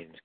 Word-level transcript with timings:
James 0.00 0.16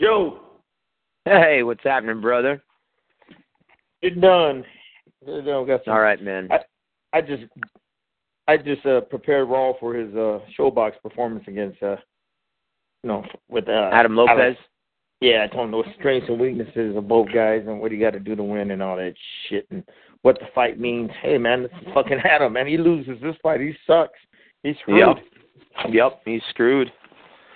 Yo, 0.00 0.40
Hey, 1.26 1.62
what's 1.62 1.84
happening, 1.84 2.22
brother? 2.22 2.62
it 4.00 4.18
done. 4.18 4.64
Done. 5.26 5.66
Got 5.66 5.84
some, 5.84 5.92
All 5.92 6.00
right, 6.00 6.22
man. 6.22 6.48
I 7.12 7.20
just, 7.20 7.42
I 8.48 8.56
just 8.56 8.86
uh, 8.86 9.02
prepared 9.02 9.50
Raw 9.50 9.74
for 9.78 9.92
his 9.92 10.08
uh, 10.14 10.38
ShoBox 10.58 10.92
performance 11.02 11.44
against, 11.48 11.82
uh, 11.82 11.96
you 13.02 13.08
know, 13.08 13.26
with 13.50 13.68
uh, 13.68 13.90
Adam 13.92 14.16
Lopez. 14.16 14.36
Alex. 14.40 14.58
Yeah, 15.20 15.44
I 15.44 15.54
told 15.54 15.66
him 15.66 15.72
the 15.72 15.82
strengths 15.98 16.30
and 16.30 16.40
weaknesses 16.40 16.96
of 16.96 17.06
both 17.06 17.28
guys 17.34 17.64
and 17.66 17.78
what 17.78 17.92
he 17.92 17.98
got 17.98 18.14
to 18.14 18.20
do 18.20 18.34
to 18.34 18.42
win 18.42 18.70
and 18.70 18.82
all 18.82 18.96
that 18.96 19.12
shit 19.50 19.66
and 19.70 19.84
what 20.22 20.38
the 20.38 20.46
fight 20.54 20.80
means. 20.80 21.10
Hey, 21.20 21.36
man, 21.36 21.64
this 21.64 21.72
is 21.82 21.88
fucking 21.92 22.20
Adam, 22.24 22.54
man. 22.54 22.66
He 22.66 22.78
loses 22.78 23.20
this 23.20 23.36
fight. 23.42 23.60
He 23.60 23.74
sucks. 23.86 24.18
He's 24.62 24.76
screwed. 24.80 25.18
Yep. 25.18 25.92
Yep, 25.92 26.22
he's 26.24 26.42
screwed. 26.48 26.90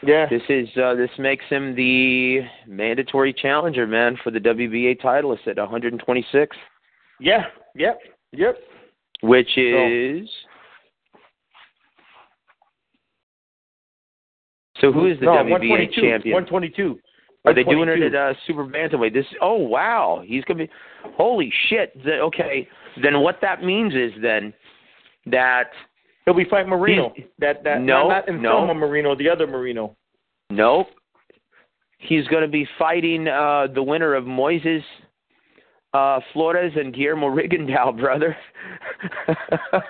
Yeah. 0.06 0.26
This 0.28 0.42
is 0.48 0.68
uh 0.76 0.94
this 0.94 1.10
makes 1.18 1.44
him 1.48 1.74
the 1.74 2.40
mandatory 2.66 3.32
challenger, 3.32 3.86
man, 3.86 4.18
for 4.22 4.30
the 4.30 4.38
WBA 4.40 5.00
title. 5.00 5.32
It's 5.32 5.42
at 5.46 5.56
126, 5.56 6.56
Yeah. 7.20 7.44
Yep. 7.74 7.98
Yep. 8.32 8.56
which 9.22 9.56
is 9.56 10.28
So 14.80 14.92
who 14.92 15.06
is 15.06 15.18
the 15.20 15.26
no, 15.26 15.32
WBA 15.32 15.92
champion? 15.92 16.34
122. 16.34 16.98
Are 17.46 17.54
they 17.54 17.62
doing 17.62 17.88
it 17.88 18.12
122. 18.12 18.16
at 18.16 18.30
uh, 18.30 18.34
super 18.46 18.64
bantamweight? 18.64 19.12
This 19.12 19.26
oh 19.40 19.56
wow, 19.56 20.22
he's 20.24 20.44
gonna 20.44 20.64
be 20.64 20.70
holy 21.16 21.52
shit. 21.68 21.92
Okay, 22.06 22.68
then 23.02 23.20
what 23.20 23.38
that 23.42 23.62
means 23.62 23.94
is 23.94 24.12
then 24.20 24.52
that 25.26 25.70
He'll 26.24 26.34
be 26.34 26.44
fighting 26.44 26.70
Marino. 26.70 27.12
He's- 27.14 27.28
that 27.38 27.62
that 27.64 27.80
No, 27.82 28.08
not, 28.08 28.28
not 28.28 28.40
no. 28.40 28.74
Marino, 28.74 29.14
the 29.14 29.28
other 29.28 29.46
Marino. 29.46 29.94
nope, 30.50 30.88
he's 31.98 32.26
gonna 32.28 32.48
be 32.48 32.66
fighting 32.78 33.28
uh 33.28 33.66
the 33.74 33.82
winner 33.82 34.14
of 34.14 34.24
Moises 34.24 34.82
uh 35.92 36.20
Flores 36.32 36.72
and 36.76 36.94
Guillermo 36.94 37.28
Rigondeaux, 37.28 37.92
brother. 38.00 38.36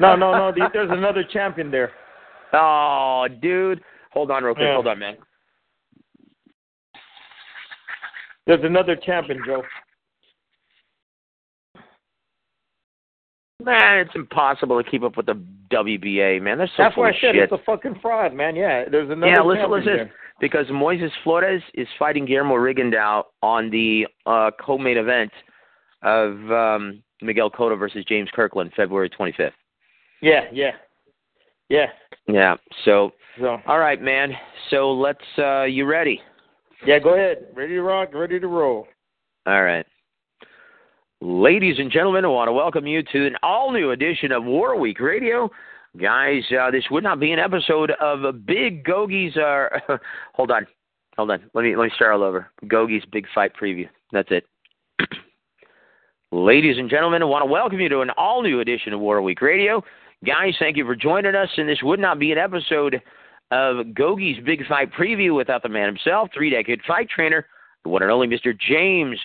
No, 0.00 0.16
no, 0.16 0.32
no. 0.32 0.52
the- 0.52 0.68
There's 0.72 0.90
another 0.90 1.24
champion 1.24 1.70
there. 1.70 1.92
Oh, 2.52 3.26
dude. 3.40 3.80
Hold 4.12 4.30
on 4.30 4.44
real 4.44 4.54
quick. 4.54 4.64
Yeah. 4.66 4.74
Hold 4.74 4.86
on, 4.86 4.98
man. 4.98 5.16
There's 8.46 8.62
another 8.62 8.94
champion, 8.96 9.40
Joe. 9.46 9.62
Man, 13.64 13.98
it's 13.98 14.14
impossible 14.14 14.82
to 14.82 14.88
keep 14.90 15.02
up 15.02 15.16
with 15.16 15.26
the 15.26 15.40
WBA, 15.72 16.40
man. 16.42 16.58
They're 16.58 16.66
so 16.76 16.82
That's 16.84 16.96
why 16.96 17.08
I 17.08 17.12
said 17.12 17.34
shit. 17.34 17.36
it's 17.36 17.52
a 17.52 17.58
fucking 17.64 17.98
fraud, 18.02 18.34
man. 18.34 18.54
Yeah, 18.56 18.84
there's 18.90 19.10
another 19.10 19.32
Yeah, 19.32 19.42
listen, 19.42 19.70
listen. 19.70 19.86
there. 19.96 20.12
because 20.40 20.66
Moises 20.68 21.10
Flores 21.22 21.62
is 21.74 21.88
fighting 21.98 22.26
Guillermo 22.26 22.54
Rigondeaux 22.56 23.24
on 23.42 23.70
the 23.70 24.06
uh, 24.26 24.50
co-main 24.60 24.98
event 24.98 25.32
of 26.02 26.32
um, 26.50 27.02
Miguel 27.22 27.50
Cotto 27.50 27.78
versus 27.78 28.04
James 28.06 28.28
Kirkland, 28.34 28.72
February 28.76 29.08
25th. 29.10 29.52
Yeah, 30.20 30.42
yeah, 30.52 30.70
yeah. 31.68 31.86
Yeah. 32.28 32.56
So, 32.84 33.12
So 33.40 33.58
all 33.66 33.78
right, 33.78 34.00
man. 34.00 34.32
So 34.70 34.92
let's. 34.92 35.24
Uh, 35.38 35.64
you 35.64 35.84
ready? 35.86 36.20
yeah, 36.86 36.98
go 36.98 37.14
ahead. 37.14 37.46
Ready 37.54 37.74
to 37.74 37.82
rock, 37.82 38.14
ready 38.14 38.38
to 38.40 38.46
roll. 38.46 38.86
All 39.46 39.62
right. 39.62 39.84
Ladies 41.24 41.76
and 41.78 41.90
gentlemen, 41.90 42.26
I 42.26 42.28
want 42.28 42.48
to 42.48 42.52
welcome 42.52 42.86
you 42.86 43.02
to 43.02 43.26
an 43.26 43.34
all-new 43.42 43.92
edition 43.92 44.30
of 44.30 44.44
War 44.44 44.78
Week 44.78 45.00
Radio. 45.00 45.50
Guys, 45.98 46.42
uh, 46.52 46.70
this 46.70 46.84
would 46.90 47.02
not 47.02 47.18
be 47.18 47.32
an 47.32 47.38
episode 47.38 47.92
of 47.92 48.44
Big 48.44 48.84
Gogie's. 48.84 49.34
Uh, 49.34 49.70
hold 50.34 50.50
on, 50.50 50.66
hold 51.16 51.30
on. 51.30 51.42
Let 51.54 51.62
me 51.62 51.76
let 51.76 51.84
me 51.84 51.90
start 51.96 52.12
all 52.12 52.22
over. 52.22 52.50
Gogie's 52.68 53.06
Big 53.10 53.24
Fight 53.34 53.52
Preview. 53.58 53.88
That's 54.12 54.28
it. 54.30 54.44
Ladies 56.30 56.76
and 56.76 56.90
gentlemen, 56.90 57.22
I 57.22 57.24
want 57.24 57.40
to 57.40 57.50
welcome 57.50 57.80
you 57.80 57.88
to 57.88 58.02
an 58.02 58.10
all-new 58.18 58.60
edition 58.60 58.92
of 58.92 59.00
War 59.00 59.22
Week 59.22 59.40
Radio. 59.40 59.82
Guys, 60.26 60.52
thank 60.58 60.76
you 60.76 60.84
for 60.84 60.94
joining 60.94 61.34
us, 61.34 61.48
and 61.56 61.66
this 61.66 61.82
would 61.82 62.00
not 62.00 62.18
be 62.18 62.32
an 62.32 62.38
episode 62.38 63.00
of 63.50 63.94
Gogie's 63.94 64.44
Big 64.44 64.66
Fight 64.66 64.92
Preview 64.92 65.34
without 65.34 65.62
the 65.62 65.70
man 65.70 65.86
himself, 65.86 66.28
three-decade 66.34 66.82
fight 66.86 67.08
trainer, 67.08 67.46
the 67.82 67.88
one 67.88 68.02
and 68.02 68.12
only 68.12 68.26
Mr. 68.26 68.52
James 68.68 69.18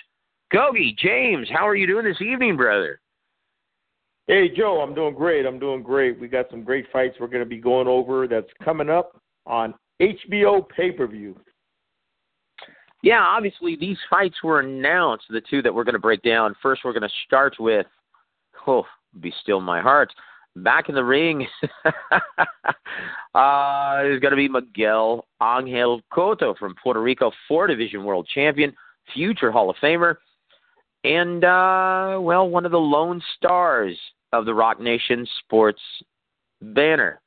Gogi. 0.52 0.96
James, 0.96 1.48
how 1.50 1.66
are 1.66 1.76
you 1.76 1.86
doing 1.86 2.04
this 2.04 2.20
evening, 2.20 2.56
brother? 2.56 3.00
Hey, 4.26 4.48
Joe, 4.48 4.80
I'm 4.80 4.94
doing 4.94 5.14
great. 5.14 5.46
I'm 5.46 5.58
doing 5.58 5.82
great. 5.82 6.20
We 6.20 6.28
got 6.28 6.50
some 6.50 6.62
great 6.62 6.86
fights 6.92 7.16
we're 7.18 7.26
going 7.26 7.42
to 7.42 7.48
be 7.48 7.58
going 7.58 7.88
over 7.88 8.28
that's 8.28 8.50
coming 8.62 8.88
up 8.88 9.20
on 9.46 9.74
HBO 10.00 10.68
pay 10.68 10.92
per 10.92 11.06
view. 11.06 11.36
Yeah, 13.02 13.20
obviously 13.20 13.76
these 13.76 13.96
fights 14.08 14.36
were 14.44 14.60
announced. 14.60 15.24
The 15.30 15.40
two 15.40 15.62
that 15.62 15.74
we're 15.74 15.84
going 15.84 15.94
to 15.94 16.00
break 16.00 16.22
down. 16.22 16.54
First, 16.62 16.82
we're 16.84 16.92
going 16.92 17.02
to 17.02 17.14
start 17.26 17.56
with, 17.58 17.86
oh, 18.66 18.84
be 19.20 19.32
still 19.42 19.60
my 19.60 19.80
heart. 19.80 20.12
Back 20.56 20.88
in 20.88 20.94
the 20.94 21.04
ring, 21.04 21.46
uh, 21.84 21.90
is 24.04 24.20
going 24.20 24.30
to 24.30 24.36
be 24.36 24.48
Miguel 24.48 25.26
Angel 25.42 26.02
Cotto 26.12 26.56
from 26.58 26.74
Puerto 26.82 27.00
Rico, 27.00 27.30
four 27.48 27.66
division 27.68 28.04
world 28.04 28.28
champion, 28.32 28.74
future 29.14 29.50
Hall 29.50 29.70
of 29.70 29.76
Famer, 29.82 30.16
and 31.04 31.44
uh, 31.44 32.18
well, 32.20 32.48
one 32.48 32.64
of 32.64 32.72
the 32.72 32.78
lone 32.78 33.22
stars 33.36 33.96
of 34.32 34.44
the 34.44 34.54
Roc 34.54 34.80
Nation 34.80 35.26
Sports 35.40 35.80
banner. 36.60 37.20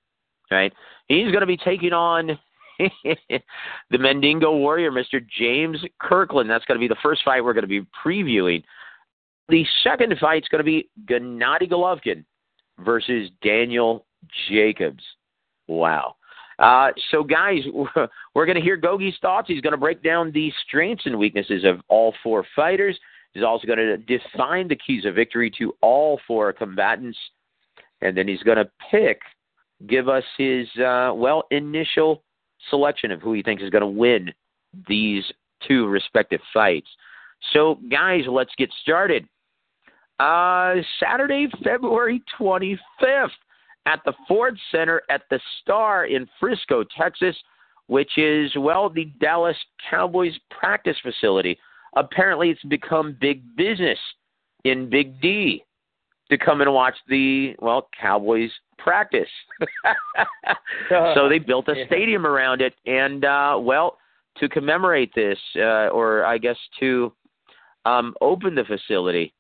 Right, 0.52 0.74
he's 1.08 1.32
going 1.32 1.42
to 1.42 1.48
be 1.48 1.58
taking 1.58 1.94
on 1.94 2.38
the 2.80 3.98
Mandingo 3.98 4.56
Warrior, 4.56 4.92
Mr. 4.92 5.26
James 5.40 5.80
Kirkland. 6.00 6.50
That's 6.50 6.66
going 6.66 6.80
to 6.80 6.84
be 6.84 6.88
the 6.88 7.00
first 7.02 7.22
fight 7.24 7.44
we're 7.44 7.54
going 7.54 7.64
to 7.64 7.68
be 7.68 7.86
previewing. 8.06 8.64
The 9.50 9.66
second 9.84 10.14
fight 10.20 10.44
is 10.44 10.50
going 10.50 10.60
to 10.60 10.64
be 10.64 10.90
Gennady 11.06 11.70
Golovkin 11.70 12.24
versus 12.80 13.30
Daniel 13.42 14.06
Jacobs. 14.50 15.04
Wow. 15.68 16.16
Uh, 16.60 16.90
so, 17.12 17.24
guys, 17.24 17.60
we're 18.36 18.46
going 18.46 18.56
to 18.56 18.62
hear 18.62 18.78
Gogi's 18.78 19.18
thoughts. 19.22 19.48
He's 19.48 19.62
going 19.62 19.72
to 19.72 19.78
break 19.78 20.04
down 20.04 20.32
the 20.32 20.52
strengths 20.66 21.06
and 21.06 21.18
weaknesses 21.18 21.64
of 21.64 21.82
all 21.90 22.14
four 22.24 22.46
fighters. 22.56 22.98
He's 23.34 23.44
also 23.44 23.66
going 23.66 23.80
to 23.80 23.98
define 23.98 24.68
the 24.68 24.76
keys 24.76 25.06
of 25.06 25.16
victory 25.16 25.52
to 25.58 25.74
all 25.82 26.20
four 26.28 26.54
combatants. 26.54 27.18
And 28.02 28.16
then 28.16 28.28
he's 28.28 28.44
going 28.44 28.58
to 28.58 28.70
pick, 28.92 29.22
give 29.88 30.08
us 30.08 30.24
his, 30.38 30.68
uh, 30.78 31.12
well, 31.16 31.46
initial 31.52 32.24
selection 32.70 33.12
of 33.12 33.22
who 33.22 33.34
he 33.34 33.42
thinks 33.42 33.64
is 33.64 33.70
going 33.70 33.82
to 33.82 33.88
win 33.88 34.32
these 34.88 35.24
two 35.68 35.88
respective 35.88 36.42
fights. 36.54 36.88
So, 37.52 37.80
guys, 37.90 38.24
let's 38.28 38.54
get 38.58 38.70
started. 38.82 39.28
Uh, 40.20 40.76
Saturday, 41.00 41.48
February 41.64 42.22
25th 42.40 43.30
at 43.86 44.00
the 44.06 44.14
Ford 44.28 44.58
Center 44.72 45.02
at 45.10 45.24
the 45.30 45.40
Star 45.62 46.06
in 46.06 46.28
Frisco, 46.40 46.84
Texas, 46.98 47.36
which 47.88 48.18
is, 48.18 48.52
well, 48.58 48.90
the 48.90 49.06
Dallas 49.20 49.58
Cowboys 49.90 50.34
practice 50.50 50.98
facility. 51.02 51.58
Apparently, 51.96 52.50
it's 52.50 52.64
become 52.64 53.18
big 53.20 53.44
business 53.56 54.00
in 54.64 54.90
Big 54.90 55.22
D 55.22 55.64
to 56.32 56.38
come 56.38 56.62
and 56.62 56.74
watch 56.74 56.96
the, 57.08 57.54
well, 57.60 57.90
Cowboys 58.00 58.50
practice. 58.78 59.28
so 60.90 61.30
they 61.30 61.40
built 61.40 61.68
a 61.68 61.86
stadium 61.86 62.26
around 62.26 62.62
it. 62.62 62.74
And, 62.86 63.26
uh, 63.26 63.58
well, 63.60 63.98
to 64.38 64.50
commemorate 64.50 65.14
this, 65.14 65.38
uh, 65.58 65.90
or 65.90 66.26
I 66.26 66.38
guess 66.38 66.58
to 66.80 67.14
um, 67.86 68.16
open 68.22 68.56
the 68.56 68.64
facility, 68.64 69.34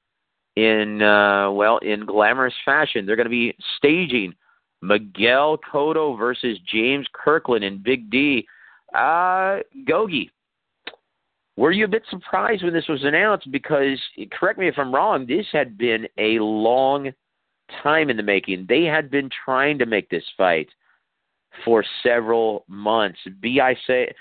in 0.56 1.02
uh, 1.02 1.52
well 1.52 1.78
in 1.80 2.06
glamorous 2.06 2.54
fashion. 2.64 3.06
They're 3.06 3.16
going 3.16 3.26
to 3.26 3.30
be 3.30 3.56
staging 3.78 4.34
Miguel 4.82 5.58
Cotto 5.58 6.18
versus 6.18 6.58
James 6.72 7.08
Kirkland 7.14 7.64
in 7.64 7.82
Big 7.82 8.10
D. 8.10 8.46
Uh, 8.94 9.60
Gogi, 9.88 10.30
were 11.56 11.72
you 11.72 11.86
a 11.86 11.90
bit 11.90 12.04
surprised 12.10 12.64
when 12.64 12.74
this 12.74 12.88
was 12.88 13.04
announced? 13.04 13.52
Because 13.52 14.00
correct 14.32 14.58
me 14.58 14.68
if 14.68 14.78
I'm 14.78 14.94
wrong, 14.94 15.26
this 15.28 15.46
had 15.52 15.78
been 15.78 16.08
a 16.18 16.40
long 16.40 17.12
time 17.82 18.10
in 18.10 18.18
the 18.18 18.24
making. 18.24 18.66
They 18.68 18.84
had 18.84 19.12
been 19.12 19.30
trying 19.46 19.78
to 19.80 19.86
make 19.86 20.10
this 20.10 20.24
fight 20.36 20.70
for 21.64 21.84
several 22.02 22.66
months. 22.68 23.20
Be 23.40 23.62
I 23.62 23.76
say, 23.86 24.12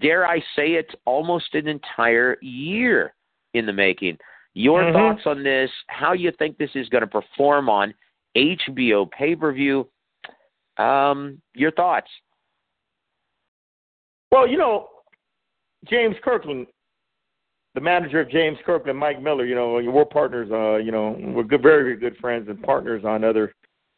dare 0.00 0.26
I 0.26 0.38
say 0.56 0.72
it's 0.72 0.94
almost 1.04 1.54
an 1.54 1.68
entire 1.68 2.38
year 2.40 3.14
in 3.54 3.66
the 3.66 3.72
making. 3.72 4.18
Your 4.54 4.82
mm-hmm. 4.82 4.96
thoughts 4.96 5.22
on 5.26 5.44
this? 5.44 5.70
How 5.88 6.14
you 6.14 6.32
think 6.38 6.56
this 6.56 6.70
is 6.74 6.88
going 6.88 7.02
to 7.02 7.06
perform 7.06 7.68
on 7.68 7.94
HBO 8.36 9.10
pay 9.10 9.36
per 9.36 9.52
view? 9.52 9.88
Um, 10.78 11.40
your 11.54 11.70
thoughts? 11.72 12.08
Well, 14.30 14.48
you 14.48 14.58
know, 14.58 14.88
James 15.88 16.16
Kirkland, 16.22 16.66
the 17.78 17.84
manager 17.84 18.18
of 18.18 18.28
James 18.28 18.58
Kirkland, 18.66 18.98
Mike 18.98 19.22
Miller. 19.22 19.46
You 19.46 19.54
know, 19.54 19.80
we're 19.92 20.04
partners. 20.04 20.48
Uh, 20.50 20.78
you 20.78 20.90
know, 20.90 21.16
we're 21.20 21.44
good, 21.44 21.62
very, 21.62 21.84
very 21.84 21.96
good 21.96 22.16
friends 22.16 22.48
and 22.48 22.60
partners 22.60 23.04
on 23.04 23.22
other 23.22 23.54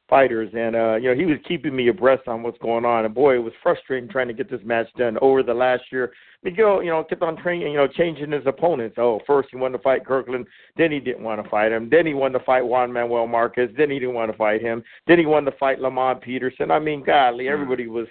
fighters, 0.07 0.51
and 0.53 0.77
uh, 0.77 0.97
you 0.97 1.09
know 1.09 1.15
he 1.15 1.25
was 1.25 1.39
keeping 1.49 1.75
me 1.75 1.89
abreast 1.89 2.29
on 2.29 2.43
what's 2.43 2.59
going 2.59 2.85
on. 2.85 3.07
And 3.07 3.15
boy, 3.15 3.37
it 3.37 3.43
was 3.43 3.55
frustrating 3.63 4.07
trying 4.07 4.29
to 4.29 4.35
get 4.35 4.51
this 4.51 4.61
match 4.67 4.89
done 4.99 5.17
over 5.23 5.43
the 5.43 5.55
last 5.55 5.85
year. 5.91 6.13
Miguel, 6.43 6.83
you 6.83 6.91
know, 6.91 7.03
kept 7.03 7.23
on 7.23 7.39
training, 7.39 7.73
you 7.73 7.79
know, 7.79 7.87
changing 7.87 8.33
his 8.33 8.43
opponents. 8.45 8.97
Oh, 8.99 9.21
first 9.27 9.49
he 9.51 9.57
wanted 9.57 9.79
to 9.79 9.83
fight 9.83 10.05
Kirkland, 10.05 10.47
then 10.77 10.93
he 10.93 11.01
didn't 11.01 11.25
want 11.25 11.43
to 11.43 11.49
fight 11.49 11.73
him. 11.73 11.89
Then 11.91 12.07
he 12.07 12.13
wanted 12.13 12.39
to 12.39 12.45
fight 12.45 12.63
Juan 12.63 12.93
Manuel 12.93 13.27
Marquez, 13.27 13.71
then 13.79 13.91
he 13.91 13.99
didn't 13.99 14.15
want 14.15 14.31
to 14.31 14.37
fight 14.37 14.61
him. 14.61 14.83
Then 15.07 15.19
he 15.19 15.25
wanted 15.25 15.53
to 15.53 15.57
fight 15.57 15.81
Lamont 15.81 16.21
Peterson. 16.21 16.71
I 16.71 16.79
mean, 16.79 17.03
godly, 17.03 17.47
hmm. 17.47 17.53
everybody 17.53 17.87
was, 17.87 18.09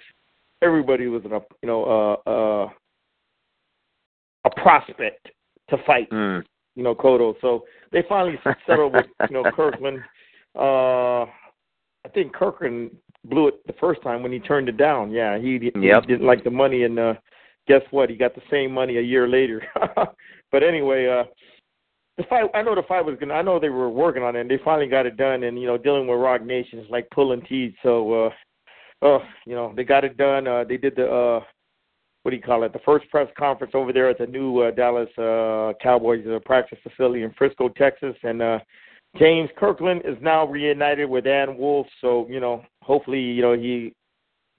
everybody 0.62 1.06
was 1.06 1.24
a, 1.26 1.40
you 1.62 1.68
know, 1.68 1.84
uh, 2.26 2.30
uh, 2.30 2.70
a 4.44 4.50
prospect 4.62 5.28
to 5.70 5.78
fight. 5.86 6.10
Mm. 6.10 6.42
You 6.76 6.82
know, 6.84 6.94
Cotto. 6.94 7.34
So 7.40 7.64
they 7.92 8.04
finally 8.08 8.38
settled 8.66 8.94
with 8.94 9.06
you 9.28 9.34
know 9.34 9.50
Kirkland. 9.54 10.00
Uh, 10.56 11.22
I 12.04 12.08
think 12.14 12.32
Kirkland 12.32 12.90
blew 13.24 13.48
it 13.48 13.66
the 13.66 13.74
first 13.74 14.02
time 14.02 14.22
when 14.22 14.32
he 14.32 14.38
turned 14.38 14.68
it 14.68 14.76
down. 14.76 15.10
Yeah, 15.10 15.38
he, 15.38 15.70
he 15.74 15.86
yep. 15.86 16.06
didn't 16.06 16.26
like 16.26 16.44
the 16.44 16.50
money, 16.50 16.84
and 16.84 16.98
uh, 16.98 17.14
guess 17.68 17.82
what? 17.90 18.10
He 18.10 18.16
got 18.16 18.34
the 18.34 18.42
same 18.50 18.72
money 18.72 18.96
a 18.96 19.02
year 19.02 19.28
later. 19.28 19.62
but 20.52 20.62
anyway, 20.62 21.06
uh, 21.06 21.24
the 22.16 22.24
fight. 22.24 22.48
I 22.54 22.62
know 22.62 22.74
the 22.74 22.82
fight 22.82 23.04
was 23.04 23.16
gonna. 23.18 23.34
I 23.34 23.42
know 23.42 23.58
they 23.58 23.68
were 23.68 23.90
working 23.90 24.22
on 24.22 24.36
it. 24.36 24.40
and 24.40 24.50
They 24.50 24.58
finally 24.64 24.88
got 24.88 25.06
it 25.06 25.16
done, 25.16 25.42
and 25.44 25.60
you 25.60 25.66
know, 25.66 25.76
dealing 25.76 26.06
with 26.06 26.18
Roc 26.18 26.42
Nation 26.42 26.78
is 26.78 26.90
like 26.90 27.08
pulling 27.10 27.42
teeth. 27.42 27.74
So, 27.82 28.26
uh, 28.26 29.06
uh, 29.06 29.18
you 29.46 29.54
know, 29.54 29.72
they 29.76 29.84
got 29.84 30.04
it 30.04 30.16
done. 30.16 30.46
Uh, 30.46 30.64
they 30.64 30.76
did 30.76 30.96
the. 30.96 31.10
uh 31.10 31.40
what 32.22 32.32
do 32.32 32.36
you 32.36 32.42
call 32.42 32.64
it? 32.64 32.72
The 32.72 32.80
first 32.80 33.08
press 33.10 33.28
conference 33.38 33.72
over 33.74 33.92
there 33.92 34.10
at 34.10 34.18
the 34.18 34.26
new 34.26 34.60
uh, 34.60 34.70
Dallas 34.72 35.08
uh, 35.16 35.72
Cowboys 35.82 36.24
uh, 36.26 36.38
practice 36.44 36.78
facility 36.82 37.22
in 37.22 37.32
Frisco, 37.32 37.68
Texas, 37.70 38.14
and 38.22 38.42
uh, 38.42 38.58
James 39.18 39.50
Kirkland 39.56 40.02
is 40.04 40.16
now 40.20 40.46
reunited 40.46 41.08
with 41.08 41.26
Ann 41.26 41.56
Wolfe, 41.56 41.86
so 42.00 42.26
you 42.28 42.40
know, 42.40 42.62
hopefully, 42.82 43.20
you 43.20 43.42
know, 43.42 43.54
he 43.54 43.94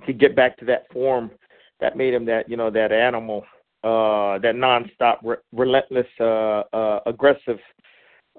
could 0.05 0.19
get 0.19 0.35
back 0.35 0.57
to 0.57 0.65
that 0.65 0.91
form 0.91 1.31
that 1.79 1.95
made 1.95 2.13
him 2.13 2.25
that 2.25 2.49
you 2.49 2.57
know 2.57 2.69
that 2.71 2.91
animal, 2.91 3.43
uh, 3.83 4.39
that 4.39 4.55
nonstop, 4.55 5.17
re- 5.23 5.37
relentless, 5.51 6.07
uh, 6.19 6.63
uh, 6.73 6.99
aggressive, 7.05 7.59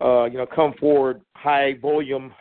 uh, 0.00 0.24
you 0.24 0.36
know, 0.36 0.46
come 0.46 0.74
forward, 0.78 1.22
high 1.34 1.74
volume, 1.80 2.32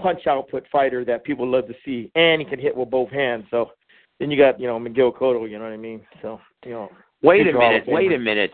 punch 0.00 0.26
output 0.26 0.66
fighter 0.70 1.04
that 1.04 1.24
people 1.24 1.48
love 1.48 1.68
to 1.68 1.74
see, 1.84 2.10
and 2.14 2.40
he 2.40 2.46
can 2.46 2.58
hit 2.58 2.76
with 2.76 2.90
both 2.90 3.10
hands. 3.10 3.44
So 3.50 3.70
then 4.20 4.30
you 4.30 4.38
got 4.38 4.60
you 4.60 4.68
know 4.68 4.78
Miguel 4.78 5.10
Cotto, 5.10 5.50
you 5.50 5.58
know 5.58 5.64
what 5.64 5.72
I 5.72 5.78
mean? 5.78 6.02
So 6.22 6.40
you 6.64 6.70
know. 6.72 6.92
Wait 7.22 7.46
a 7.46 7.52
minute! 7.52 7.84
Wait 7.86 8.12
a 8.12 8.18
minute! 8.18 8.52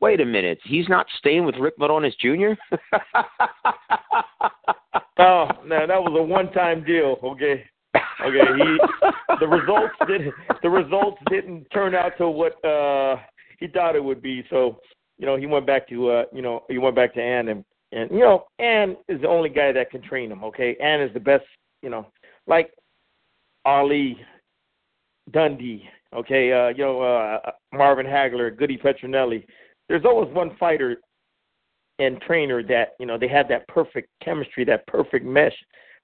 wait 0.00 0.20
a 0.20 0.24
minute, 0.24 0.58
he's 0.64 0.88
not 0.88 1.06
staying 1.18 1.44
with 1.44 1.56
Rick 1.56 1.78
Morones 1.78 2.16
Jr. 2.18 2.54
oh 5.18 5.48
no, 5.64 5.86
that 5.86 6.02
was 6.02 6.16
a 6.16 6.22
one-time 6.22 6.84
deal. 6.84 7.16
Okay, 7.22 7.64
okay. 8.24 8.46
He 8.56 8.78
the 9.40 9.48
results 9.48 9.94
didn't 10.06 10.34
the 10.62 10.70
results 10.70 11.20
didn't 11.30 11.66
turn 11.70 11.94
out 11.94 12.12
to 12.18 12.28
what 12.28 12.62
uh 12.64 13.16
he 13.58 13.66
thought 13.68 13.96
it 13.96 14.04
would 14.04 14.22
be. 14.22 14.44
So 14.50 14.78
you 15.18 15.26
know 15.26 15.36
he 15.36 15.46
went 15.46 15.66
back 15.66 15.88
to 15.88 16.10
uh 16.10 16.24
you 16.32 16.42
know 16.42 16.64
he 16.68 16.78
went 16.78 16.96
back 16.96 17.14
to 17.14 17.22
Ann 17.22 17.48
and 17.48 17.64
and 17.92 18.10
you 18.10 18.20
know 18.20 18.44
Ann 18.58 18.96
is 19.08 19.20
the 19.20 19.28
only 19.28 19.48
guy 19.48 19.72
that 19.72 19.90
can 19.90 20.02
train 20.02 20.30
him. 20.30 20.44
Okay, 20.44 20.76
Ann 20.76 21.00
is 21.00 21.12
the 21.14 21.20
best. 21.20 21.44
You 21.82 21.90
know, 21.90 22.06
like 22.48 22.72
Ali, 23.64 24.18
Dundee. 25.32 25.88
Okay, 26.14 26.52
uh, 26.52 26.68
you 26.68 26.84
know 26.84 27.02
uh, 27.02 27.50
Marvin 27.72 28.06
Hagler, 28.06 28.56
Goody 28.56 28.78
Petronelli 28.78 29.44
there's 29.88 30.04
always 30.04 30.32
one 30.34 30.56
fighter 30.58 30.98
and 31.98 32.20
trainer 32.20 32.62
that 32.62 32.90
you 33.00 33.06
know 33.06 33.18
they 33.18 33.28
have 33.28 33.48
that 33.48 33.66
perfect 33.68 34.10
chemistry, 34.22 34.64
that 34.64 34.86
perfect 34.86 35.24
mesh 35.24 35.54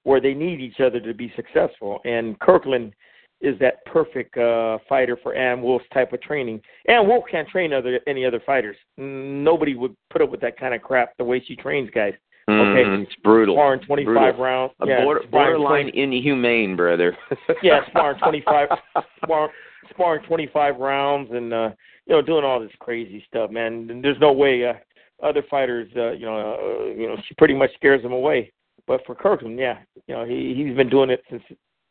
where 0.03 0.21
they 0.21 0.33
need 0.33 0.59
each 0.59 0.79
other 0.79 0.99
to 0.99 1.13
be 1.13 1.33
successful. 1.35 1.99
And 2.05 2.39
Kirkland 2.39 2.93
is 3.41 3.57
that 3.59 3.83
perfect 3.85 4.37
uh, 4.37 4.77
fighter 4.87 5.17
for 5.21 5.33
Ann 5.33 5.61
Wolfe's 5.61 5.85
type 5.93 6.13
of 6.13 6.21
training. 6.21 6.61
Ann 6.87 7.07
Wolfe 7.07 7.25
can't 7.29 7.47
train 7.47 7.73
other 7.73 7.99
any 8.07 8.25
other 8.25 8.41
fighters. 8.45 8.77
Nobody 8.97 9.75
would 9.75 9.95
put 10.09 10.21
up 10.21 10.29
with 10.29 10.41
that 10.41 10.59
kind 10.59 10.73
of 10.73 10.81
crap 10.81 11.15
the 11.17 11.23
way 11.23 11.43
she 11.45 11.55
trains 11.55 11.89
guys. 11.93 12.13
Okay, 12.47 12.83
mm, 12.83 13.03
it's 13.03 13.15
brutal. 13.23 13.55
Sparring 13.55 13.81
25 13.81 14.37
rounds. 14.37 14.73
Yeah, 14.85 15.03
border, 15.03 15.21
borderline 15.31 15.91
20, 15.91 15.99
inhumane, 15.99 16.75
brother. 16.75 17.17
yeah, 17.63 17.79
sparring 17.87 18.19
25, 18.19 18.69
sparring, 19.23 19.51
sparring 19.89 20.23
25 20.25 20.77
rounds, 20.77 21.31
and 21.31 21.51
uh, 21.51 21.69
you 22.05 22.15
know, 22.15 22.21
doing 22.21 22.45
all 22.45 22.59
this 22.59 22.71
crazy 22.79 23.23
stuff, 23.27 23.49
man. 23.49 23.87
And 23.89 24.03
there's 24.03 24.19
no 24.19 24.31
way 24.31 24.63
uh, 24.63 24.73
other 25.23 25.43
fighters, 25.49 25.89
uh, 25.95 26.11
you 26.11 26.25
know, 26.25 26.53
uh, 26.53 26.85
you 26.93 27.07
know, 27.07 27.15
she 27.27 27.33
pretty 27.35 27.55
much 27.55 27.71
scares 27.75 28.03
them 28.03 28.13
away. 28.13 28.51
But 28.85 29.01
for 29.07 29.15
Kirkland, 29.15 29.57
yeah, 29.57 29.79
you 30.07 30.13
know, 30.13 30.23
he 30.23 30.53
he's 30.55 30.75
been 30.75 30.89
doing 30.89 31.09
it 31.09 31.23
since, 31.29 31.41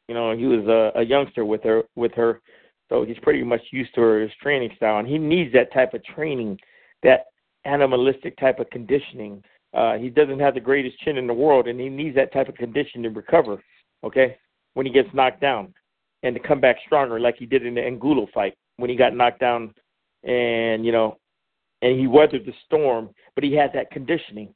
you 0.08 0.14
know, 0.14 0.36
he 0.36 0.46
was 0.46 0.66
a, 0.68 1.00
a 1.00 1.02
youngster 1.02 1.44
with 1.44 1.64
her 1.64 1.82
with 1.96 2.12
her, 2.12 2.40
so 2.88 3.04
he's 3.04 3.18
pretty 3.22 3.42
much 3.42 3.62
used 3.72 3.94
to 3.96 4.00
her 4.02 4.20
his 4.20 4.30
training 4.40 4.70
style, 4.76 4.98
and 4.98 5.08
he 5.08 5.18
needs 5.18 5.52
that 5.52 5.72
type 5.72 5.94
of 5.94 6.04
training, 6.04 6.58
that 7.02 7.26
animalistic 7.64 8.36
type 8.38 8.60
of 8.60 8.70
conditioning. 8.70 9.42
Uh, 9.74 9.94
he 9.94 10.08
doesn't 10.08 10.38
have 10.38 10.54
the 10.54 10.60
greatest 10.60 10.98
chin 11.00 11.16
in 11.16 11.26
the 11.26 11.34
world, 11.34 11.66
and 11.66 11.80
he 11.80 11.88
needs 11.88 12.14
that 12.14 12.32
type 12.32 12.48
of 12.48 12.54
condition 12.54 13.02
to 13.02 13.10
recover. 13.10 13.62
Okay, 14.04 14.36
when 14.74 14.86
he 14.86 14.92
gets 14.92 15.08
knocked 15.14 15.40
down, 15.40 15.74
and 16.22 16.34
to 16.34 16.40
come 16.40 16.60
back 16.60 16.76
stronger, 16.86 17.18
like 17.18 17.36
he 17.38 17.46
did 17.46 17.66
in 17.66 17.74
the 17.74 17.82
Angulo 17.82 18.26
fight 18.32 18.54
when 18.76 18.90
he 18.90 18.96
got 18.96 19.14
knocked 19.14 19.40
down 19.40 19.74
and 20.24 20.84
you 20.84 20.92
know, 20.92 21.18
and 21.82 21.98
he 21.98 22.06
weathered 22.06 22.46
the 22.46 22.52
storm. 22.64 23.10
But 23.34 23.44
he 23.44 23.52
had 23.52 23.70
that 23.74 23.90
conditioning, 23.90 24.54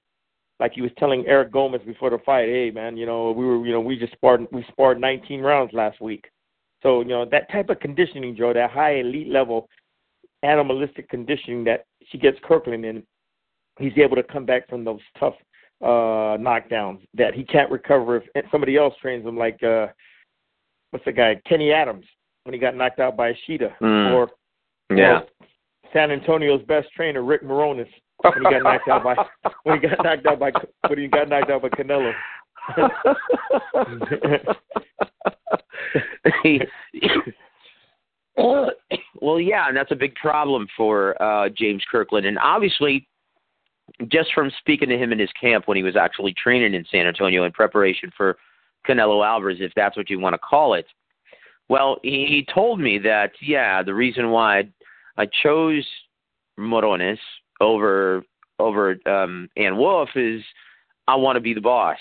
like 0.61 0.73
he 0.73 0.83
was 0.83 0.91
telling 0.99 1.27
Eric 1.27 1.53
Gomez 1.53 1.83
before 1.85 2.11
the 2.11 2.19
fight. 2.25 2.49
Hey, 2.49 2.71
man, 2.71 2.97
you 2.97 3.07
know, 3.07 3.33
we 3.33 3.45
were, 3.45 3.67
you 3.67 3.73
know, 3.73 3.81
we 3.81 3.99
just 3.99 4.13
sparred, 4.13 4.47
we 4.53 4.65
sparred 4.69 5.01
19 5.01 5.41
rounds 5.41 5.73
last 5.73 6.01
week. 6.01 6.27
So 6.83 7.01
you 7.01 7.09
know 7.09 7.25
that 7.31 7.51
type 7.51 7.71
of 7.71 7.81
conditioning, 7.81 8.37
Joe, 8.37 8.53
that 8.53 8.71
high 8.71 8.97
elite 9.01 9.29
level 9.29 9.69
animalistic 10.43 11.09
conditioning 11.09 11.65
that 11.65 11.85
she 12.11 12.19
gets 12.19 12.39
Kirkland 12.45 12.85
in, 12.85 13.03
he's 13.79 13.97
able 13.97 14.17
to 14.17 14.23
come 14.23 14.45
back 14.45 14.69
from 14.69 14.85
those 14.85 15.01
tough 15.19 15.35
uh 15.83 16.37
knockdowns 16.37 16.99
that 17.15 17.35
he 17.35 17.45
can't 17.45 17.71
recover 17.71 18.17
if 18.17 18.45
somebody 18.51 18.77
else 18.77 18.95
trains 19.01 19.25
him 19.25 19.37
like 19.37 19.63
uh 19.63 19.87
what's 20.91 21.05
the 21.05 21.13
guy 21.13 21.41
Kenny 21.47 21.73
Adams 21.73 22.05
when 22.45 22.53
he 22.53 22.59
got 22.59 22.75
knocked 22.75 22.99
out 22.99 23.17
by 23.17 23.31
Ishida 23.31 23.77
Mm. 23.81 24.13
or 24.13 24.29
Yeah. 24.95 25.21
or 25.21 25.27
San 25.93 26.11
Antonio's 26.11 26.63
best 26.67 26.89
trainer 26.95 27.23
Rick 27.23 27.45
Morones 27.45 27.87
when 28.23 28.33
he 28.35 28.43
got 28.43 28.63
knocked 28.63 28.89
out 28.89 29.05
by 29.05 29.15
when 29.63 29.81
he 29.81 29.89
got 29.89 30.03
knocked 30.03 30.27
out 30.27 30.41
by 30.41 30.51
when 30.89 30.99
he 30.99 31.07
got 31.07 31.29
knocked 31.29 31.51
out 31.51 31.63
by 31.63 31.69
Canelo. 31.69 32.13
Well, 39.21 39.41
yeah, 39.41 39.67
and 39.69 39.77
that's 39.77 39.91
a 39.91 39.97
big 39.97 40.15
problem 40.15 40.67
for 40.77 41.21
uh, 41.21 41.49
James 41.49 41.83
Kirkland. 41.91 42.27
And 42.27 42.39
obviously, 42.39 43.09
just 44.09 44.33
from 44.35 44.51
speaking 44.59 44.89
to 44.89 44.99
him 44.99 45.13
in 45.13 45.19
his 45.19 45.31
camp 45.41 45.67
when 45.67 45.77
he 45.77 45.83
was 45.83 45.97
actually 45.97 46.35
training 46.35 46.75
in 46.75 46.85
San 46.91 47.07
Antonio 47.07 47.45
in 47.45 47.53
preparation 47.53 48.11
for 48.17 48.37
Canelo 48.87 49.27
Alvarez, 49.27 49.59
if 49.61 49.73
that's 49.75 49.97
what 49.97 50.11
you 50.11 50.19
want 50.19 50.35
to 50.35 50.39
call 50.39 50.75
it. 50.75 50.87
Well, 51.69 51.99
he, 52.03 52.47
told 52.55 52.81
me 52.81 52.99
that 52.99 53.33
yeah, 53.43 53.83
the 53.83 53.95
reason 53.95 54.31
why 54.31 54.59
I, 54.59 55.23
I 55.23 55.27
chose 55.43 55.87
Morones 56.59 57.19
over 57.61 58.23
over 58.59 58.99
um, 59.07 59.49
Ann 59.57 59.77
Wolfe 59.77 60.17
is 60.17 60.43
I 61.07 61.15
want 61.17 61.37
to 61.37 61.41
be 61.41 61.55
the 61.55 61.61
boss. 61.61 61.99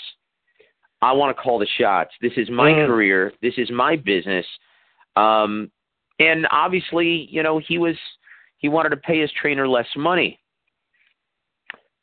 I 1.02 1.12
want 1.12 1.36
to 1.36 1.42
call 1.42 1.60
the 1.60 1.68
shots. 1.78 2.12
This 2.22 2.34
is 2.38 2.50
my 2.50 2.72
Mm. 2.72 2.88
career. 2.88 3.34
This 3.42 3.54
is 3.58 3.70
my 3.70 3.96
business. 3.96 4.46
Um, 5.16 5.72
and 6.20 6.48
obviously, 6.50 7.28
you 7.30 7.44
know, 7.44 7.60
he 7.60 7.78
was 7.78 7.96
he 8.58 8.70
wanted 8.70 8.90
to 8.90 8.98
pay 8.98 9.20
his 9.20 9.32
trainer 9.34 9.68
less 9.68 9.88
money. 9.96 10.40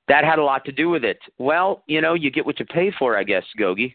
That 0.08 0.24
had 0.24 0.38
a 0.38 0.44
lot 0.44 0.64
to 0.66 0.72
do 0.72 0.90
with 0.90 1.04
it. 1.04 1.18
Well, 1.38 1.82
you 1.86 2.00
know, 2.00 2.14
you 2.14 2.30
get 2.30 2.44
what 2.44 2.60
you 2.60 2.66
pay 2.66 2.92
for, 2.98 3.16
I 3.16 3.24
guess, 3.24 3.44
Gogi. 3.58 3.94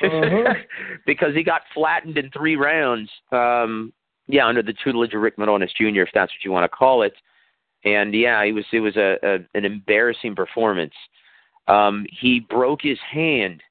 Mhm. 0.00 0.64
because 1.06 1.34
he 1.34 1.42
got 1.42 1.62
flattened 1.74 2.16
in 2.16 2.30
three 2.30 2.56
rounds. 2.56 3.10
Um, 3.32 3.92
yeah, 4.28 4.46
under 4.46 4.62
the 4.62 4.74
tutelage 4.84 5.14
of 5.14 5.20
Rick 5.20 5.36
Morones 5.36 5.70
Jr., 5.76 6.02
if 6.02 6.08
that's 6.14 6.32
what 6.32 6.44
you 6.44 6.52
want 6.52 6.64
to 6.64 6.76
call 6.76 7.02
it. 7.02 7.14
And 7.84 8.14
yeah, 8.14 8.42
it 8.42 8.52
was 8.52 8.64
it 8.72 8.80
was 8.80 8.96
a, 8.96 9.16
a 9.22 9.34
an 9.56 9.64
embarrassing 9.64 10.34
performance. 10.34 10.94
Um, 11.68 12.06
he 12.10 12.40
broke 12.40 12.80
his 12.82 12.98
hand 13.12 13.62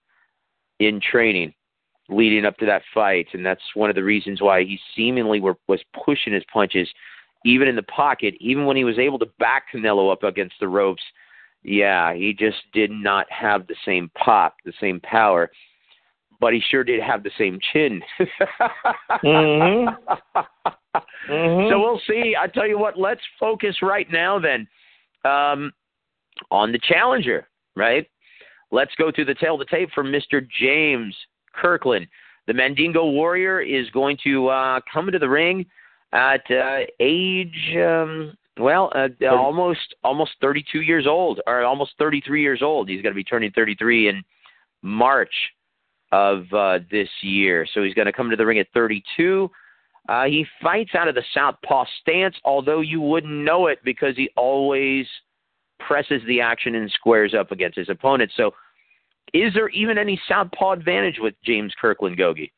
in 0.80 1.02
training 1.02 1.54
leading 2.10 2.46
up 2.46 2.58
to 2.58 2.66
that 2.68 2.84
fight, 2.94 3.28
and 3.34 3.46
that's 3.46 3.62
one 3.74 3.90
of 3.90 3.96
the 3.96 4.04
reasons 4.04 4.42
why 4.42 4.64
he 4.64 4.80
seemingly 4.96 5.40
were, 5.40 5.56
was 5.68 5.82
pushing 6.06 6.34
his 6.34 6.44
punches, 6.54 6.88
even 7.46 7.68
in 7.68 7.76
the 7.76 7.84
pocket, 7.84 8.36
even 8.40 8.66
when 8.66 8.78
he 8.78 8.84
was 8.84 9.00
able 9.00 9.18
to 9.20 9.26
back 9.40 9.64
Canelo 9.74 10.12
up 10.12 10.24
against 10.24 10.56
the 10.60 10.68
ropes. 10.68 11.02
Yeah, 11.68 12.14
he 12.14 12.32
just 12.32 12.58
did 12.74 12.92
not 12.92 13.26
have 13.32 13.66
the 13.66 13.76
same 13.86 14.12
pop, 14.16 14.58
the 14.66 14.74
same 14.80 15.00
power, 15.00 15.50
but 16.40 16.54
he 16.54 16.62
sure 16.70 16.84
did 16.84 17.02
have 17.02 17.24
the 17.24 17.32
same 17.38 17.60
chin. 17.74 18.02
Mhm. 19.24 19.98
Mhm. 21.28 21.70
So 21.70 21.80
we'll 21.80 22.00
see. 22.08 22.36
I 22.40 22.48
tell 22.48 22.68
you 22.68 22.78
what, 22.78 22.98
let's 22.98 23.22
focus 23.38 23.82
right 23.82 24.10
now 24.12 24.40
then 24.40 24.66
um, 25.26 25.74
on 26.52 26.72
the 26.72 26.80
challenger, 26.80 27.48
right? 27.76 28.08
Let's 28.72 28.94
go 28.98 29.12
through 29.12 29.26
the 29.26 29.36
tail 29.36 29.56
of 29.56 29.60
the 29.60 29.66
tape 29.66 29.90
from 29.94 30.08
Mr. 30.08 30.48
James 30.62 31.14
Kirkland. 31.54 32.08
The 32.48 32.54
Mandingo 32.54 33.10
Warrior 33.10 33.60
is 33.60 33.90
going 33.90 34.18
to 34.24 34.48
uh, 34.48 34.80
come 34.92 35.08
into 35.10 35.20
the 35.20 35.28
ring 35.28 35.66
at 36.14 36.50
uh, 36.50 36.86
age, 37.02 37.76
um, 37.78 38.38
well, 38.58 38.92
uh, 38.96 39.10
almost 39.28 39.96
almost 40.04 40.32
32 40.42 40.82
years 40.82 41.06
old, 41.08 41.42
or 41.46 41.64
almost 41.64 41.94
33 42.00 42.42
years 42.42 42.62
old. 42.62 42.90
He's 42.90 43.02
going 43.02 43.14
to 43.14 43.16
be 43.16 43.24
turning 43.24 43.52
33 43.52 44.10
in 44.10 44.24
March 44.82 45.34
of 46.12 46.46
uh, 46.54 46.80
this 46.90 47.10
year. 47.22 47.68
So 47.74 47.84
he's 47.84 47.94
going 47.94 48.06
to 48.06 48.14
come 48.14 48.30
to 48.30 48.36
the 48.36 48.46
ring 48.46 48.60
at 48.60 48.68
32. 48.74 49.50
Uh, 50.08 50.26
he 50.26 50.46
fights 50.62 50.92
out 50.94 51.08
of 51.08 51.16
the 51.16 51.24
southpaw 51.34 51.86
stance, 52.02 52.36
although 52.46 52.82
you 52.82 53.02
wouldn't 53.02 53.34
know 53.34 53.68
it 53.68 53.80
because 53.84 54.16
he 54.16 54.30
always 54.38 55.08
presses 55.80 56.22
the 56.28 56.40
action 56.40 56.76
and 56.76 56.90
squares 56.92 57.34
up 57.34 57.52
against 57.52 57.78
his 57.78 57.90
opponent. 57.90 58.32
So, 58.38 58.52
is 59.34 59.54
there 59.54 59.70
even 59.70 59.98
any 59.98 60.22
southpaw 60.28 60.72
advantage 60.72 61.18
with 61.20 61.34
James 61.44 61.74
Kirkland 61.82 62.18
Gogi? 62.18 62.52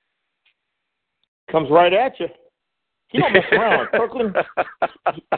comes 1.52 1.70
right 1.72 1.94
at 1.94 2.20
you. 2.20 2.28
He 3.10 3.20
don't 3.20 3.34
mess 3.34 3.44
around. 3.52 3.88
Kirkland, 3.92 4.36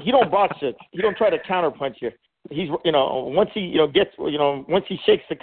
he, 0.01 0.11
don't 0.11 0.31
box 0.31 0.57
you. 0.61 0.73
He 0.91 1.01
don't 1.01 1.15
try 1.15 1.29
to 1.29 1.37
counterpunch 1.39 1.95
you. 2.01 2.11
He's 2.49 2.69
you 2.85 2.91
know 2.91 3.31
once 3.35 3.49
he 3.53 3.59
you 3.61 3.77
know 3.77 3.87
gets 3.87 4.11
you 4.17 4.37
know 4.37 4.65
once 4.69 4.85
he 4.87 4.97
shakes 5.05 5.23
the 5.29 5.35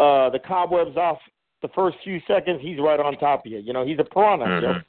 uh 0.00 0.30
the 0.30 0.38
cobwebs 0.38 0.96
off 0.96 1.18
the 1.62 1.68
first 1.74 1.96
few 2.04 2.20
seconds, 2.28 2.60
he's 2.62 2.78
right 2.78 3.00
on 3.00 3.16
top 3.16 3.46
of 3.46 3.50
you. 3.52 3.58
You 3.58 3.72
know 3.72 3.84
he's 3.84 3.98
a 3.98 4.04
piranha. 4.04 4.44
Mhm. 4.46 4.60
Joe. 4.60 4.80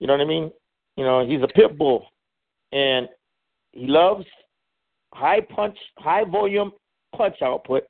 You 0.00 0.06
know 0.06 0.12
what 0.12 0.20
I 0.22 0.26
mean? 0.26 0.52
You 0.96 1.04
know 1.04 1.26
he's 1.26 1.42
a 1.42 1.48
pit 1.48 1.76
bull, 1.78 2.06
and 2.72 3.08
he 3.72 3.86
loves 3.86 4.26
high 5.14 5.40
punch, 5.40 5.76
high 5.98 6.24
volume 6.24 6.72
punch 7.16 7.36
output, 7.42 7.84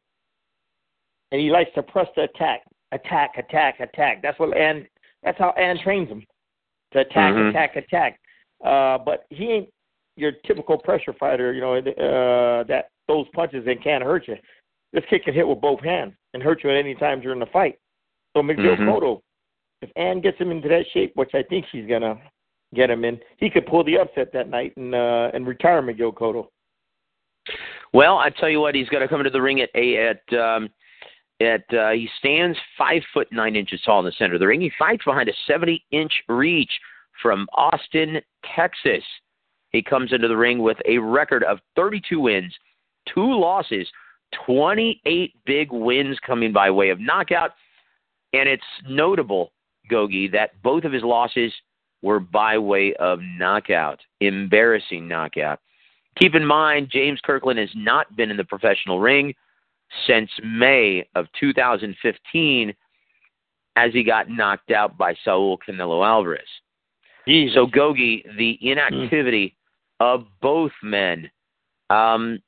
and 1.32 1.40
he 1.40 1.50
likes 1.50 1.70
to 1.74 1.82
press 1.82 2.06
the 2.16 2.22
attack, 2.22 2.62
attack, 2.92 3.32
attack, 3.36 3.80
attack. 3.80 4.22
That's 4.22 4.38
what 4.38 4.56
Ann. 4.56 4.86
That's 5.22 5.38
how 5.38 5.50
Ann 5.50 5.78
trains 5.82 6.08
him 6.08 6.24
to 6.92 7.00
attack, 7.00 7.34
Mhm. 7.34 7.50
attack, 7.50 7.76
attack. 7.76 8.20
Uh, 8.64 8.98
but 8.98 9.26
he 9.30 9.44
ain't 9.44 9.68
your 10.16 10.32
typical 10.46 10.78
pressure 10.78 11.14
fighter. 11.18 11.52
You 11.52 11.60
know 11.60 11.76
uh, 11.76 12.64
that 12.64 12.90
those 13.06 13.26
punches 13.34 13.64
and 13.66 13.82
can't 13.82 14.02
hurt 14.02 14.28
you. 14.28 14.36
This 14.92 15.04
kid 15.08 15.24
can 15.24 15.34
hit 15.34 15.46
with 15.46 15.60
both 15.60 15.80
hands 15.80 16.14
and 16.34 16.42
hurt 16.42 16.64
you 16.64 16.70
at 16.70 16.76
any 16.76 16.94
time 16.94 17.20
during 17.20 17.38
the 17.38 17.46
fight. 17.46 17.78
So 18.36 18.42
Miguel 18.42 18.76
Mhm. 18.76 18.86
Cotto, 18.86 19.22
if 19.82 19.90
Ann 19.96 20.20
gets 20.20 20.38
him 20.38 20.50
into 20.50 20.68
that 20.68 20.86
shape, 20.92 21.12
which 21.14 21.34
I 21.34 21.42
think 21.42 21.66
she's 21.70 21.86
gonna 21.86 22.20
get 22.74 22.90
him 22.90 23.04
in, 23.04 23.20
he 23.38 23.48
could 23.50 23.66
pull 23.66 23.84
the 23.84 23.98
upset 23.98 24.32
that 24.32 24.48
night 24.48 24.76
and 24.76 24.94
uh, 24.94 25.30
and 25.34 25.46
retire 25.46 25.82
Miguel 25.82 26.12
Cotto. 26.12 26.48
Well, 27.92 28.18
I 28.18 28.30
tell 28.30 28.48
you 28.48 28.60
what, 28.60 28.74
he's 28.74 28.88
going 28.88 29.00
to 29.00 29.08
come 29.08 29.20
into 29.20 29.30
the 29.30 29.40
ring 29.40 29.60
at 29.60 29.70
a 29.74 29.96
at 30.10 30.38
um, 30.38 30.68
at 31.40 31.62
uh, 31.72 31.90
he 31.90 32.08
stands 32.18 32.58
five 32.76 33.02
foot 33.14 33.28
nine 33.30 33.56
inches 33.56 33.80
tall 33.82 34.00
in 34.00 34.04
the 34.04 34.12
center 34.12 34.34
of 34.34 34.40
the 34.40 34.46
ring. 34.46 34.60
He 34.60 34.72
fights 34.78 35.04
behind 35.04 35.28
a 35.28 35.32
seventy 35.46 35.84
inch 35.90 36.12
reach 36.28 36.70
from 37.22 37.46
Austin, 37.54 38.20
Texas. 38.56 39.02
He 39.70 39.82
comes 39.82 40.12
into 40.12 40.28
the 40.28 40.36
ring 40.36 40.60
with 40.60 40.78
a 40.86 40.98
record 40.98 41.44
of 41.44 41.58
thirty 41.76 42.00
two 42.08 42.20
wins, 42.20 42.54
two 43.12 43.38
losses, 43.38 43.88
twenty 44.46 45.00
eight 45.06 45.34
big 45.44 45.70
wins 45.72 46.18
coming 46.26 46.52
by 46.52 46.70
way 46.70 46.90
of 46.90 47.00
knockout, 47.00 47.52
and 48.32 48.48
it's 48.48 48.62
notable, 48.88 49.52
Gogi, 49.90 50.30
that 50.32 50.60
both 50.62 50.84
of 50.84 50.92
his 50.92 51.02
losses 51.02 51.52
were 52.02 52.20
by 52.20 52.58
way 52.58 52.94
of 52.94 53.20
knockout, 53.38 54.00
embarrassing 54.20 55.08
knockout. 55.08 55.60
Keep 56.16 56.34
in 56.34 56.44
mind, 56.44 56.88
James 56.90 57.20
Kirkland 57.22 57.58
has 57.58 57.70
not 57.74 58.14
been 58.16 58.30
in 58.30 58.36
the 58.36 58.44
professional 58.44 59.00
ring 59.00 59.34
since 60.06 60.30
May 60.42 61.06
of 61.14 61.26
2015 61.38 62.74
as 63.76 63.92
he 63.92 64.02
got 64.02 64.28
knocked 64.28 64.70
out 64.70 64.98
by 64.98 65.14
Saul 65.24 65.58
Canelo 65.58 66.04
Alvarez. 66.04 66.48
So, 67.28 67.66
Gogi, 67.66 68.24
the 68.38 68.58
inactivity 68.62 69.54
of 70.00 70.24
both 70.40 70.72
men, 70.82 71.30
um, 71.90 72.38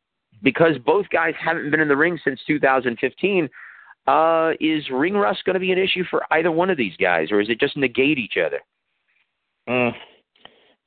because 0.42 0.78
both 0.86 1.06
guys 1.12 1.34
haven't 1.38 1.70
been 1.70 1.80
in 1.80 1.88
the 1.88 1.96
ring 1.96 2.18
since 2.24 2.40
2015, 2.46 3.48
uh, 4.06 4.52
is 4.58 4.82
ring 4.90 5.14
rust 5.14 5.44
going 5.44 5.54
to 5.54 5.60
be 5.60 5.72
an 5.72 5.78
issue 5.78 6.04
for 6.10 6.22
either 6.32 6.50
one 6.50 6.70
of 6.70 6.78
these 6.78 6.96
guys, 6.98 7.30
or 7.30 7.40
is 7.40 7.50
it 7.50 7.60
just 7.60 7.76
negate 7.76 8.18
each 8.18 8.36
other? 8.44 8.60
Mm. 9.68 9.92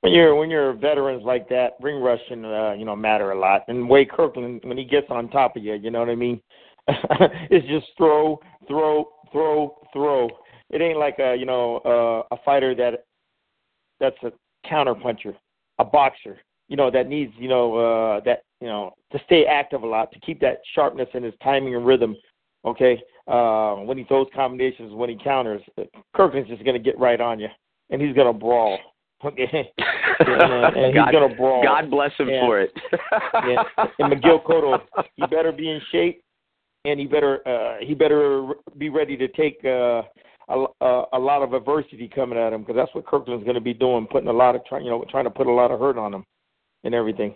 When 0.02 0.12
you're 0.12 0.36
when 0.36 0.50
you're 0.50 0.74
veterans 0.74 1.24
like 1.24 1.48
that, 1.50 1.74
ring 1.80 2.02
rust 2.02 2.24
can 2.28 2.44
uh, 2.44 2.74
you 2.74 2.86
know 2.86 2.96
matter 2.96 3.32
a 3.32 3.40
lot. 3.40 3.62
And 3.68 3.88
Wade 3.88 4.10
Kirkland, 4.12 4.62
when 4.64 4.78
he 4.78 4.86
gets 4.86 5.08
on 5.10 5.30
top 5.30 5.56
of 5.56 5.64
you, 5.64 5.76
you 5.76 5.92
know 5.92 6.00
what 6.00 6.10
I 6.10 6.16
mean. 6.16 6.42
it's 6.88 7.68
just 7.68 7.86
throw, 7.96 8.40
throw, 8.68 9.08
throw, 9.32 9.76
throw. 9.94 10.30
It 10.72 10.82
ain't 10.82 10.98
like 10.98 11.20
a 11.20 11.36
you 11.36 11.46
know 11.46 11.78
uh, 11.86 12.36
a 12.36 12.40
fighter 12.44 12.74
that 12.76 13.06
that's 14.04 14.22
a 14.24 14.68
counter 14.68 14.94
puncher, 14.94 15.34
a 15.80 15.86
boxer. 15.86 16.38
You 16.68 16.78
know 16.78 16.92
that 16.92 17.08
needs 17.08 17.34
you 17.38 17.48
know 17.48 17.76
uh, 17.76 18.20
that 18.26 18.44
you 18.60 18.68
know 18.68 18.94
to 19.12 19.20
stay 19.26 19.46
active 19.46 19.84
a 19.84 19.88
lot 19.88 20.12
to 20.12 20.20
keep 20.20 20.40
that 20.42 20.60
sharpness 20.76 21.08
in 21.14 21.24
his 21.24 21.34
timing 21.44 21.76
and 21.76 21.86
rhythm. 21.86 22.16
Okay, 22.66 23.02
uh, 23.28 23.76
when 23.76 23.98
he 23.98 24.04
throws 24.06 24.28
combinations, 24.34 24.94
when 24.94 25.10
he 25.10 25.18
counters, 25.22 25.62
Kirkland's 26.16 26.50
just 26.50 26.64
gonna 26.66 26.80
get 26.80 26.98
right 27.00 27.20
on 27.20 27.40
you, 27.40 27.50
and 27.90 28.02
he's 28.02 28.16
gonna 28.16 28.34
brawl. 28.34 28.78
Okay, 29.24 29.48
and, 30.20 30.76
and 30.78 30.94
God, 30.94 31.06
he's 31.06 31.14
gonna 31.14 31.36
brawl. 31.36 31.64
God 31.64 31.90
bless 31.90 32.12
him 32.18 32.30
Yeah. 32.30 32.42
for 32.46 32.62
it. 32.62 32.72
Yeah. 33.48 33.64
And 34.00 34.10
Miguel 34.10 34.40
Cotto, 34.40 34.80
he 35.16 35.26
better 35.28 35.52
be 35.52 35.70
in 35.70 35.82
shape, 35.92 36.22
and 36.86 37.00
he 37.00 37.06
better 37.06 37.46
uh, 37.48 37.78
he 37.86 37.94
better 37.94 38.54
be 38.78 38.90
ready 38.90 39.18
to 39.18 39.28
take 39.30 39.64
uh, 39.66 40.04
a, 40.50 40.66
a, 40.82 41.04
a 41.14 41.20
lot 41.20 41.42
of 41.42 41.54
adversity 41.54 42.10
coming 42.14 42.38
at 42.38 42.54
him 42.54 42.62
because 42.62 42.76
that's 42.76 42.94
what 42.94 43.06
Kirkland's 43.06 43.44
going 43.44 43.56
to 43.56 43.62
be 43.62 43.74
doing, 43.74 44.08
putting 44.10 44.30
a 44.30 44.34
lot 44.34 44.56
of 44.56 44.66
trying, 44.66 44.84
you 44.84 44.92
know, 44.92 45.04
trying 45.10 45.24
to 45.26 45.30
put 45.30 45.48
a 45.48 45.52
lot 45.52 45.72
of 45.72 45.80
hurt 45.80 45.98
on 45.98 46.14
him 46.14 46.26
and 46.84 46.94
everything. 46.94 47.36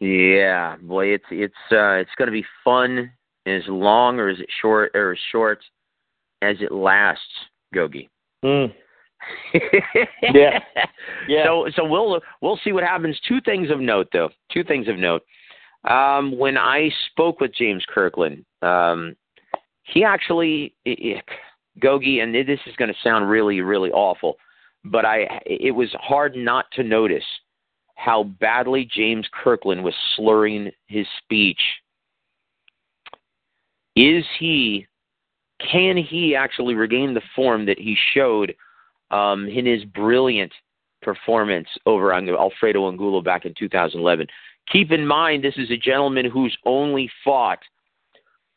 Yeah, 0.00 0.76
boy, 0.80 1.08
it's 1.08 1.24
it's 1.30 1.54
uh, 1.70 2.00
it's 2.00 2.10
going 2.16 2.26
to 2.26 2.32
be 2.32 2.44
fun 2.64 3.12
as 3.46 3.62
long 3.68 4.18
or 4.18 4.30
is 4.30 4.40
it 4.40 4.48
short 4.62 4.92
or 4.94 5.12
as 5.12 5.18
short 5.30 5.60
as 6.42 6.56
it 6.60 6.72
lasts, 6.72 7.22
Gogi. 7.74 8.08
Mm. 8.44 8.72
yeah. 10.32 10.58
Yeah. 11.28 11.44
So 11.44 11.66
so 11.76 11.84
we'll 11.84 12.20
we'll 12.40 12.58
see 12.64 12.72
what 12.72 12.84
happens. 12.84 13.20
Two 13.28 13.40
things 13.42 13.70
of 13.70 13.78
note 13.78 14.08
though. 14.12 14.30
Two 14.50 14.64
things 14.64 14.88
of 14.88 14.96
note. 14.96 15.22
Um, 15.84 16.38
when 16.38 16.56
I 16.56 16.90
spoke 17.10 17.40
with 17.40 17.54
James 17.54 17.84
Kirkland, 17.88 18.44
um, 18.62 19.16
he 19.92 20.04
actually 20.04 20.74
it, 20.84 21.24
Gogi, 21.80 22.22
and 22.22 22.34
this 22.34 22.60
is 22.66 22.76
going 22.76 22.92
to 22.92 22.98
sound 23.02 23.28
really 23.28 23.60
really 23.60 23.90
awful, 23.90 24.36
but 24.84 25.04
I 25.04 25.40
it 25.46 25.74
was 25.74 25.88
hard 26.00 26.36
not 26.36 26.66
to 26.72 26.82
notice 26.82 27.24
how 27.96 28.24
badly 28.24 28.88
James 28.90 29.26
Kirkland 29.32 29.84
was 29.84 29.94
slurring 30.16 30.70
his 30.86 31.06
speech. 31.22 31.60
Is 33.96 34.24
he 34.38 34.86
can 35.70 35.96
he 35.96 36.34
actually 36.34 36.74
regain 36.74 37.12
the 37.12 37.22
form 37.36 37.66
that 37.66 37.78
he 37.78 37.96
showed 38.14 38.54
um, 39.10 39.46
in 39.46 39.66
his 39.66 39.84
brilliant 39.84 40.52
performance 41.02 41.68
over 41.84 42.12
Alfredo 42.12 42.88
Angulo 42.88 43.20
back 43.20 43.44
in 43.44 43.54
2011? 43.58 44.26
Keep 44.72 44.92
in 44.92 45.06
mind, 45.06 45.44
this 45.44 45.56
is 45.58 45.70
a 45.70 45.76
gentleman 45.76 46.30
who's 46.30 46.56
only 46.64 47.10
fought 47.24 47.58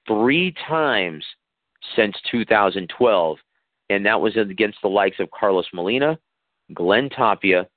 three 0.07 0.53
times 0.67 1.25
since 1.95 2.15
2012, 2.31 3.37
and 3.89 4.05
that 4.05 4.19
was 4.19 4.35
against 4.37 4.79
the 4.81 4.87
likes 4.87 5.19
of 5.19 5.29
Carlos 5.31 5.67
Molina, 5.73 6.17
Glenn 6.73 7.09
Tapia, 7.09 7.67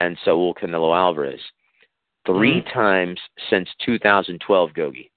and 0.00 0.18
Saul 0.24 0.54
Canelo 0.54 0.96
Alvarez. 0.96 1.40
Three 2.26 2.62
mm. 2.62 2.72
times 2.72 3.20
since 3.50 3.68
2012, 3.84 4.70
Gogi. 4.70 5.10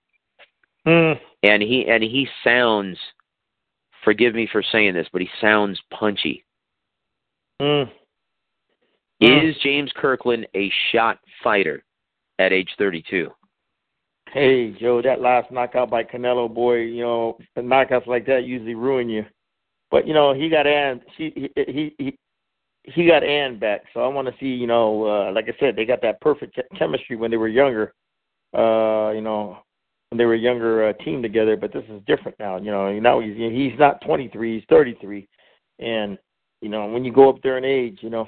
Mm. 0.87 1.19
And 1.43 1.61
he 1.61 1.85
and 1.89 2.03
he 2.03 2.27
sounds 2.43 2.97
forgive 4.03 4.33
me 4.33 4.47
for 4.51 4.63
saying 4.71 4.93
this, 4.93 5.07
but 5.11 5.21
he 5.21 5.29
sounds 5.41 5.79
punchy. 5.91 6.45
Mm. 7.61 7.89
Is 9.19 9.55
James 9.61 9.91
Kirkland 9.95 10.47
a 10.55 10.71
shot 10.91 11.19
fighter 11.43 11.83
at 12.39 12.53
age 12.53 12.69
32? 12.77 13.29
Hey, 14.31 14.71
Joe, 14.79 15.01
that 15.01 15.21
last 15.21 15.51
knockout 15.51 15.89
by 15.89 16.03
Canelo, 16.03 16.53
boy, 16.53 16.81
you 16.81 17.01
know, 17.01 17.38
knockouts 17.57 18.05
like 18.05 18.27
that 18.27 18.43
usually 18.43 18.75
ruin 18.75 19.09
you. 19.09 19.25
But 19.89 20.07
you 20.07 20.13
know, 20.13 20.33
he 20.33 20.50
got 20.50 20.67
Ann. 20.67 21.01
She, 21.17 21.50
he, 21.55 21.95
he, 21.98 22.17
he 22.83 23.07
got 23.07 23.24
Ann 23.24 23.57
back. 23.57 23.81
So 23.93 24.01
I 24.01 24.07
want 24.07 24.27
to 24.27 24.33
see, 24.39 24.45
you 24.45 24.67
know, 24.67 25.05
uh, 25.07 25.31
like 25.31 25.45
I 25.45 25.59
said, 25.59 25.75
they 25.75 25.86
got 25.86 26.01
that 26.03 26.21
perfect 26.21 26.59
chemistry 26.77 27.15
when 27.15 27.31
they 27.31 27.38
were 27.38 27.48
younger. 27.48 27.93
Uh, 28.53 29.12
you 29.12 29.21
know, 29.21 29.57
when 30.09 30.17
they 30.17 30.25
were 30.25 30.36
a 30.36 30.39
younger 30.39 30.89
uh, 30.89 30.93
team 31.03 31.21
together. 31.21 31.57
But 31.57 31.74
this 31.74 31.83
is 31.89 32.01
different 32.05 32.38
now. 32.39 32.57
You 32.57 32.71
know, 32.71 32.91
now 33.00 33.19
he's 33.19 33.36
he's 33.36 33.79
not 33.79 34.01
23, 34.05 34.55
he's 34.55 34.63
33, 34.69 35.27
and 35.79 36.17
you 36.62 36.69
know, 36.69 36.88
when 36.88 37.03
you 37.03 37.12
go 37.12 37.29
up 37.29 37.41
there 37.41 37.57
in 37.57 37.65
age, 37.65 38.00
you 38.01 38.09
know, 38.09 38.27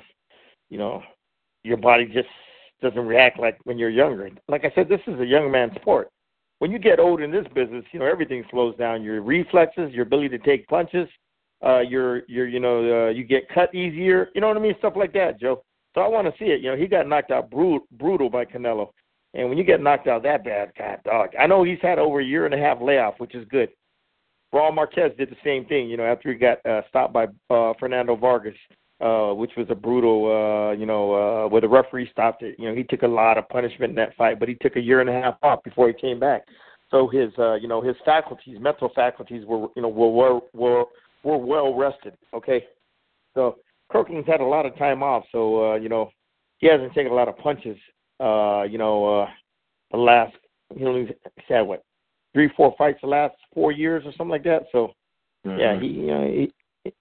you 0.69 0.77
know, 0.77 1.03
your 1.63 1.77
body 1.77 2.05
just 2.05 2.29
doesn't 2.81 3.05
react 3.05 3.39
like 3.39 3.57
when 3.63 3.77
you're 3.77 3.89
younger. 3.89 4.29
Like 4.47 4.65
I 4.65 4.71
said, 4.75 4.89
this 4.89 5.01
is 5.07 5.19
a 5.19 5.25
young 5.25 5.51
man's 5.51 5.75
sport. 5.75 6.09
When 6.59 6.71
you 6.71 6.79
get 6.79 6.99
old 6.99 7.21
in 7.21 7.31
this 7.31 7.45
business, 7.55 7.83
you 7.91 7.99
know 7.99 8.05
everything 8.05 8.43
slows 8.51 8.75
down. 8.77 9.03
Your 9.03 9.21
reflexes, 9.21 9.91
your 9.93 10.03
ability 10.03 10.29
to 10.29 10.37
take 10.39 10.67
punches, 10.67 11.07
uh, 11.65 11.79
your 11.79 12.23
your 12.27 12.47
you 12.47 12.59
know 12.59 13.07
uh, 13.07 13.09
you 13.09 13.23
get 13.23 13.49
cut 13.49 13.73
easier. 13.73 14.29
You 14.35 14.41
know 14.41 14.47
what 14.47 14.57
I 14.57 14.59
mean? 14.59 14.75
Stuff 14.79 14.93
like 14.95 15.13
that, 15.13 15.39
Joe. 15.39 15.63
So 15.95 16.01
I 16.01 16.07
want 16.07 16.27
to 16.27 16.33
see 16.39 16.51
it. 16.51 16.61
You 16.61 16.71
know, 16.71 16.77
he 16.77 16.87
got 16.87 17.07
knocked 17.07 17.31
out 17.31 17.49
brutal, 17.49 17.85
brutal 17.91 18.29
by 18.29 18.45
Canelo. 18.45 18.89
And 19.33 19.47
when 19.49 19.57
you 19.57 19.63
get 19.63 19.81
knocked 19.81 20.07
out 20.07 20.23
that 20.23 20.43
bad, 20.43 20.71
God, 20.77 20.99
dog. 21.03 21.29
I 21.39 21.47
know 21.47 21.63
he's 21.63 21.79
had 21.81 21.99
over 21.99 22.19
a 22.19 22.25
year 22.25 22.45
and 22.45 22.53
a 22.53 22.57
half 22.57 22.81
layoff, 22.81 23.19
which 23.19 23.35
is 23.35 23.47
good. 23.49 23.69
Raul 24.53 24.73
Marquez 24.73 25.11
did 25.17 25.29
the 25.29 25.37
same 25.43 25.65
thing, 25.65 25.89
you 25.89 25.95
know, 25.95 26.03
after 26.03 26.31
he 26.31 26.35
got 26.37 26.65
uh, 26.65 26.81
stopped 26.89 27.13
by 27.13 27.27
uh, 27.49 27.73
Fernando 27.79 28.15
Vargas, 28.17 28.57
uh, 29.01 29.33
which 29.33 29.51
was 29.57 29.67
a 29.69 29.75
brutal, 29.75 30.25
uh, 30.25 30.71
you 30.73 30.85
know, 30.85 31.13
uh, 31.13 31.47
where 31.47 31.61
the 31.61 31.67
referee 31.67 32.09
stopped 32.11 32.43
it. 32.43 32.55
You 32.59 32.69
know, 32.69 32.75
he 32.75 32.83
took 32.83 33.03
a 33.03 33.07
lot 33.07 33.37
of 33.37 33.47
punishment 33.49 33.91
in 33.91 33.95
that 33.95 34.15
fight, 34.15 34.39
but 34.39 34.49
he 34.49 34.55
took 34.55 34.75
a 34.75 34.81
year 34.81 35.01
and 35.01 35.09
a 35.09 35.13
half 35.13 35.35
off 35.41 35.63
before 35.63 35.87
he 35.87 35.93
came 35.93 36.19
back. 36.19 36.43
So 36.89 37.07
his, 37.07 37.31
uh, 37.37 37.55
you 37.55 37.67
know, 37.67 37.81
his 37.81 37.95
faculties, 38.03 38.57
mental 38.59 38.91
faculties 38.93 39.45
were, 39.45 39.67
you 39.75 39.81
know, 39.81 39.89
were 39.89 40.09
were 40.09 40.39
were, 40.53 40.85
were 41.23 41.37
well 41.37 41.73
rested. 41.73 42.13
Okay, 42.33 42.65
so 43.33 43.57
Kirkland's 43.91 44.27
had 44.27 44.41
a 44.41 44.45
lot 44.45 44.65
of 44.65 44.77
time 44.77 45.01
off, 45.01 45.23
so 45.31 45.71
uh, 45.71 45.75
you 45.75 45.89
know, 45.89 46.11
he 46.57 46.67
hasn't 46.67 46.93
taken 46.93 47.11
a 47.11 47.15
lot 47.15 47.27
of 47.27 47.37
punches 47.37 47.77
uh, 48.21 48.63
you 48.63 48.77
know, 48.77 49.21
uh, 49.21 49.29
the 49.91 49.97
last, 49.97 50.35
he 50.75 50.85
only 50.85 51.13
had 51.49 51.61
what, 51.61 51.83
three, 52.33 52.49
four 52.55 52.73
fights 52.77 52.99
the 53.01 53.07
last 53.07 53.35
four 53.53 53.71
years 53.71 54.03
or 54.05 54.11
something 54.11 54.29
like 54.29 54.43
that. 54.43 54.63
So, 54.71 54.93
mm-hmm. 55.45 55.59
yeah, 55.59 55.79
he, 55.79 55.87
you 55.87 56.07
know, 56.07 56.27
he, 56.27 56.53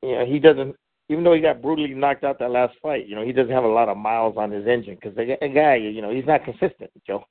you 0.03 0.19
know, 0.19 0.25
he 0.25 0.39
doesn't, 0.39 0.75
even 1.11 1.25
though 1.25 1.35
he 1.35 1.41
got 1.41 1.61
brutally 1.61 1.93
knocked 1.93 2.25
out 2.25 2.39
that 2.39 2.51
last 2.51 2.75
fight, 2.81 3.07
you 3.07 3.15
know, 3.15 3.25
he 3.25 3.33
doesn't 3.33 3.53
have 3.53 3.65
a 3.65 3.69
lot 3.69 3.89
of 3.89 3.97
miles 3.97 4.37
on 4.39 4.51
his 4.51 4.67
engine 4.67 4.95
because 4.95 5.15
the 5.15 5.37
guy, 5.55 5.75
you 5.75 6.01
know, 6.01 6.11
he's 6.11 6.27
not 6.27 6.45
consistent, 6.45 6.91
Joe. 7.07 7.25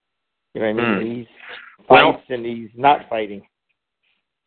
You 0.54 0.62
know 0.62 0.74
what 0.74 0.84
I 0.84 1.00
mean? 1.00 1.08
Mm. 1.08 1.18
He's 1.18 1.28
fights 1.88 1.90
well, 1.90 2.22
and 2.30 2.46
he's 2.46 2.70
not 2.76 3.10
fighting. 3.10 3.42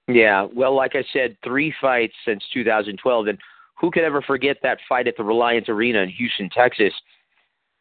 Yeah, 0.07 0.47
well, 0.55 0.75
like 0.77 0.95
I 0.95 1.05
said, 1.13 1.37
three 1.43 1.75
fights 1.81 2.15
since 2.25 2.43
2012, 2.53 3.27
and 3.27 3.39
who 3.81 3.91
could 3.91 4.05
ever 4.05 4.23
forget 4.23 4.59
that 4.63 4.79
fight 4.89 5.09
at 5.09 5.17
the 5.17 5.25
Reliant 5.25 5.69
Arena 5.69 6.01
in 6.01 6.11
Houston, 6.11 6.49
Texas? 6.51 6.93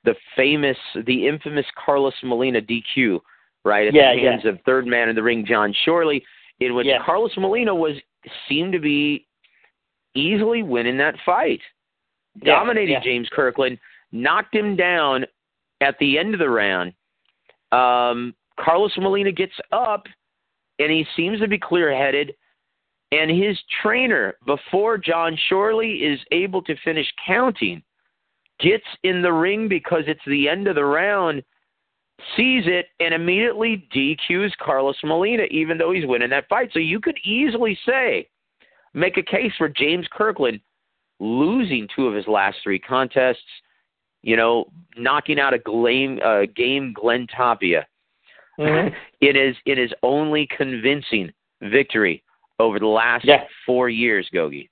the 0.03 0.15
famous, 0.35 0.77
the 1.05 1.27
infamous 1.27 1.65
Carlos 1.83 2.13
Molina 2.23 2.61
DQ, 2.61 3.19
right 3.63 3.87
at 3.87 3.93
yeah, 3.93 4.13
the 4.15 4.21
hands 4.21 4.41
yeah. 4.43 4.51
of 4.51 4.59
third 4.65 4.87
man 4.87 5.09
in 5.09 5.15
the 5.15 5.23
ring, 5.23 5.45
Jon 5.45 5.73
Schorle, 5.85 6.21
in 6.59 6.75
which 6.75 6.87
yeah. 6.87 7.03
Carlos 7.05 7.31
Molina 7.37 7.73
was 7.73 7.95
seemed 8.47 8.73
to 8.73 8.79
be 8.79 9.27
easily 10.15 10.63
winning 10.63 10.97
that 10.97 11.15
fight, 11.25 11.61
yeah, 12.41 12.55
dominating 12.55 12.93
yeah. 12.93 13.03
James 13.03 13.29
Kirkland, 13.31 13.77
knocked 14.11 14.55
him 14.55 14.75
down 14.75 15.25
at 15.81 15.97
the 15.99 16.17
end 16.17 16.33
of 16.33 16.39
the 16.39 16.49
round. 16.49 16.93
Um, 17.71 18.35
Carlos 18.59 18.91
Molina 18.97 19.31
gets 19.31 19.53
up, 19.71 20.05
and 20.79 20.91
he 20.91 21.05
seems 21.15 21.39
to 21.39 21.47
be 21.47 21.57
clear-headed. 21.57 22.33
And 23.11 23.29
his 23.29 23.57
trainer, 23.81 24.35
before 24.45 24.97
Jon 24.97 25.37
Schorle 25.49 26.13
is 26.13 26.19
able 26.31 26.61
to 26.63 26.75
finish 26.83 27.07
counting, 27.25 27.83
gets 28.59 28.85
in 29.03 29.21
the 29.21 29.33
ring 29.33 29.67
because 29.67 30.03
it's 30.07 30.21
the 30.27 30.47
end 30.47 30.67
of 30.67 30.75
the 30.75 30.85
round, 30.85 31.43
sees 32.37 32.63
it, 32.67 32.87
and 32.99 33.13
immediately 33.13 33.87
DQs 33.93 34.51
Carlos 34.61 34.95
Molina, 35.03 35.43
even 35.51 35.77
though 35.77 35.91
he's 35.91 36.05
winning 36.05 36.29
that 36.29 36.47
fight. 36.47 36.69
So 36.71 36.79
you 36.79 36.99
could 36.99 37.17
easily 37.25 37.77
say, 37.85 38.27
make 38.93 39.17
a 39.17 39.23
case 39.23 39.53
for 39.57 39.69
James 39.69 40.07
Kirkland 40.11 40.59
losing 41.19 41.87
two 41.95 42.07
of 42.07 42.15
his 42.15 42.27
last 42.27 42.57
three 42.63 42.79
contests, 42.79 43.39
you 44.23 44.35
know, 44.35 44.65
knocking 44.97 45.39
out 45.39 45.53
a 45.53 45.59
game, 45.59 46.19
uh, 46.23 46.41
game 46.55 46.93
Glenn 46.93 47.27
Tapia. 47.27 47.87
Mm-hmm. 48.59 48.93
it 49.21 49.35
is 49.35 49.55
it 49.65 49.79
is 49.79 49.91
only 50.03 50.47
convincing 50.55 51.31
victory 51.61 52.21
over 52.59 52.79
the 52.79 52.85
last 52.85 53.25
yeah. 53.25 53.45
four 53.65 53.89
years, 53.89 54.29
Gogi. 54.33 54.69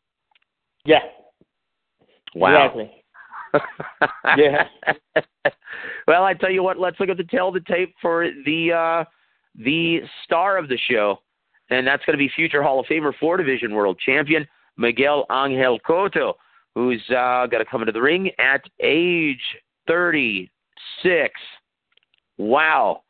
Yeah. 0.86 1.00
Wow. 2.36 2.66
Exactly 2.66 3.00
yeah. 4.38 4.68
well, 6.08 6.24
I 6.24 6.34
tell 6.34 6.52
you 6.52 6.64
what. 6.64 6.80
Let's 6.80 7.00
look 7.00 7.10
at 7.10 7.18
the 7.18 7.24
tail 7.24 7.50
of 7.50 7.56
the 7.56 7.62
tape 7.62 7.96
for 8.02 8.30
the 8.46 8.72
uh, 8.72 9.04
the 9.56 10.02
star 10.24 10.58
of 10.58 10.68
the 10.68 10.78
show, 10.90 11.20
and 11.70 11.86
that's 11.86 12.04
going 12.06 12.18
to 12.18 12.18
be 12.18 12.30
future 12.36 12.64
Hall 12.64 12.80
of 12.80 12.86
Famer, 12.88 13.14
four 13.20 13.38
division 13.38 13.74
world 13.74 14.00
champion 14.04 14.48
Miguel 14.78 15.26
Angel 15.32 15.80
Cotto, 15.88 16.34
who's 16.76 17.04
uh, 17.10 17.46
going 17.48 17.64
to 17.64 17.70
come 17.70 17.82
into 17.82 17.92
the 17.92 18.02
ring 18.02 18.32
at 18.40 18.62
age 18.80 19.42
36. 19.88 21.34
Wow. 22.38 23.02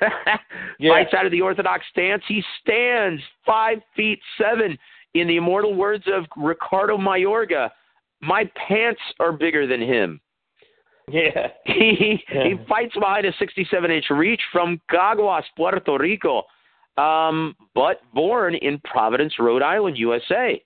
yeah. 0.78 0.90
Fights 0.90 1.14
out 1.14 1.26
of 1.26 1.32
the 1.32 1.40
orthodox 1.40 1.84
stance. 1.90 2.22
He 2.28 2.42
stands 2.62 3.22
five 3.44 3.78
feet 3.96 4.20
seven. 4.40 4.78
In 5.14 5.26
the 5.26 5.36
immortal 5.36 5.74
words 5.74 6.04
of 6.06 6.26
Ricardo 6.36 6.98
Mayorga, 6.98 7.70
my 8.20 8.44
pants 8.68 9.00
are 9.18 9.32
bigger 9.32 9.66
than 9.66 9.80
him. 9.80 10.20
Yeah. 11.10 11.48
He 11.64 12.22
yeah. 12.32 12.44
he 12.44 12.54
fights 12.68 12.94
behind 12.94 13.26
a 13.26 13.32
67 13.38 13.90
inch 13.90 14.04
reach 14.10 14.40
from 14.52 14.80
Caguas, 14.90 15.44
Puerto 15.56 15.98
Rico, 15.98 16.42
um, 16.98 17.54
but 17.74 18.00
born 18.12 18.54
in 18.54 18.80
Providence, 18.84 19.34
Rhode 19.38 19.62
Island, 19.62 19.96
USA. 19.96 20.62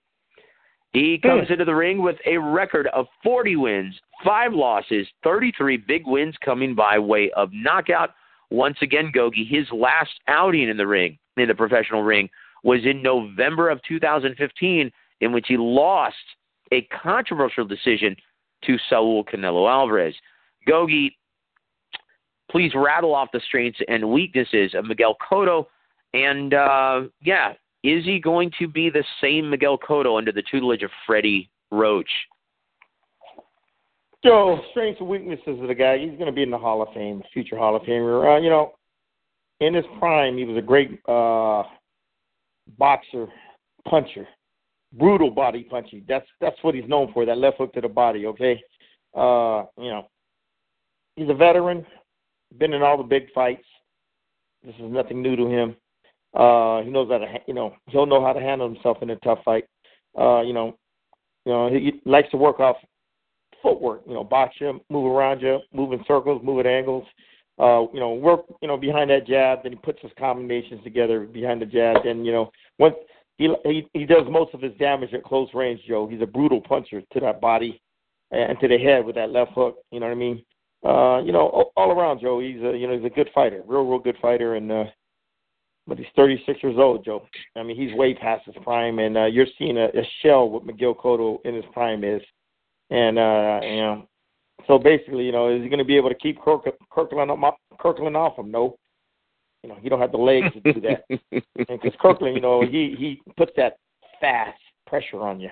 He 0.93 1.19
hmm. 1.21 1.27
comes 1.27 1.51
into 1.51 1.65
the 1.65 1.75
ring 1.75 2.01
with 2.01 2.17
a 2.25 2.37
record 2.37 2.87
of 2.87 3.07
40 3.23 3.55
wins, 3.57 3.95
five 4.23 4.53
losses, 4.53 5.07
33 5.23 5.77
big 5.77 6.03
wins 6.05 6.35
coming 6.43 6.75
by 6.75 6.97
way 6.99 7.31
of 7.35 7.49
knockout. 7.53 8.11
Once 8.49 8.77
again, 8.81 9.11
Gogi, 9.15 9.47
his 9.47 9.67
last 9.71 10.11
outing 10.27 10.69
in 10.69 10.77
the 10.77 10.87
ring, 10.87 11.17
in 11.37 11.47
the 11.47 11.55
professional 11.55 12.03
ring, 12.03 12.29
was 12.63 12.79
in 12.85 13.01
November 13.01 13.69
of 13.69 13.81
2015, 13.87 14.91
in 15.21 15.31
which 15.31 15.45
he 15.47 15.57
lost 15.57 16.15
a 16.71 16.81
controversial 17.03 17.65
decision 17.65 18.15
to 18.65 18.77
Saul 18.89 19.23
Canelo 19.25 19.69
Alvarez. 19.69 20.15
Gogi, 20.67 21.15
please 22.49 22.71
rattle 22.75 23.13
off 23.13 23.29
the 23.33 23.41
strengths 23.45 23.79
and 23.87 24.11
weaknesses 24.11 24.73
of 24.73 24.85
Miguel 24.85 25.15
Cotto. 25.29 25.67
And 26.13 26.53
uh, 26.53 27.01
yeah, 27.21 27.53
is 27.83 28.05
he 28.05 28.19
going 28.19 28.51
to 28.59 28.67
be 28.67 28.89
the 28.89 29.03
same 29.21 29.49
Miguel 29.49 29.77
Cotto 29.77 30.17
under 30.17 30.31
the 30.31 30.43
tutelage 30.49 30.83
of 30.83 30.91
Freddie 31.05 31.49
Roach? 31.71 32.09
So, 34.23 34.61
strengths 34.71 35.01
and 35.01 35.09
weaknesses 35.09 35.59
of 35.59 35.67
the 35.67 35.75
guy. 35.75 35.97
He's 35.97 36.11
going 36.11 36.27
to 36.27 36.31
be 36.31 36.43
in 36.43 36.51
the 36.51 36.57
Hall 36.57 36.81
of 36.81 36.93
Fame, 36.93 37.21
future 37.33 37.57
Hall 37.57 37.75
of 37.75 37.81
Famer. 37.81 38.37
Uh, 38.37 38.41
you 38.41 38.49
know, 38.49 38.73
in 39.59 39.73
his 39.73 39.83
prime, 39.99 40.37
he 40.37 40.45
was 40.45 40.57
a 40.57 40.61
great 40.61 40.99
uh, 41.09 41.63
boxer, 42.77 43.27
puncher, 43.85 44.25
brutal 44.97 45.29
body 45.29 45.63
punching. 45.63 46.05
That's 46.07 46.25
that's 46.39 46.55
what 46.61 46.73
he's 46.73 46.87
known 46.87 47.11
for. 47.11 47.25
That 47.25 47.37
left 47.37 47.57
hook 47.57 47.73
to 47.73 47.81
the 47.81 47.89
body. 47.89 48.25
Okay, 48.27 48.61
uh, 49.13 49.65
you 49.77 49.89
know, 49.89 50.07
he's 51.17 51.29
a 51.29 51.33
veteran, 51.33 51.85
been 52.57 52.73
in 52.73 52.81
all 52.81 52.97
the 52.97 53.03
big 53.03 53.31
fights. 53.33 53.65
This 54.63 54.75
is 54.75 54.89
nothing 54.89 55.21
new 55.21 55.35
to 55.35 55.47
him. 55.47 55.75
Uh, 56.33 56.81
he 56.81 56.89
knows 56.89 57.09
how 57.09 57.19
to, 57.19 57.27
you 57.47 57.53
know, 57.53 57.75
he'll 57.87 58.05
know 58.05 58.23
how 58.25 58.33
to 58.33 58.39
handle 58.39 58.67
himself 58.67 58.97
in 59.01 59.09
a 59.11 59.15
tough 59.17 59.39
fight. 59.45 59.65
Uh, 60.17 60.41
you 60.41 60.53
know, 60.53 60.75
you 61.45 61.51
know, 61.51 61.69
he 61.69 62.01
likes 62.05 62.29
to 62.31 62.37
work 62.37 62.59
off 62.59 62.77
footwork. 63.61 64.01
You 64.07 64.13
know, 64.13 64.23
box 64.23 64.55
you, 64.59 64.79
move 64.89 65.05
around 65.05 65.41
you, 65.41 65.59
move 65.73 65.93
in 65.93 66.03
circles, 66.07 66.41
move 66.43 66.59
at 66.59 66.67
angles. 66.67 67.05
Uh, 67.59 67.85
you 67.93 67.99
know, 67.99 68.13
work, 68.13 68.45
you 68.61 68.67
know, 68.67 68.77
behind 68.77 69.09
that 69.11 69.27
jab. 69.27 69.63
Then 69.63 69.73
he 69.73 69.77
puts 69.77 70.01
his 70.01 70.11
combinations 70.17 70.83
together 70.83 71.21
behind 71.21 71.61
the 71.61 71.65
jab. 71.65 72.05
And 72.05 72.25
you 72.25 72.31
know, 72.31 72.51
once 72.79 72.95
he 73.37 73.53
he 73.63 73.87
he 73.93 74.05
does 74.05 74.25
most 74.29 74.53
of 74.53 74.61
his 74.61 74.73
damage 74.79 75.13
at 75.13 75.23
close 75.23 75.49
range, 75.53 75.81
Joe. 75.87 76.07
He's 76.07 76.21
a 76.21 76.27
brutal 76.27 76.61
puncher 76.61 77.01
to 77.01 77.19
that 77.19 77.41
body 77.41 77.81
and 78.31 78.59
to 78.59 78.67
the 78.67 78.77
head 78.77 79.05
with 79.05 79.15
that 79.15 79.29
left 79.29 79.51
hook. 79.53 79.77
You 79.91 79.99
know 79.99 80.07
what 80.07 80.13
I 80.13 80.15
mean? 80.15 80.43
Uh, 80.83 81.21
you 81.23 81.31
know, 81.31 81.71
all 81.77 81.91
around, 81.91 82.21
Joe. 82.21 82.39
He's 82.39 82.61
a 82.61 82.75
you 82.77 82.87
know 82.87 82.97
he's 82.97 83.05
a 83.05 83.15
good 83.15 83.29
fighter, 83.33 83.61
real 83.65 83.85
real 83.85 83.99
good 83.99 84.17
fighter, 84.21 84.55
and 84.55 84.71
uh, 84.71 84.83
but 85.87 85.97
he's 85.97 86.07
36 86.15 86.63
years 86.63 86.75
old, 86.77 87.03
Joe. 87.03 87.25
I 87.55 87.63
mean, 87.63 87.75
he's 87.75 87.95
way 87.97 88.13
past 88.13 88.45
his 88.45 88.55
prime, 88.63 88.99
and 88.99 89.17
uh, 89.17 89.25
you're 89.25 89.47
seeing 89.57 89.77
a, 89.77 89.85
a 89.85 90.07
shell 90.21 90.49
what 90.49 90.65
Miguel 90.65 90.95
Cotto 90.95 91.39
in 91.45 91.55
his 91.55 91.65
prime 91.73 92.03
is, 92.03 92.21
and 92.89 93.19
uh, 93.19 93.59
you 93.63 93.77
know, 93.77 94.07
so 94.67 94.79
basically, 94.79 95.25
you 95.25 95.31
know, 95.31 95.53
is 95.53 95.61
he 95.61 95.69
going 95.69 95.79
to 95.79 95.85
be 95.85 95.97
able 95.97 96.09
to 96.09 96.15
keep 96.15 96.41
Kirk, 96.41 96.63
Kirkland, 96.91 97.31
Kirkland 97.79 98.15
off 98.17 98.37
him? 98.37 98.51
No, 98.51 98.77
you 99.61 99.69
know, 99.69 99.77
he 99.81 99.89
don't 99.89 99.99
have 99.99 100.11
the 100.11 100.17
legs 100.17 100.53
to 100.53 100.73
do 100.73 100.81
that, 100.81 101.05
because 101.57 101.93
Kirkland, 102.01 102.35
you 102.35 102.41
know, 102.41 102.61
he 102.61 102.95
he 102.97 103.21
puts 103.35 103.51
that 103.57 103.77
fast 104.21 104.59
pressure 104.87 105.21
on 105.21 105.39
you, 105.39 105.49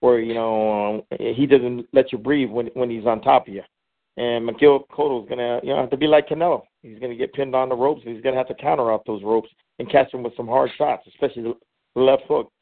where 0.00 0.20
you 0.20 0.34
know 0.34 1.02
um, 1.10 1.18
he 1.18 1.46
doesn't 1.46 1.86
let 1.92 2.12
you 2.12 2.18
breathe 2.18 2.50
when 2.50 2.66
when 2.74 2.90
he's 2.90 3.06
on 3.06 3.22
top 3.22 3.48
of 3.48 3.54
you. 3.54 3.62
And 4.16 4.44
Miguel 4.44 4.84
Cotto's 4.92 5.26
gonna, 5.28 5.60
you 5.62 5.70
know, 5.70 5.80
have 5.80 5.90
to 5.90 5.96
be 5.96 6.06
like 6.06 6.28
Canelo. 6.28 6.62
He's 6.82 6.98
gonna 6.98 7.14
get 7.14 7.32
pinned 7.32 7.54
on 7.54 7.70
the 7.70 7.76
ropes. 7.76 8.02
He's 8.04 8.20
gonna 8.20 8.36
have 8.36 8.48
to 8.48 8.54
counter 8.54 8.92
out 8.92 9.06
those 9.06 9.22
ropes 9.22 9.48
and 9.80 9.90
catch 9.90 10.12
him 10.12 10.22
with 10.22 10.36
some 10.36 10.46
hard 10.46 10.70
shots, 10.76 11.02
especially 11.08 11.42
the 11.42 12.00
left 12.00 12.22
hook, 12.28 12.52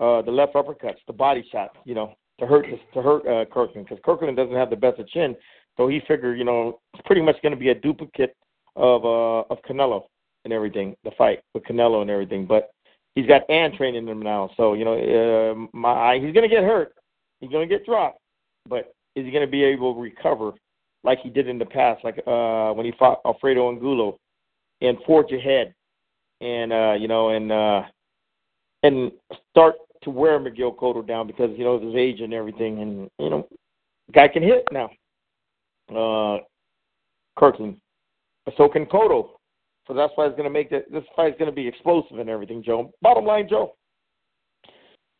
uh, 0.00 0.22
the 0.22 0.30
left 0.30 0.54
uppercuts, 0.54 0.96
the 1.06 1.12
body 1.12 1.46
shots. 1.52 1.76
You 1.84 1.94
know, 1.94 2.14
to 2.40 2.46
hurt 2.46 2.66
to 2.94 3.02
hurt 3.02 3.26
uh, 3.26 3.44
Kirkland 3.44 3.86
because 3.86 4.02
Kirkland 4.04 4.36
doesn't 4.36 4.56
have 4.56 4.70
the 4.70 4.76
best 4.76 4.98
of 4.98 5.06
chin. 5.08 5.36
So 5.76 5.86
he 5.86 6.00
figured, 6.08 6.38
you 6.38 6.44
know, 6.44 6.80
it's 6.94 7.02
pretty 7.06 7.22
much 7.22 7.36
going 7.42 7.52
to 7.52 7.60
be 7.60 7.68
a 7.68 7.74
duplicate 7.74 8.34
of 8.74 9.04
uh, 9.04 9.52
of 9.52 9.58
Canelo 9.68 10.04
and 10.44 10.52
everything, 10.52 10.96
the 11.04 11.12
fight 11.16 11.40
with 11.54 11.62
Canelo 11.64 12.00
and 12.00 12.10
everything. 12.10 12.46
But 12.46 12.70
he's 13.14 13.26
got 13.26 13.48
Ann 13.50 13.76
training 13.76 14.08
him 14.08 14.22
now, 14.22 14.50
so 14.56 14.72
you 14.72 14.86
know, 14.86 14.94
uh, 14.96 15.76
my 15.76 16.14
he's 16.14 16.32
going 16.32 16.48
to 16.48 16.54
get 16.54 16.64
hurt. 16.64 16.94
He's 17.40 17.50
going 17.50 17.68
to 17.68 17.74
get 17.74 17.84
dropped, 17.84 18.18
but 18.66 18.94
is 19.14 19.26
he 19.26 19.30
going 19.30 19.44
to 19.44 19.50
be 19.50 19.62
able 19.62 19.94
to 19.94 20.00
recover 20.00 20.52
like 21.04 21.18
he 21.20 21.28
did 21.28 21.48
in 21.48 21.58
the 21.58 21.66
past, 21.66 22.02
like 22.02 22.22
uh, 22.26 22.72
when 22.72 22.86
he 22.86 22.92
fought 22.98 23.20
Alfredo 23.26 23.68
Angulo, 23.68 24.16
and 24.80 24.96
forge 25.06 25.32
ahead, 25.32 25.74
and 26.42 26.72
uh, 26.72 26.94
you 26.98 27.08
know, 27.08 27.30
and 27.30 27.52
uh, 27.52 27.82
and 28.82 29.12
start 29.50 29.76
to 30.02 30.10
wear 30.10 30.38
Miguel 30.40 30.72
Cotto 30.72 31.06
down 31.06 31.26
because 31.26 31.50
you 31.56 31.64
know 31.64 31.78
his 31.78 31.94
age 31.94 32.20
and 32.20 32.34
everything, 32.34 32.82
and 32.82 33.10
you 33.18 33.30
know, 33.30 33.48
guy 34.12 34.28
can 34.28 34.42
hit 34.42 34.66
now. 34.72 34.90
Uh, 35.94 36.38
Kirkland, 37.38 37.76
so 38.56 38.68
can 38.68 38.86
Cotto. 38.86 39.30
So 39.86 39.94
that's 39.94 40.12
why 40.14 40.26
it's 40.26 40.36
going 40.36 40.48
to 40.48 40.50
make 40.50 40.70
this 40.70 41.04
fight 41.16 41.32
is 41.32 41.38
going 41.38 41.50
to 41.50 41.54
be 41.54 41.66
explosive 41.66 42.18
and 42.18 42.30
everything, 42.30 42.62
Joe. 42.62 42.92
Bottom 43.02 43.24
line, 43.24 43.48
Joe, 43.48 43.74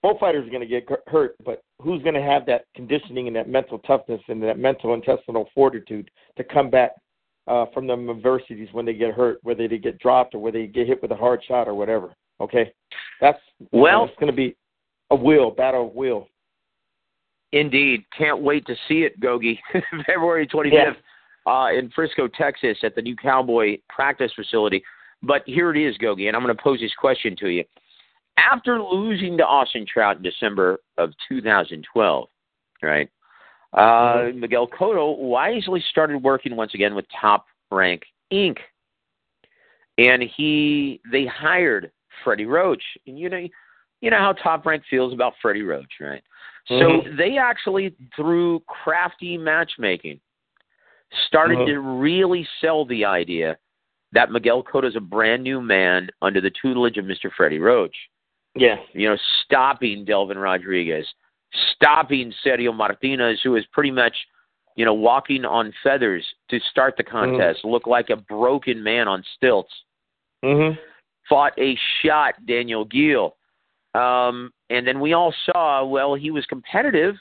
both 0.03 0.21
fighters 0.21 0.47
are 0.47 0.51
going 0.51 0.61
to 0.61 0.67
get 0.67 0.89
hurt, 1.09 1.35
but 1.45 1.63
who's 1.81 2.03
going 2.03 2.15
to 2.15 2.23
have 2.23 2.47
that 2.47 2.67
conditioning 2.77 3.27
and 3.27 3.35
that 3.35 3.49
mental 3.49 3.81
toughness 3.81 4.21
and 4.29 4.41
that 4.43 4.59
mental 4.59 4.95
intestinal 4.95 5.49
fortitude 5.53 6.11
to 6.37 6.45
come 6.45 6.71
back 6.71 6.93
uh, 7.47 7.67
from 7.75 7.87
the 7.87 7.95
adversities 7.95 8.69
when 8.73 8.85
they 8.85 8.95
get 8.95 9.15
hurt, 9.15 9.39
whether 9.43 9.67
they 9.67 9.79
get 9.79 9.99
dropped 9.99 10.35
or 10.35 10.39
whether 10.39 10.59
they 10.59 10.67
get 10.67 10.87
hit 10.87 11.03
with 11.03 11.11
a 11.11 11.17
hard 11.17 11.43
shot 11.47 11.69
or 11.69 11.75
whatever. 11.75 12.15
Okay, 12.41 12.73
that's 13.21 13.39
well, 13.73 14.05
it's 14.05 14.15
going 14.19 14.31
to 14.31 14.37
be 14.37 14.57
a 15.11 15.17
will 15.17 15.51
battle 15.51 15.89
of 15.89 15.95
will. 15.95 16.29
Indeed, 17.53 18.05
can't 18.17 18.43
wait 18.43 18.67
to 18.67 18.75
see 18.89 19.03
it, 19.03 19.21
Gogi. 19.21 19.59
February 20.07 20.47
twenty 20.47 20.71
fifth 20.71 21.03
yeah. 21.47 21.53
uh, 21.53 21.69
in 21.73 21.91
Frisco, 21.91 22.29
Texas, 22.29 22.79
at 22.83 22.95
the 22.95 23.03
new 23.03 23.17
Cowboy 23.17 23.79
practice 23.89 24.33
facility. 24.35 24.83
But 25.23 25.43
here 25.47 25.75
it 25.75 25.79
is, 25.79 25.97
Gogi, 25.99 26.27
and 26.27 26.37
I'm 26.37 26.43
going 26.43 26.57
to 26.57 26.63
pose 26.63 26.81
this 26.81 26.95
question 26.99 27.37
to 27.41 27.49
you 27.49 27.65
after 28.39 28.81
losing 28.81 29.37
to 29.37 29.45
Austin 29.45 29.87
Trout 29.87 30.17
in 30.17 30.23
December 30.23 30.79
of 30.99 31.11
2012, 31.29 32.29
right? 32.83 33.09
Uh, 33.73 33.79
mm-hmm. 33.81 34.41
Miguel 34.41 34.69
Cotto 34.69 35.19
wisely 35.19 35.83
started 35.91 36.23
working 36.23 36.57
once 36.57 36.75
again 36.75 36.95
with 36.95 37.07
Top 37.19 37.47
Rank 37.71 38.03
Inc. 38.33 38.59
And 39.99 40.23
he 40.23 41.01
they 41.11 41.27
hired 41.27 41.91
Freddie 42.25 42.47
Roach. 42.47 42.83
And 43.07 43.19
you 43.19 43.29
know 43.29 43.47
you 44.01 44.11
know 44.11 44.19
how 44.19 44.33
Top 44.33 44.67
Rank 44.67 44.83
feels 44.91 45.13
about 45.13 45.35
Freddie 45.41 45.63
Roach, 45.63 45.93
right? 46.01 46.23
Mm-hmm. 46.71 47.09
So 47.09 47.17
they 47.17 47.39
actually 47.39 47.95
through 48.17 48.61
crafty 48.67 49.39
matchmaking 49.39 50.21
started 51.27 51.59
mm-hmm. 51.59 51.73
to 51.73 51.81
really 51.81 52.47
sell 52.61 52.85
the 52.85 53.05
idea 53.05 53.59
that 54.13 54.31
Miguel 54.31 54.63
Cotto 54.63 54.89
is 54.89 54.97
a 54.97 55.01
brand 55.01 55.43
new 55.43 55.61
man 55.61 56.09
under 56.21 56.41
the 56.41 56.51
tutelage 56.61 56.99
of 56.99 57.05
Mr. 57.05 57.31
Freddie 57.35 57.59
Roach. 57.59 57.97
Yeah. 58.55 58.77
You 58.93 59.09
know, 59.09 59.17
stopping 59.45 60.05
Delvin 60.05 60.39
Rodriguez, 60.39 61.07
stopping 61.75 62.33
Sergio 62.45 62.75
Martinez, 62.75 63.41
who 63.43 63.57
is 63.57 63.65
pretty 63.73 63.91
much, 63.91 64.15
you 64.77 64.85
know, 64.85 64.95
walking 64.95 65.45
on 65.45 65.73
feathers 65.83 66.25
to 66.51 66.59
start 66.71 66.95
the 66.97 67.05
contest, 67.05 67.61
mm-hmm. 67.61 67.69
looked 67.69 67.89
like 67.89 68.11
a 68.11 68.17
broken 68.17 68.83
man 68.83 69.09
on 69.09 69.23
stilts. 69.37 69.73
Mm-hmm. 70.45 70.79
Fought 71.29 71.53
a 71.59 71.77
shot 72.03 72.35
Daniel 72.47 72.85
Geale. 72.85 73.37
Um, 73.95 74.53
and 74.71 74.87
then 74.87 75.01
we 75.01 75.13
all 75.13 75.35
saw, 75.45 75.85
well, 75.85 76.15
he 76.15 76.31
was 76.31 76.47
competitive, 76.47 77.15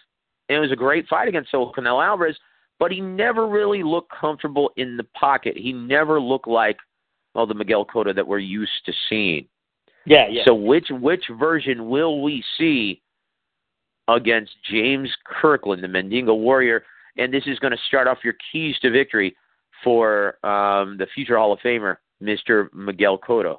and 0.47 0.57
it 0.57 0.61
was 0.61 0.71
a 0.71 0.75
great 0.75 1.07
fight 1.07 1.27
against 1.27 1.51
Saul 1.51 1.73
Canelo 1.73 2.03
Alvarez, 2.03 2.37
but 2.79 2.91
he 2.91 3.01
never 3.01 3.47
really 3.47 3.83
looked 3.83 4.11
comfortable 4.11 4.71
in 4.77 4.97
the 4.97 5.03
pocket. 5.15 5.55
He 5.57 5.73
never 5.73 6.19
looked 6.19 6.47
like, 6.47 6.77
well, 7.35 7.45
the 7.45 7.53
Miguel 7.53 7.85
Cotto 7.85 8.15
that 8.15 8.27
we're 8.27 8.39
used 8.39 8.71
to 8.85 8.93
seeing. 9.07 9.47
Yeah, 10.05 10.27
yeah. 10.29 10.43
So 10.45 10.55
which 10.55 10.87
which 10.89 11.25
version 11.37 11.89
will 11.89 12.23
we 12.23 12.43
see 12.57 13.01
against 14.07 14.51
James 14.69 15.09
Kirkland, 15.25 15.83
the 15.83 15.87
Mandingo 15.87 16.33
Warrior? 16.33 16.83
And 17.17 17.33
this 17.33 17.43
is 17.45 17.59
going 17.59 17.71
to 17.71 17.79
start 17.87 18.07
off 18.07 18.19
your 18.23 18.35
keys 18.51 18.75
to 18.81 18.91
victory 18.91 19.35
for 19.83 20.43
um, 20.45 20.97
the 20.97 21.07
future 21.13 21.37
Hall 21.37 21.53
of 21.53 21.59
Famer, 21.59 21.97
Mr. 22.21 22.73
Miguel 22.73 23.17
Cotto. 23.17 23.57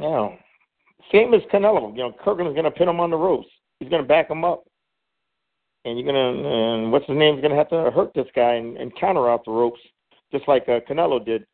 Yeah. 0.00 0.30
Same 1.12 1.34
as 1.34 1.42
Canelo. 1.52 1.92
You 1.92 2.04
know, 2.04 2.12
Kirkland's 2.24 2.54
going 2.54 2.64
to 2.64 2.70
pin 2.70 2.88
him 2.88 3.00
on 3.00 3.10
the 3.10 3.16
ropes. 3.16 3.48
He's 3.78 3.88
going 3.88 4.02
to 4.02 4.08
back 4.08 4.30
him 4.30 4.44
up. 4.44 4.64
And 5.84 5.98
you're 5.98 6.10
going 6.10 6.42
to, 6.42 6.48
and 6.48 6.92
what's 6.92 7.06
his 7.06 7.16
name's 7.16 7.42
going 7.42 7.50
to 7.50 7.58
have 7.58 7.68
to 7.68 7.90
hurt 7.90 8.12
this 8.14 8.26
guy 8.34 8.54
and, 8.54 8.76
and 8.78 8.96
counter 8.96 9.28
out 9.28 9.44
the 9.44 9.50
ropes, 9.50 9.80
just 10.32 10.48
like 10.48 10.62
uh, 10.68 10.80
Canelo 10.88 11.24
did. 11.24 11.44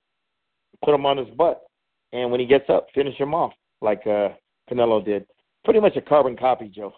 Put 0.84 0.94
him 0.94 1.04
on 1.04 1.16
his 1.16 1.28
butt 1.36 1.62
and 2.12 2.30
when 2.30 2.40
he 2.40 2.46
gets 2.46 2.68
up, 2.68 2.86
finish 2.94 3.16
him 3.16 3.34
off 3.34 3.52
like 3.80 4.06
uh, 4.06 4.30
Canelo 4.70 5.04
did. 5.04 5.26
Pretty 5.64 5.80
much 5.80 5.96
a 5.96 6.00
carbon 6.00 6.36
copy, 6.36 6.68
Joe, 6.68 6.92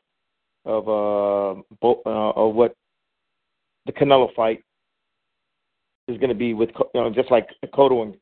of 0.65 0.89
uh, 0.89 1.61
bo- 1.81 2.03
uh 2.07 2.31
of 2.41 2.55
what 2.55 2.75
the 3.87 3.93
Canelo 3.93 4.33
fight 4.35 4.63
is 6.09 6.19
going 6.19 6.29
to 6.29 6.35
be 6.35 6.55
with 6.55 6.71
you 6.95 7.01
know 7.01 7.11
just 7.11 7.31
like 7.31 7.49
the 7.63 7.69
Cotto 7.69 8.03
and 8.03 8.15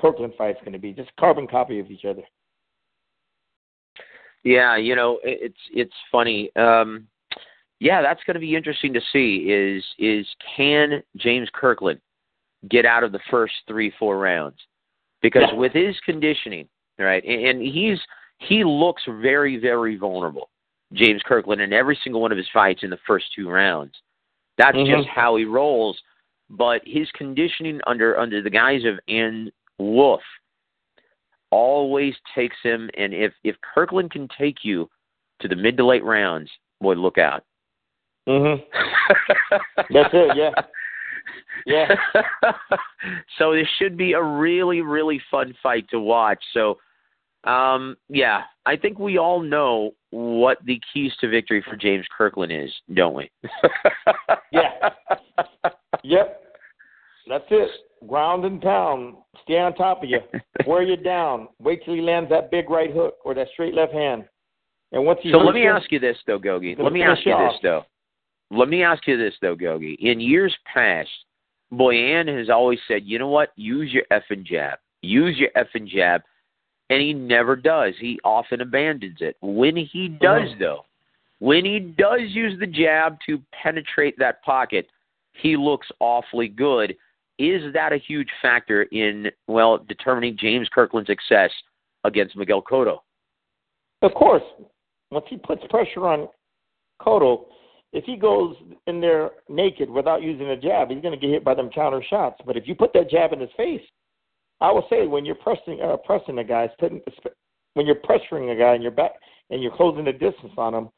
Kirkland 0.00 0.32
fight 0.36 0.56
is 0.56 0.60
going 0.60 0.72
to 0.72 0.78
be, 0.78 0.92
just 0.92 1.10
carbon 1.18 1.46
copy 1.46 1.78
of 1.78 1.90
each 1.90 2.04
other. 2.04 2.22
Yeah, 4.42 4.76
you 4.76 4.96
know 4.96 5.18
it's 5.22 5.54
it's 5.72 5.94
funny. 6.10 6.50
Um, 6.56 7.06
yeah, 7.78 8.00
that's 8.00 8.22
going 8.24 8.34
to 8.34 8.40
be 8.40 8.56
interesting 8.56 8.92
to 8.94 9.00
see. 9.12 9.50
Is 9.50 9.84
is 9.98 10.26
can 10.56 11.02
James 11.16 11.48
Kirkland 11.52 12.00
get 12.68 12.86
out 12.86 13.04
of 13.04 13.12
the 13.12 13.20
first 13.30 13.54
three 13.66 13.92
four 13.98 14.18
rounds? 14.18 14.56
because 15.22 15.44
yeah. 15.50 15.58
with 15.58 15.72
his 15.72 15.96
conditioning, 16.04 16.68
right, 16.98 17.24
and 17.24 17.62
he's 17.62 17.98
he 18.38 18.64
looks 18.64 19.02
very, 19.06 19.56
very 19.56 19.96
vulnerable. 19.96 20.50
James 20.92 21.22
Kirkland 21.24 21.60
in 21.60 21.72
every 21.72 21.98
single 22.02 22.20
one 22.20 22.32
of 22.32 22.38
his 22.38 22.48
fights 22.52 22.82
in 22.82 22.90
the 22.90 22.98
first 23.06 23.32
two 23.34 23.48
rounds. 23.48 23.94
That's 24.58 24.76
Mhm. 24.76 24.96
just 24.96 25.08
how 25.08 25.36
he 25.36 25.44
rolls. 25.44 26.00
But 26.50 26.86
his 26.86 27.10
conditioning 27.12 27.80
under 27.86 28.18
under 28.18 28.42
the 28.42 28.50
guise 28.50 28.84
of 28.84 29.00
Ann 29.08 29.50
Wolfe 29.78 30.22
always 31.50 32.14
takes 32.34 32.60
him. 32.62 32.90
And 32.94 33.14
if 33.14 33.34
if 33.44 33.60
Kirkland 33.60 34.10
can 34.10 34.28
take 34.28 34.64
you 34.64 34.90
to 35.40 35.48
the 35.48 35.56
mid 35.56 35.76
to 35.78 35.84
late 35.84 36.04
rounds, 36.04 36.50
boy, 36.80 36.94
look 36.94 37.18
out. 37.18 37.44
Mhm. 38.28 38.64
That's 39.90 40.14
it, 40.14 40.36
yeah. 40.36 40.52
Yeah. 41.66 41.94
so 43.38 43.52
this 43.52 43.68
should 43.78 43.96
be 43.96 44.12
a 44.12 44.22
really, 44.22 44.80
really 44.80 45.20
fun 45.30 45.54
fight 45.62 45.88
to 45.90 46.00
watch. 46.00 46.42
So, 46.52 46.78
um, 47.44 47.96
yeah, 48.08 48.42
I 48.66 48.76
think 48.76 48.98
we 48.98 49.18
all 49.18 49.40
know 49.40 49.92
what 50.10 50.58
the 50.64 50.80
keys 50.92 51.12
to 51.20 51.28
victory 51.28 51.62
for 51.68 51.76
James 51.76 52.06
Kirkland 52.16 52.52
is, 52.52 52.70
don't 52.94 53.14
we? 53.14 53.30
Yeah. 54.52 54.90
Yep. 56.04 56.42
That's 57.28 57.44
it. 57.50 57.70
Ground 58.06 58.44
and 58.44 58.60
pound. 58.60 59.14
Stay 59.44 59.58
on 59.58 59.74
top 59.74 60.02
of 60.02 60.10
you. 60.10 60.18
Wear 60.66 60.82
you 60.82 60.96
down. 60.96 61.48
Wait 61.58 61.82
till 61.84 61.94
he 61.94 62.00
lands 62.02 62.28
that 62.30 62.50
big 62.50 62.68
right 62.68 62.92
hook 62.92 63.14
or 63.24 63.34
that 63.34 63.46
straight 63.54 63.74
left 63.74 63.92
hand. 63.92 64.24
And 64.92 65.06
once 65.06 65.20
he 65.22 65.30
So 65.32 65.38
let 65.38 65.54
me 65.54 65.62
you- 65.62 65.70
ask 65.70 65.90
you 65.90 65.98
this 65.98 66.18
though, 66.26 66.38
Gogi. 66.38 66.78
Let 66.78 66.92
me 66.92 67.02
ask 67.02 67.24
you 67.24 67.32
you 67.32 67.48
this 67.48 67.58
though. 67.62 67.84
Let 68.50 68.68
me 68.68 68.82
ask 68.82 69.06
you 69.06 69.16
this 69.16 69.34
though, 69.40 69.56
Gogi. 69.56 69.96
In 70.00 70.20
years 70.20 70.54
past, 70.72 71.08
Boyan 71.72 72.28
has 72.36 72.50
always 72.50 72.78
said, 72.86 73.02
you 73.04 73.18
know 73.18 73.28
what? 73.28 73.50
Use 73.56 73.90
your 73.92 74.04
effing 74.12 74.44
jab. 74.44 74.78
Use 75.00 75.38
your 75.38 75.48
effing 75.56 75.86
jab. 75.88 76.20
And 76.92 77.00
he 77.00 77.14
never 77.14 77.56
does. 77.56 77.94
He 77.98 78.20
often 78.22 78.60
abandons 78.60 79.22
it. 79.22 79.38
When 79.40 79.76
he 79.76 80.08
does, 80.08 80.50
Mhm. 80.50 80.58
though, 80.58 80.84
when 81.38 81.64
he 81.64 81.80
does 81.80 82.20
use 82.20 82.58
the 82.58 82.66
jab 82.66 83.18
to 83.22 83.38
penetrate 83.50 84.18
that 84.18 84.42
pocket, 84.42 84.90
he 85.32 85.56
looks 85.56 85.90
awfully 86.00 86.48
good. 86.48 86.94
Is 87.38 87.72
that 87.72 87.94
a 87.94 87.96
huge 87.96 88.30
factor 88.42 88.82
in, 88.92 89.32
well, 89.46 89.78
determining 89.78 90.36
James 90.36 90.68
Kirkland's 90.68 91.06
success 91.06 91.50
against 92.04 92.36
Miguel 92.36 92.60
Cotto? 92.60 93.00
Of 94.02 94.12
course, 94.12 94.44
once 95.10 95.24
he 95.28 95.38
puts 95.38 95.66
pressure 95.68 96.06
on 96.06 96.28
Cotto, 97.00 97.46
if 97.94 98.04
he 98.04 98.16
goes 98.16 98.54
in 98.86 99.00
there 99.00 99.30
naked 99.48 99.88
without 99.88 100.20
using 100.20 100.50
a 100.50 100.56
jab, 100.58 100.90
he's 100.90 101.00
going 101.00 101.18
to 101.18 101.20
get 101.20 101.30
hit 101.30 101.42
by 101.42 101.54
them 101.54 101.70
counter 101.70 102.02
shots. 102.02 102.38
But 102.44 102.58
if 102.58 102.68
you 102.68 102.74
put 102.74 102.92
that 102.92 103.08
jab 103.08 103.32
in 103.32 103.40
his 103.40 103.52
face, 103.52 103.82
I 104.62 104.70
will 104.70 104.86
say 104.88 105.08
when 105.08 105.24
you're 105.24 105.34
pressing 105.34 105.80
uh, 105.82 105.96
pressing 105.96 106.38
a 106.38 106.44
guy, 106.44 106.70
when 107.74 107.84
you're 107.84 107.96
pressuring 107.96 108.54
a 108.54 108.58
guy 108.58 108.74
and 108.74 108.82
you're 108.82 108.92
back 108.92 109.10
and 109.50 109.60
you're 109.60 109.76
closing 109.76 110.04
the 110.04 110.12
distance 110.12 110.52
on 110.56 110.72
him, 110.72 110.88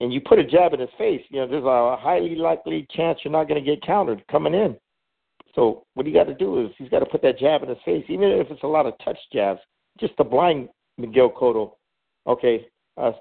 and 0.00 0.12
you 0.12 0.20
put 0.20 0.38
a 0.38 0.44
jab 0.44 0.74
in 0.74 0.80
his 0.80 0.90
face, 0.98 1.22
you 1.30 1.40
know 1.40 1.48
there's 1.48 1.64
a 1.64 1.96
highly 1.98 2.36
likely 2.36 2.86
chance 2.94 3.18
you're 3.24 3.32
not 3.32 3.48
going 3.48 3.64
to 3.64 3.68
get 3.68 3.82
countered 3.82 4.22
coming 4.30 4.52
in. 4.52 4.76
So 5.54 5.84
what 5.94 6.06
he 6.06 6.12
got 6.12 6.24
to 6.24 6.34
do 6.34 6.64
is 6.64 6.70
he's 6.76 6.90
got 6.90 6.98
to 6.98 7.06
put 7.06 7.22
that 7.22 7.38
jab 7.38 7.62
in 7.62 7.70
his 7.70 7.78
face, 7.84 8.04
even 8.08 8.28
if 8.28 8.50
it's 8.50 8.62
a 8.62 8.66
lot 8.66 8.86
of 8.86 8.92
touch 9.02 9.18
jabs, 9.32 9.60
just 9.98 10.14
to 10.18 10.24
blind 10.24 10.68
Miguel 10.98 11.30
Cotto. 11.30 11.72
Okay, 12.26 12.66
uh, 12.98 13.12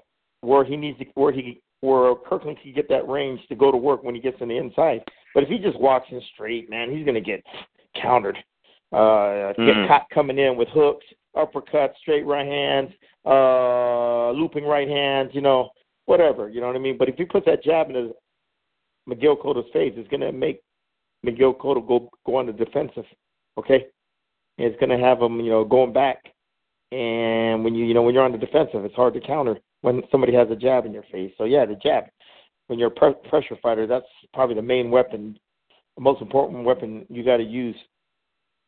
where 0.42 0.66
he 0.66 0.76
needs 0.76 1.00
to, 1.00 1.06
where 1.16 1.32
he, 1.32 1.62
where 1.80 2.14
Kirkland 2.16 2.58
can 2.62 2.74
get 2.74 2.90
that 2.90 3.08
range 3.08 3.40
to 3.48 3.56
go 3.56 3.72
to 3.72 3.78
work 3.78 4.04
when 4.04 4.16
he 4.16 4.22
gets 4.22 4.42
on 4.42 4.50
the 4.50 4.58
inside. 4.58 5.00
But 5.34 5.44
if 5.44 5.50
he 5.50 5.60
just 5.60 5.80
walks 5.80 6.08
in 6.12 6.22
straight, 6.34 6.70
man, 6.70 6.92
he's 6.92 7.06
going 7.06 7.16
to 7.16 7.22
get 7.22 7.42
countered. 8.02 8.38
Uh, 8.92 9.54
get 9.54 9.76
Mhm. 9.76 9.88
caught 9.88 10.10
coming 10.10 10.38
in 10.38 10.58
with 10.58 10.68
hooks, 10.70 11.06
uppercuts, 11.36 11.96
straight 11.98 12.26
right 12.26 12.46
hands, 12.46 12.92
uh, 13.26 14.32
looping 14.32 14.66
right 14.66 14.88
hands, 14.88 15.34
you 15.34 15.42
know, 15.42 15.70
whatever, 16.06 16.50
you 16.50 16.60
know 16.60 16.68
what 16.68 16.76
I 16.76 16.80
mean? 16.80 16.98
But 16.98 17.08
if 17.08 17.16
he 17.18 17.26
puts 17.26 17.46
that 17.46 17.64
jab 17.64 17.90
in 17.90 17.96
his 17.96 18.12
Miguel 19.08 19.38
Cotto's 19.38 19.70
face, 19.72 19.94
it's 19.96 20.10
going 20.10 20.22
to 20.22 20.32
make 20.32 20.62
Miguel 21.24 21.54
Cotto 21.54 21.86
go 21.86 22.10
go 22.26 22.36
on 22.36 22.48
the 22.48 22.54
defensive. 22.54 23.06
Okay, 23.58 23.88
and 24.58 24.68
it's 24.68 24.80
going 24.80 24.90
to 24.90 25.06
have 25.06 25.22
him, 25.22 25.40
you 25.40 25.52
know, 25.52 25.64
going 25.64 25.94
back. 25.94 26.34
And 26.92 27.64
when 27.64 27.76
you 27.76 27.86
you 27.86 27.94
know 27.94 28.02
when 28.02 28.14
you're 28.14 28.24
on 28.24 28.32
the 28.32 28.38
defensive, 28.38 28.84
it's 28.86 28.96
hard 28.96 29.14
to 29.14 29.22
counter 29.22 29.58
when 29.82 30.04
somebody 30.12 30.34
has 30.34 30.50
a 30.52 30.56
jab 30.56 30.86
in 30.86 30.94
your 30.94 31.06
face. 31.12 31.34
So 31.38 31.46
yeah, 31.46 31.66
the 31.66 31.76
jab. 31.76 32.06
When 32.68 32.80
you're 32.80 32.90
a 32.90 32.92
pre- 32.92 33.30
pressure 33.30 33.58
fighter, 33.62 33.86
that's 33.86 34.06
probably 34.34 34.56
the 34.56 34.62
main 34.62 34.92
weapon, 34.92 35.38
the 35.98 36.02
most 36.02 36.22
important 36.22 36.64
weapon 36.64 37.06
you 37.10 37.24
got 37.24 37.38
to 37.38 37.44
use 37.44 37.76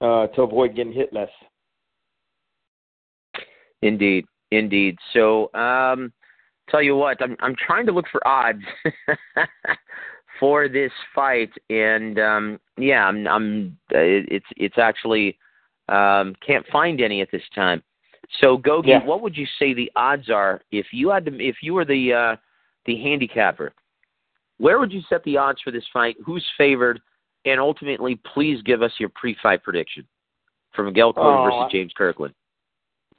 uh, 0.03 0.27
to 0.27 0.41
avoid 0.43 0.75
getting 0.75 0.93
hit 0.93 1.13
less. 1.13 1.29
Indeed, 3.81 4.25
indeed. 4.51 4.97
So, 5.13 5.53
um, 5.53 6.13
tell 6.69 6.81
you 6.81 6.95
what, 6.95 7.21
I'm 7.21 7.35
I'm 7.39 7.55
trying 7.55 7.85
to 7.87 7.91
look 7.91 8.05
for 8.11 8.25
odds 8.27 8.61
for 10.39 10.67
this 10.67 10.91
fight, 11.15 11.51
and 11.69 12.19
um, 12.19 12.59
yeah, 12.77 13.05
I'm 13.05 13.27
I'm 13.27 13.77
uh, 13.93 13.99
it's 13.99 14.45
it's 14.57 14.77
actually 14.77 15.37
um, 15.89 16.35
can't 16.45 16.65
find 16.71 17.01
any 17.01 17.21
at 17.21 17.31
this 17.31 17.43
time. 17.55 17.81
So, 18.41 18.57
Gogi, 18.57 18.87
Yeah. 18.87 19.03
what 19.05 19.21
would 19.21 19.35
you 19.35 19.45
say 19.59 19.73
the 19.73 19.91
odds 19.95 20.29
are 20.29 20.61
if 20.71 20.87
you 20.91 21.09
had 21.09 21.25
to 21.25 21.45
if 21.45 21.57
you 21.61 21.73
were 21.73 21.85
the 21.85 22.13
uh, 22.13 22.35
the 22.85 23.01
handicapper? 23.01 23.73
Where 24.59 24.79
would 24.79 24.93
you 24.93 25.01
set 25.09 25.23
the 25.23 25.37
odds 25.37 25.61
for 25.61 25.71
this 25.71 25.83
fight? 25.91 26.15
Who's 26.25 26.45
favored? 26.57 27.01
And 27.45 27.59
ultimately, 27.59 28.19
please 28.33 28.61
give 28.63 28.81
us 28.81 28.91
your 28.99 29.09
pre-fight 29.09 29.63
prediction 29.63 30.07
for 30.73 30.83
Miguel 30.83 31.13
Cotto 31.13 31.39
Oh, 31.39 31.43
versus 31.43 31.71
James 31.71 31.91
Kirkland. 31.95 32.33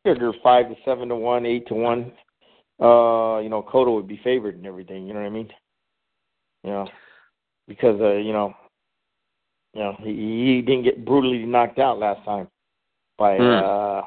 Figure 0.04 0.32
five 0.42 0.68
to 0.68 0.74
seven 0.84 1.08
to 1.08 1.16
one, 1.16 1.46
eight 1.46 1.66
to 1.68 1.74
one. 1.74 2.12
Uh, 2.80 3.38
you 3.38 3.48
know, 3.48 3.64
Cotto 3.70 3.94
would 3.94 4.08
be 4.08 4.20
favored 4.24 4.56
and 4.56 4.66
everything. 4.66 5.06
You 5.06 5.14
know 5.14 5.20
what 5.20 5.26
I 5.26 5.30
mean? 5.30 5.48
You 6.62 6.70
know, 6.70 6.88
because 7.68 8.00
uh, 8.00 8.14
you 8.14 8.32
know, 8.32 8.54
you 9.74 9.80
know, 9.82 9.96
he, 10.00 10.54
he 10.56 10.62
didn't 10.62 10.84
get 10.84 11.04
brutally 11.04 11.44
knocked 11.44 11.78
out 11.78 11.98
last 11.98 12.24
time 12.24 12.48
by 13.18 13.36
Hmm. 13.36 13.42
uh 13.42 14.02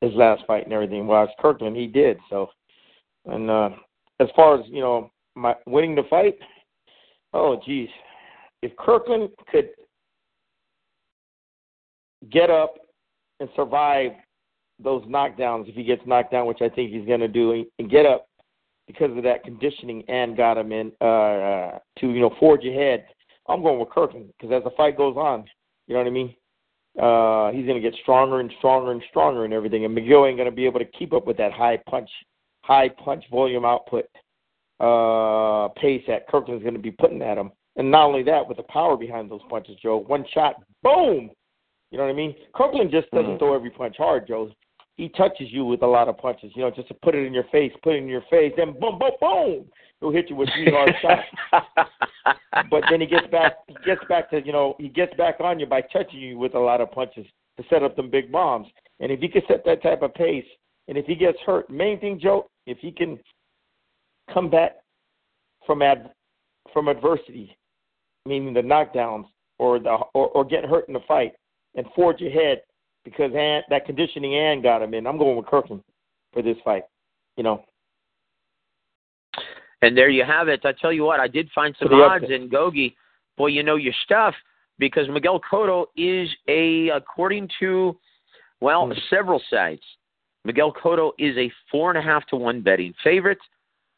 his 0.00 0.12
last 0.14 0.42
fight 0.46 0.64
and 0.64 0.72
everything. 0.72 1.06
Whereas 1.06 1.28
Kirkland, 1.40 1.76
he 1.76 1.86
did. 1.86 2.18
So, 2.30 2.48
and 3.26 3.50
uh 3.50 3.70
as 4.20 4.28
far 4.36 4.58
as 4.58 4.66
you 4.68 4.80
know, 4.80 5.10
my 5.34 5.54
winning 5.66 5.94
the 5.94 6.04
fight, 6.08 6.38
oh 7.32 7.60
geez, 7.66 7.88
if 8.64 8.74
Kirkland 8.76 9.28
could 9.52 9.68
get 12.32 12.48
up 12.48 12.76
and 13.40 13.48
survive 13.54 14.12
those 14.82 15.04
knockdowns, 15.04 15.68
if 15.68 15.74
he 15.74 15.84
gets 15.84 16.00
knocked 16.06 16.32
down, 16.32 16.46
which 16.46 16.62
I 16.62 16.70
think 16.70 16.90
he's 16.90 17.06
going 17.06 17.20
to 17.20 17.28
do, 17.28 17.52
and- 17.78 17.90
get 17.90 18.06
up 18.06 18.26
because 18.86 19.14
of 19.16 19.22
that 19.22 19.44
conditioning 19.44 20.02
and 20.08 20.36
got 20.36 20.58
him 20.58 20.72
in 20.72 20.92
uh, 21.00 21.04
uh 21.04 21.78
to 21.98 22.10
you 22.10 22.20
know 22.20 22.34
forge 22.40 22.64
ahead. 22.64 23.06
I'm 23.48 23.62
going 23.62 23.78
with 23.78 23.90
Kirkland 23.90 24.30
because 24.38 24.54
as 24.54 24.64
the 24.64 24.76
fight 24.76 24.96
goes 24.96 25.16
on, 25.16 25.44
you 25.86 25.94
know 25.94 26.00
what 26.00 26.06
I 26.06 26.10
mean. 26.10 26.34
Uh, 26.98 27.50
he's 27.50 27.66
going 27.66 27.80
to 27.80 27.90
get 27.90 27.98
stronger 28.02 28.40
and 28.40 28.52
stronger 28.58 28.92
and 28.92 29.02
stronger 29.10 29.44
and 29.44 29.52
everything, 29.52 29.84
and 29.84 29.96
McGill 29.96 30.26
ain't 30.28 30.38
going 30.38 30.50
to 30.50 30.54
be 30.54 30.64
able 30.64 30.78
to 30.78 30.86
keep 30.86 31.12
up 31.12 31.26
with 31.26 31.36
that 31.36 31.52
high 31.52 31.76
punch, 31.88 32.08
high 32.62 32.88
punch 32.88 33.24
volume 33.30 33.64
output 33.64 34.04
uh, 34.80 35.68
pace 35.80 36.02
that 36.06 36.28
Kirkland's 36.28 36.62
going 36.62 36.74
to 36.74 36.80
be 36.80 36.92
putting 36.92 37.20
at 37.20 37.36
him. 37.36 37.50
And 37.76 37.90
not 37.90 38.06
only 38.06 38.22
that, 38.24 38.46
with 38.46 38.56
the 38.56 38.62
power 38.64 38.96
behind 38.96 39.30
those 39.30 39.42
punches, 39.48 39.76
Joe, 39.82 40.04
one 40.06 40.24
shot, 40.32 40.56
boom. 40.82 41.30
You 41.90 41.98
know 41.98 42.04
what 42.04 42.10
I 42.10 42.14
mean? 42.14 42.34
Kirkland 42.54 42.90
just 42.90 43.10
doesn't 43.10 43.34
Mhm. 43.34 43.38
throw 43.38 43.54
every 43.54 43.70
punch 43.70 43.96
hard, 43.96 44.26
Joe. 44.26 44.50
He 44.96 45.08
touches 45.08 45.52
you 45.52 45.64
with 45.64 45.82
a 45.82 45.86
lot 45.86 46.08
of 46.08 46.16
punches. 46.18 46.54
You 46.54 46.62
know, 46.62 46.70
just 46.70 46.88
to 46.88 46.94
put 46.94 47.14
it 47.14 47.26
in 47.26 47.34
your 47.34 47.44
face, 47.44 47.72
put 47.82 47.94
it 47.94 47.98
in 47.98 48.08
your 48.08 48.22
face, 48.22 48.52
then 48.56 48.72
boom, 48.78 48.98
boom, 48.98 49.12
boom. 49.20 49.70
He'll 50.00 50.10
hit 50.10 50.30
you 50.30 50.36
with 50.36 50.48
three 50.50 50.70
hard 50.70 50.94
shots. 51.02 51.26
But 52.70 52.84
then 52.90 53.00
he 53.00 53.06
gets 53.06 53.26
back. 53.28 53.56
He 53.66 53.74
gets 53.84 54.04
back 54.08 54.30
to 54.30 54.40
you 54.44 54.52
know. 54.52 54.76
He 54.78 54.88
gets 54.88 55.14
back 55.14 55.40
on 55.40 55.58
you 55.58 55.66
by 55.66 55.80
touching 55.80 56.20
you 56.20 56.38
with 56.38 56.54
a 56.54 56.58
lot 56.60 56.80
of 56.80 56.92
punches 56.92 57.26
to 57.56 57.64
set 57.68 57.82
up 57.82 57.96
them 57.96 58.10
big 58.10 58.30
bombs. 58.30 58.68
And 59.00 59.10
if 59.10 59.20
he 59.20 59.28
can 59.28 59.42
set 59.48 59.64
that 59.64 59.82
type 59.82 60.02
of 60.02 60.14
pace, 60.14 60.46
and 60.88 60.96
if 60.96 61.06
he 61.06 61.14
gets 61.16 61.38
hurt, 61.40 61.68
main 61.68 61.98
thing, 61.98 62.20
Joe, 62.20 62.46
if 62.66 62.78
he 62.78 62.92
can 62.92 63.18
come 64.32 64.48
back 64.48 64.76
from 65.66 65.82
ad 65.82 66.12
from 66.72 66.88
adversity, 66.88 67.56
meaning 68.26 68.54
the 68.54 68.60
knockdowns 68.60 69.26
or 69.58 69.78
the 69.78 69.90
or, 70.14 70.28
or 70.28 70.44
getting 70.44 70.68
hurt 70.68 70.88
in 70.88 70.94
the 70.94 71.00
fight, 71.06 71.32
and 71.74 71.86
forge 71.94 72.20
ahead 72.22 72.62
because 73.04 73.32
Ann, 73.34 73.62
that 73.70 73.86
conditioning 73.86 74.34
and 74.34 74.62
got 74.62 74.82
him 74.82 74.94
in. 74.94 75.06
I'm 75.06 75.18
going 75.18 75.36
with 75.36 75.46
Kirkland 75.46 75.82
for 76.32 76.42
this 76.42 76.56
fight. 76.64 76.84
You 77.36 77.42
know, 77.42 77.64
And 79.82 79.96
there 79.96 80.08
you 80.08 80.24
have 80.24 80.48
it. 80.48 80.60
I 80.64 80.72
tell 80.72 80.92
you 80.92 81.02
what, 81.04 81.20
I 81.20 81.28
did 81.28 81.50
find 81.54 81.74
some 81.78 81.92
odds 81.92 82.26
in 82.30 82.48
Gogi. 82.48 82.94
Boy, 83.36 83.48
you 83.48 83.62
know 83.62 83.76
your 83.76 83.92
stuff 84.04 84.34
because 84.78 85.08
Miguel 85.08 85.40
Cotto 85.40 85.86
is 85.96 86.28
a, 86.48 86.88
according 86.90 87.50
to, 87.60 87.98
well, 88.60 88.86
Hmm. 88.86 88.92
several 89.10 89.42
sites, 89.50 89.84
Miguel 90.44 90.72
Cotto 90.72 91.12
is 91.18 91.36
a 91.36 91.50
four 91.70 91.90
and 91.90 91.98
a 91.98 92.02
half 92.02 92.24
to 92.26 92.36
one 92.36 92.60
betting 92.60 92.94
favorite, 93.02 93.40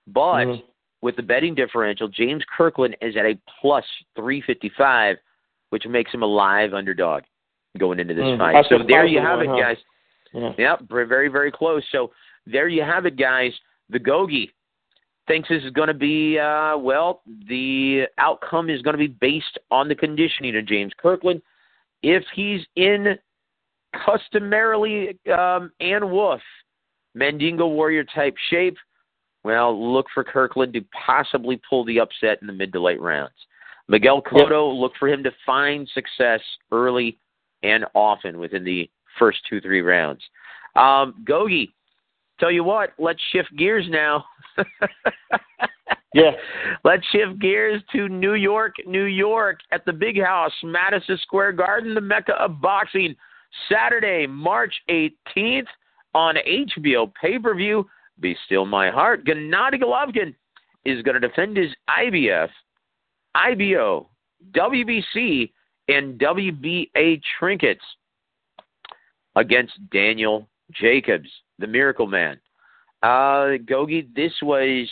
but 0.06 0.46
Mhm. 0.46 0.62
With 1.02 1.16
the 1.16 1.22
betting 1.22 1.54
differential, 1.54 2.08
James 2.08 2.42
Kirkland 2.56 2.96
is 3.00 3.16
at 3.16 3.24
a 3.24 3.38
plus 3.60 3.84
three 4.14 4.40
fifty 4.42 4.70
five, 4.76 5.16
which 5.70 5.86
makes 5.86 6.12
him 6.12 6.22
a 6.22 6.26
live 6.26 6.74
underdog 6.74 7.22
going 7.78 8.00
into 8.00 8.14
this 8.14 8.24
Mhm. 8.24 8.38
fight. 8.38 8.66
So 8.68 8.78
there 8.78 9.04
you 9.04 9.20
have 9.20 9.40
it, 9.40 9.48
huh? 9.48 9.56
guys. 9.60 9.78
yeah. 10.32 10.52
Yep, 10.58 10.80
very, 10.88 11.28
very, 11.28 11.50
close. 11.50 11.86
So 11.90 12.12
there 12.46 12.68
you 12.68 12.82
have 12.82 13.06
it, 13.06 13.16
guys. 13.16 13.58
The 13.90 14.00
Gogi 14.00 14.50
thinks 15.26 15.48
this 15.48 15.62
is 15.64 15.70
going 15.70 15.88
to 15.88 15.94
be, 15.94 16.38
uh, 16.38 16.76
well, 16.78 17.22
the 17.48 18.06
outcome 18.18 18.70
is 18.70 18.82
going 18.82 18.94
to 18.94 18.98
be 18.98 19.06
based 19.08 19.58
on 19.70 19.88
the 19.88 19.94
conditioning 19.94 20.56
of 20.56 20.66
James 20.66 20.92
Kirkland. 20.94 21.42
If 22.02 22.24
he's 22.34 22.64
in 22.76 23.18
customarily 24.04 25.18
um, 25.32 25.72
Ann 25.80 26.10
Wolfe, 26.10 26.42
Mandingo 27.14 27.66
Warrior 27.66 28.04
type 28.04 28.36
shape, 28.50 28.76
well, 29.46 29.92
look 29.92 30.06
for 30.12 30.24
Kirkland 30.24 30.72
to 30.72 30.84
possibly 31.06 31.60
pull 31.70 31.84
the 31.84 32.00
upset 32.00 32.38
in 32.40 32.48
the 32.48 32.52
mid 32.52 32.72
to 32.72 32.82
late 32.82 33.00
rounds. 33.00 33.36
Miguel 33.86 34.20
Cotto, 34.20 34.72
yep. 34.72 34.80
look 34.80 34.92
for 34.98 35.08
him 35.08 35.22
to 35.22 35.30
find 35.46 35.88
success 35.94 36.40
early 36.72 37.16
and 37.62 37.84
often 37.94 38.40
within 38.40 38.64
the 38.64 38.90
first 39.20 39.38
two, 39.48 39.60
three 39.60 39.82
rounds. 39.82 40.20
Um, 40.74 41.24
Gogi, 41.24 41.68
tell 42.40 42.50
you 42.50 42.64
what, 42.64 42.90
let's 42.98 43.20
shift 43.30 43.56
gears 43.56 43.86
now. 43.88 44.24
yeah. 46.12 46.32
Let's 46.84 47.04
shift 47.12 47.38
gears 47.40 47.82
to 47.92 48.08
New 48.08 48.34
York, 48.34 48.74
New 48.84 49.04
York 49.04 49.60
at 49.70 49.84
the 49.84 49.92
Big 49.92 50.20
House, 50.20 50.52
Madison 50.64 51.18
Square 51.22 51.52
Garden, 51.52 51.94
the 51.94 52.00
Mecca 52.00 52.32
of 52.32 52.60
boxing, 52.60 53.14
Saturday, 53.70 54.26
March 54.26 54.74
18th 54.90 55.66
on 56.14 56.34
HBO 56.36 57.12
pay 57.20 57.38
per 57.38 57.54
view. 57.54 57.86
Be 58.20 58.36
Still 58.46 58.66
My 58.66 58.90
Heart. 58.90 59.24
Gennady 59.26 59.80
Golovkin 59.80 60.34
is 60.84 61.02
going 61.02 61.20
to 61.20 61.28
defend 61.28 61.56
his 61.56 61.70
IBF, 61.88 62.48
IBO, 63.34 64.08
WBC, 64.52 65.50
and 65.88 66.18
WBA 66.18 67.20
trinkets 67.38 67.84
against 69.36 69.74
Daniel 69.90 70.48
Jacobs, 70.72 71.28
the 71.58 71.66
Miracle 71.66 72.06
Man. 72.06 72.40
Uh, 73.02 73.58
Gogi, 73.64 74.08
this 74.14 74.32
was 74.42 74.88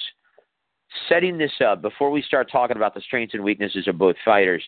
setting 1.09 1.39
this 1.39 1.53
up 1.65 1.83
before 1.83 2.11
we 2.11 2.23
start 2.23 2.51
talking 2.51 2.77
about 2.77 2.95
the 2.95 3.01
strengths 3.01 3.35
and 3.35 3.43
weaknesses 3.43 3.89
of 3.89 3.99
both 3.99 4.17
fighters. 4.25 4.63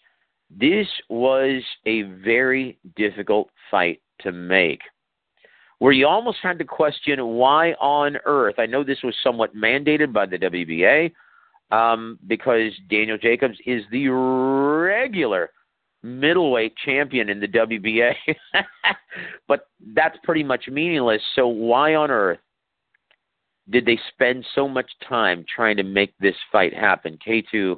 This 0.51 0.87
was 1.09 1.63
a 1.87 2.03
very 2.03 2.79
difficult 2.97 3.51
fight 3.71 4.01
to 4.21 4.33
make 4.33 4.81
where 5.79 5.93
you 5.93 6.07
almost 6.07 6.39
had 6.43 6.59
to 6.59 6.65
question 6.65 7.25
why 7.25 7.73
on 7.73 8.17
earth. 8.25 8.55
I 8.59 8.67
know 8.67 8.83
this 8.83 9.03
was 9.03 9.15
somewhat 9.23 9.55
mandated 9.55 10.13
by 10.13 10.27
the 10.27 10.39
WBA 10.39 11.13
um, 11.71 12.19
because 12.27 12.73
Daniel 12.89 13.19
Jacobs 13.19 13.59
is 13.67 13.83
the 13.91 14.09
regular 14.09 15.51
middleweight 16.03 16.75
champion 16.85 17.29
in 17.29 17.41
the 17.41 17.49
WBA, 17.49 18.15
but 19.49 19.69
that's 19.95 20.17
pretty 20.25 20.45
much 20.45 20.69
meaningless. 20.69 21.23
So 21.35 21.47
why 21.47 21.95
on 21.95 22.11
earth 22.11 22.39
did 23.69 23.85
they 23.85 23.99
spend 24.13 24.47
so 24.55 24.69
much 24.69 24.91
time 25.09 25.45
trying 25.53 25.77
to 25.77 25.83
make 25.83 26.15
this 26.21 26.37
fight 26.53 26.73
happen? 26.73 27.19
K2 27.27 27.77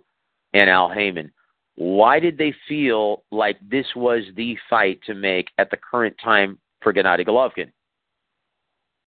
and 0.52 0.68
Al 0.68 0.90
Haymon. 0.90 1.32
Why 1.76 2.20
did 2.20 2.37
they 2.37 2.54
feel 2.68 3.22
like 3.30 3.56
this 3.70 3.87
was 3.94 4.24
the 4.37 4.56
fight 4.68 5.00
to 5.06 5.14
make 5.14 5.48
at 5.58 5.70
the 5.70 5.76
current 5.76 6.16
time 6.22 6.58
for 6.82 6.92
Gennady 6.92 7.26
Golovkin? 7.26 7.70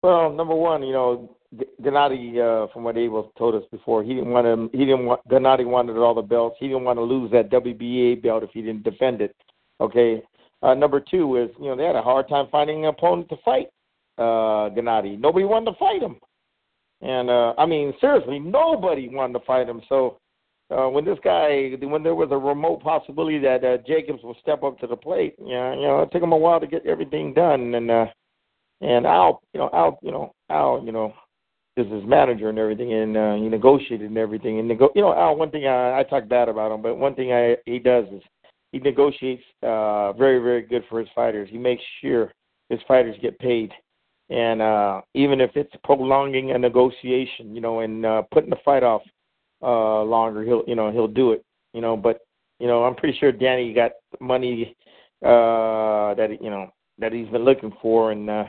Well, 0.01 0.31
number 0.31 0.55
one, 0.55 0.83
you 0.83 0.93
know, 0.93 1.35
Gennady, 1.81 2.37
uh, 2.37 2.71
from 2.71 2.83
what 2.83 2.97
Abel 2.97 3.31
told 3.37 3.55
us 3.55 3.63
before, 3.71 4.03
he 4.03 4.13
didn't 4.13 4.29
want 4.29 4.45
to. 4.45 4.77
He 4.77 4.85
didn't 4.85 5.05
want 5.05 5.27
Gennady 5.27 5.65
wanted 5.65 5.97
all 5.97 6.13
the 6.13 6.21
belts. 6.21 6.57
He 6.59 6.67
didn't 6.67 6.83
want 6.83 6.97
to 6.97 7.03
lose 7.03 7.31
that 7.31 7.49
WBA 7.49 8.21
belt 8.21 8.43
if 8.43 8.51
he 8.53 8.61
didn't 8.61 8.83
defend 8.83 9.21
it. 9.21 9.35
Okay. 9.81 10.21
Uh, 10.61 10.73
number 10.73 10.99
two 10.99 11.37
is, 11.37 11.49
you 11.59 11.67
know, 11.67 11.75
they 11.75 11.85
had 11.85 11.95
a 11.95 12.01
hard 12.01 12.27
time 12.27 12.47
finding 12.51 12.83
an 12.83 12.89
opponent 12.89 13.29
to 13.29 13.37
fight 13.43 13.67
uh, 14.17 14.69
Gennady. 14.75 15.19
Nobody 15.19 15.45
wanted 15.45 15.71
to 15.71 15.77
fight 15.77 16.01
him, 16.01 16.17
and 17.01 17.29
uh, 17.29 17.53
I 17.57 17.65
mean, 17.65 17.93
seriously, 17.99 18.39
nobody 18.39 19.09
wanted 19.09 19.39
to 19.39 19.45
fight 19.45 19.69
him. 19.69 19.81
So 19.89 20.19
uh, 20.69 20.87
when 20.87 21.05
this 21.05 21.17
guy, 21.23 21.71
when 21.81 22.03
there 22.03 22.15
was 22.15 22.29
a 22.31 22.37
remote 22.37 22.83
possibility 22.83 23.39
that 23.39 23.63
uh, 23.63 23.77
Jacobs 23.87 24.21
will 24.21 24.35
step 24.41 24.63
up 24.63 24.77
to 24.79 24.87
the 24.87 24.97
plate, 24.97 25.35
you 25.39 25.53
know, 25.53 25.73
you 25.73 25.87
know, 25.87 26.01
it 26.01 26.11
took 26.11 26.21
him 26.21 26.33
a 26.33 26.37
while 26.37 26.59
to 26.59 26.67
get 26.67 26.85
everything 26.85 27.33
done, 27.33 27.73
and 27.73 27.89
uh, 27.89 28.05
and 28.81 29.05
Al, 29.05 29.41
you 29.53 29.59
know, 29.59 29.69
Al, 29.73 29.99
you 30.01 30.11
know, 30.11 30.33
Al, 30.49 30.81
you 30.85 30.91
know, 30.91 31.13
is 31.77 31.91
his 31.91 32.03
manager 32.05 32.49
and 32.49 32.59
everything, 32.59 32.93
and 32.93 33.15
uh, 33.17 33.35
he 33.35 33.47
negotiated 33.49 34.09
and 34.09 34.17
everything. 34.17 34.59
And 34.59 34.67
nego- 34.67 34.91
you 34.95 35.01
know, 35.01 35.13
Al, 35.13 35.35
one 35.35 35.51
thing 35.51 35.65
I, 35.67 35.99
I 35.99 36.03
talk 36.03 36.27
bad 36.27 36.49
about 36.49 36.71
him, 36.71 36.81
but 36.81 36.97
one 36.97 37.15
thing 37.15 37.31
I 37.31 37.57
he 37.65 37.79
does 37.79 38.05
is 38.11 38.21
he 38.71 38.79
negotiates 38.79 39.43
uh, 39.63 40.13
very, 40.13 40.39
very 40.39 40.61
good 40.61 40.83
for 40.89 40.99
his 40.99 41.09
fighters. 41.15 41.49
He 41.51 41.57
makes 41.57 41.83
sure 42.01 42.33
his 42.69 42.79
fighters 42.87 43.15
get 43.21 43.39
paid, 43.39 43.71
and 44.29 44.61
uh, 44.61 45.01
even 45.13 45.41
if 45.41 45.51
it's 45.55 45.73
prolonging 45.83 46.51
a 46.51 46.57
negotiation, 46.57 47.55
you 47.55 47.61
know, 47.61 47.79
and 47.79 48.05
uh, 48.05 48.23
putting 48.31 48.49
the 48.49 48.57
fight 48.63 48.83
off 48.83 49.01
uh, 49.61 50.03
longer, 50.03 50.43
he'll, 50.43 50.63
you 50.67 50.75
know, 50.75 50.91
he'll 50.91 51.07
do 51.07 51.31
it. 51.31 51.43
You 51.73 51.81
know, 51.81 51.95
but 51.95 52.19
you 52.59 52.67
know, 52.67 52.83
I'm 52.83 52.95
pretty 52.95 53.17
sure 53.17 53.31
Danny 53.31 53.73
got 53.73 53.91
money 54.19 54.75
uh, 55.23 56.13
that 56.15 56.37
you 56.41 56.49
know 56.49 56.71
that 56.99 57.13
he's 57.13 57.29
been 57.29 57.45
looking 57.45 57.73
for, 57.81 58.11
and 58.11 58.29
uh, 58.29 58.43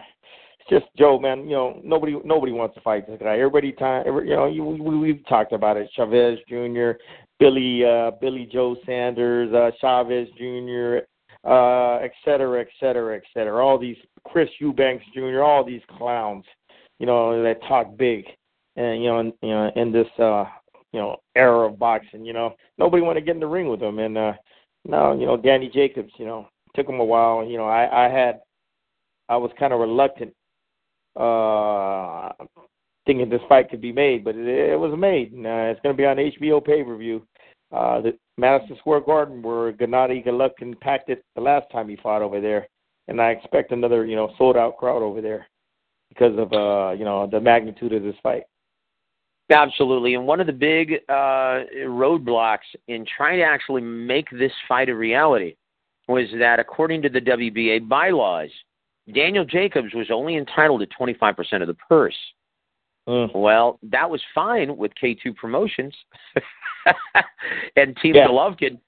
just 0.71 0.87
Joe, 0.97 1.19
man. 1.19 1.45
You 1.45 1.57
know, 1.57 1.81
nobody 1.85 2.17
nobody 2.25 2.53
wants 2.53 2.77
to 2.77 2.81
fight 2.81 3.07
this 3.07 3.19
guy. 3.21 3.35
Everybody 3.35 3.73
time, 3.73 4.05
every, 4.07 4.29
you 4.29 4.37
know, 4.37 4.47
you, 4.47 4.65
we 4.65 4.97
we've 4.97 5.27
talked 5.27 5.53
about 5.53 5.77
it. 5.77 5.91
Chavez 5.95 6.39
Jr., 6.49 6.93
Billy 7.39 7.85
uh, 7.85 8.13
Billy 8.21 8.49
Joe 8.51 8.77
Saunders, 8.87 9.53
uh, 9.53 9.73
Chavez 9.81 10.29
Jr., 10.39 10.99
uh, 11.45 11.97
et 11.97 12.13
cetera, 12.25 12.61
et 12.61 12.69
cetera, 12.79 13.17
et 13.17 13.23
cetera. 13.35 13.67
All 13.67 13.79
these 13.79 13.97
Chris 14.25 14.49
Eubanks 14.61 15.05
Jr., 15.13 15.43
all 15.43 15.65
these 15.65 15.83
clowns, 15.99 16.45
you 17.01 17.07
know, 17.07 17.43
that 17.43 17.61
talk 17.63 17.97
big, 17.97 18.25
and 18.77 19.03
you 19.03 19.11
know, 19.11 19.19
in, 19.19 19.33
you 19.43 19.51
know, 19.51 19.73
in 19.75 19.93
this 19.93 20.09
uh, 20.19 20.45
you 20.93 21.01
know 21.01 21.17
era 21.35 21.67
of 21.67 21.79
boxing, 21.79 22.25
you 22.25 22.33
know, 22.33 22.55
nobody 22.79 23.03
want 23.03 23.17
to 23.17 23.23
get 23.23 23.35
in 23.35 23.41
the 23.41 23.47
ring 23.47 23.69
with 23.69 23.83
him. 23.83 23.99
And 23.99 24.17
uh, 24.17 24.33
now, 24.87 25.13
you 25.13 25.27
know, 25.27 25.37
Danny 25.37 25.69
Jacobs, 25.69 26.13
you 26.17 26.27
know, 26.27 26.49
took 26.77 26.89
him 26.89 27.01
a 27.01 27.05
while. 27.05 27.45
You 27.45 27.59
know, 27.59 27.67
I 27.67 28.07
I 28.07 28.09
had 28.09 28.41
I 29.29 29.37
was 29.37 29.51
kind 29.59 29.73
of 29.73 29.81
reluctant 29.81 30.33
uh, 31.21 32.33
thinking 33.07 33.29
this 33.29 33.41
fight 33.49 33.69
could 33.69 33.81
be 33.81 33.93
made, 33.93 34.25
but 34.25 34.37
it, 34.37 34.47
it 34.47 34.79
was 34.79 34.97
made. 34.99 35.33
And, 35.33 35.47
uh, 35.47 35.71
it's 35.71 35.81
going 35.83 35.95
to 35.95 36.01
be 36.01 36.07
on 36.07 36.17
HBO 36.17 36.65
pay 36.65 36.83
per 36.83 36.97
view. 36.97 37.27
Uh, 37.73 38.01
the 38.01 38.19
Madison 38.37 38.77
Square 38.79 39.03
Garden, 39.03 39.43
where 39.43 39.73
Gennady 39.73 40.27
Golovkin 40.27 40.79
packed 40.81 41.09
it 41.09 41.23
the 41.37 41.41
last 41.41 41.71
time 41.71 41.89
he 41.89 41.97
fought 41.97 42.23
over 42.23 42.41
there, 42.41 42.67
and 43.07 43.21
I 43.21 43.31
expect 43.31 43.71
another, 43.71 44.07
you 44.07 44.17
know, 44.17 44.33
sold 44.39 44.57
out 44.57 44.77
crowd 44.77 45.03
over 45.03 45.21
there 45.21 45.47
because 46.09 46.37
of, 46.37 46.53
uh, 46.53 46.93
you 46.99 47.05
know, 47.05 47.29
the 47.31 47.41
magnitude 47.41 47.93
of 47.93 48.03
this 48.03 48.17
fight. 48.23 48.43
Absolutely, 49.51 50.15
and 50.15 50.27
one 50.27 50.41
of 50.41 50.47
the 50.47 50.53
big 50.53 50.95
uh, 51.09 51.63
roadblocks 51.85 52.59
in 52.89 53.05
trying 53.17 53.39
to 53.39 53.45
actually 53.45 53.83
make 53.83 54.29
this 54.31 54.53
fight 54.67 54.89
a 54.89 54.95
reality 54.95 55.55
was 56.09 56.27
that, 56.39 56.59
according 56.59 57.03
to 57.03 57.09
the 57.09 57.21
WBA 57.21 57.89
bylaws, 57.89 58.51
Daniel 59.15 59.45
Jacobs 59.45 59.95
was 59.95 60.11
only 60.11 60.37
entitled 60.37 60.81
to 60.81 60.87
25% 60.87 61.61
of 61.61 61.69
the 61.69 61.75
purse. 61.75 62.17
Mm. 63.09 63.35
Well, 63.35 63.79
that 63.83 64.09
was 64.09 64.21
fine 64.35 64.77
with 64.77 64.93
K2 65.03 65.35
Promotions 65.37 65.95
and 67.77 67.97
Team 67.97 68.15
yeah. 68.15 68.27
Golovkin, 68.27 68.79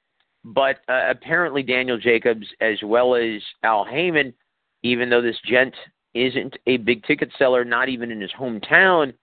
but 0.44 0.78
uh, 0.88 1.04
apparently 1.08 1.62
Daniel 1.62 1.98
Jacobs, 1.98 2.46
as 2.61 2.78
well 2.85 3.14
as 3.14 3.42
Al 3.62 3.85
Haymon, 3.85 4.35
even 4.82 5.08
though 5.08 5.22
this 5.22 5.38
gent 5.44 5.74
isn't 6.14 6.56
a 6.66 6.76
big 6.78 7.04
ticket 7.04 7.30
seller, 7.38 7.64
not 7.64 7.88
even 7.88 8.11
in 8.11 8.20
his 8.20 8.32
hometown, 8.38 9.14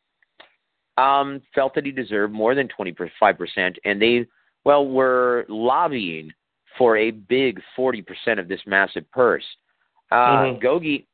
um, 0.98 1.42
felt 1.56 1.76
that 1.76 1.86
he 1.86 1.92
deserved 1.92 2.34
more 2.34 2.56
than 2.56 2.68
25%, 2.68 3.76
and 3.86 4.02
they, 4.02 4.26
well, 4.66 4.88
were 4.88 5.46
lobbying 5.48 6.32
for 6.78 6.98
a 6.98 7.12
big 7.12 7.62
40% 7.78 8.04
of 8.40 8.48
this 8.48 8.62
massive 8.66 9.10
purse. 9.12 9.46
Uh, 10.12 10.16
mm-hmm. 10.16 10.66
Gogi, 10.66 11.06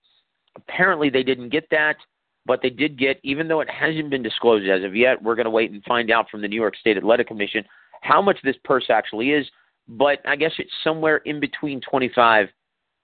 apparently 0.55 1.09
they 1.09 1.23
didn't 1.23 1.49
get 1.49 1.69
that, 1.71 1.97
but 2.45 2.61
they 2.61 2.69
did 2.69 2.97
get, 2.97 3.19
even 3.23 3.47
though 3.47 3.61
it 3.61 3.69
hasn't 3.69 4.09
been 4.09 4.23
disclosed 4.23 4.67
as 4.67 4.83
of 4.83 4.95
yet, 4.95 5.21
we're 5.21 5.35
going 5.35 5.45
to 5.45 5.51
wait 5.51 5.71
and 5.71 5.83
find 5.83 6.11
out 6.11 6.29
from 6.29 6.41
the 6.41 6.47
New 6.47 6.55
York 6.55 6.75
State 6.77 6.97
Athletic 6.97 7.27
Commission 7.27 7.63
how 8.01 8.21
much 8.21 8.37
this 8.43 8.55
purse 8.63 8.85
actually 8.89 9.31
is. 9.31 9.45
But 9.87 10.19
I 10.25 10.35
guess 10.35 10.51
it's 10.57 10.71
somewhere 10.83 11.17
in 11.17 11.39
between 11.39 11.81
25 11.81 12.47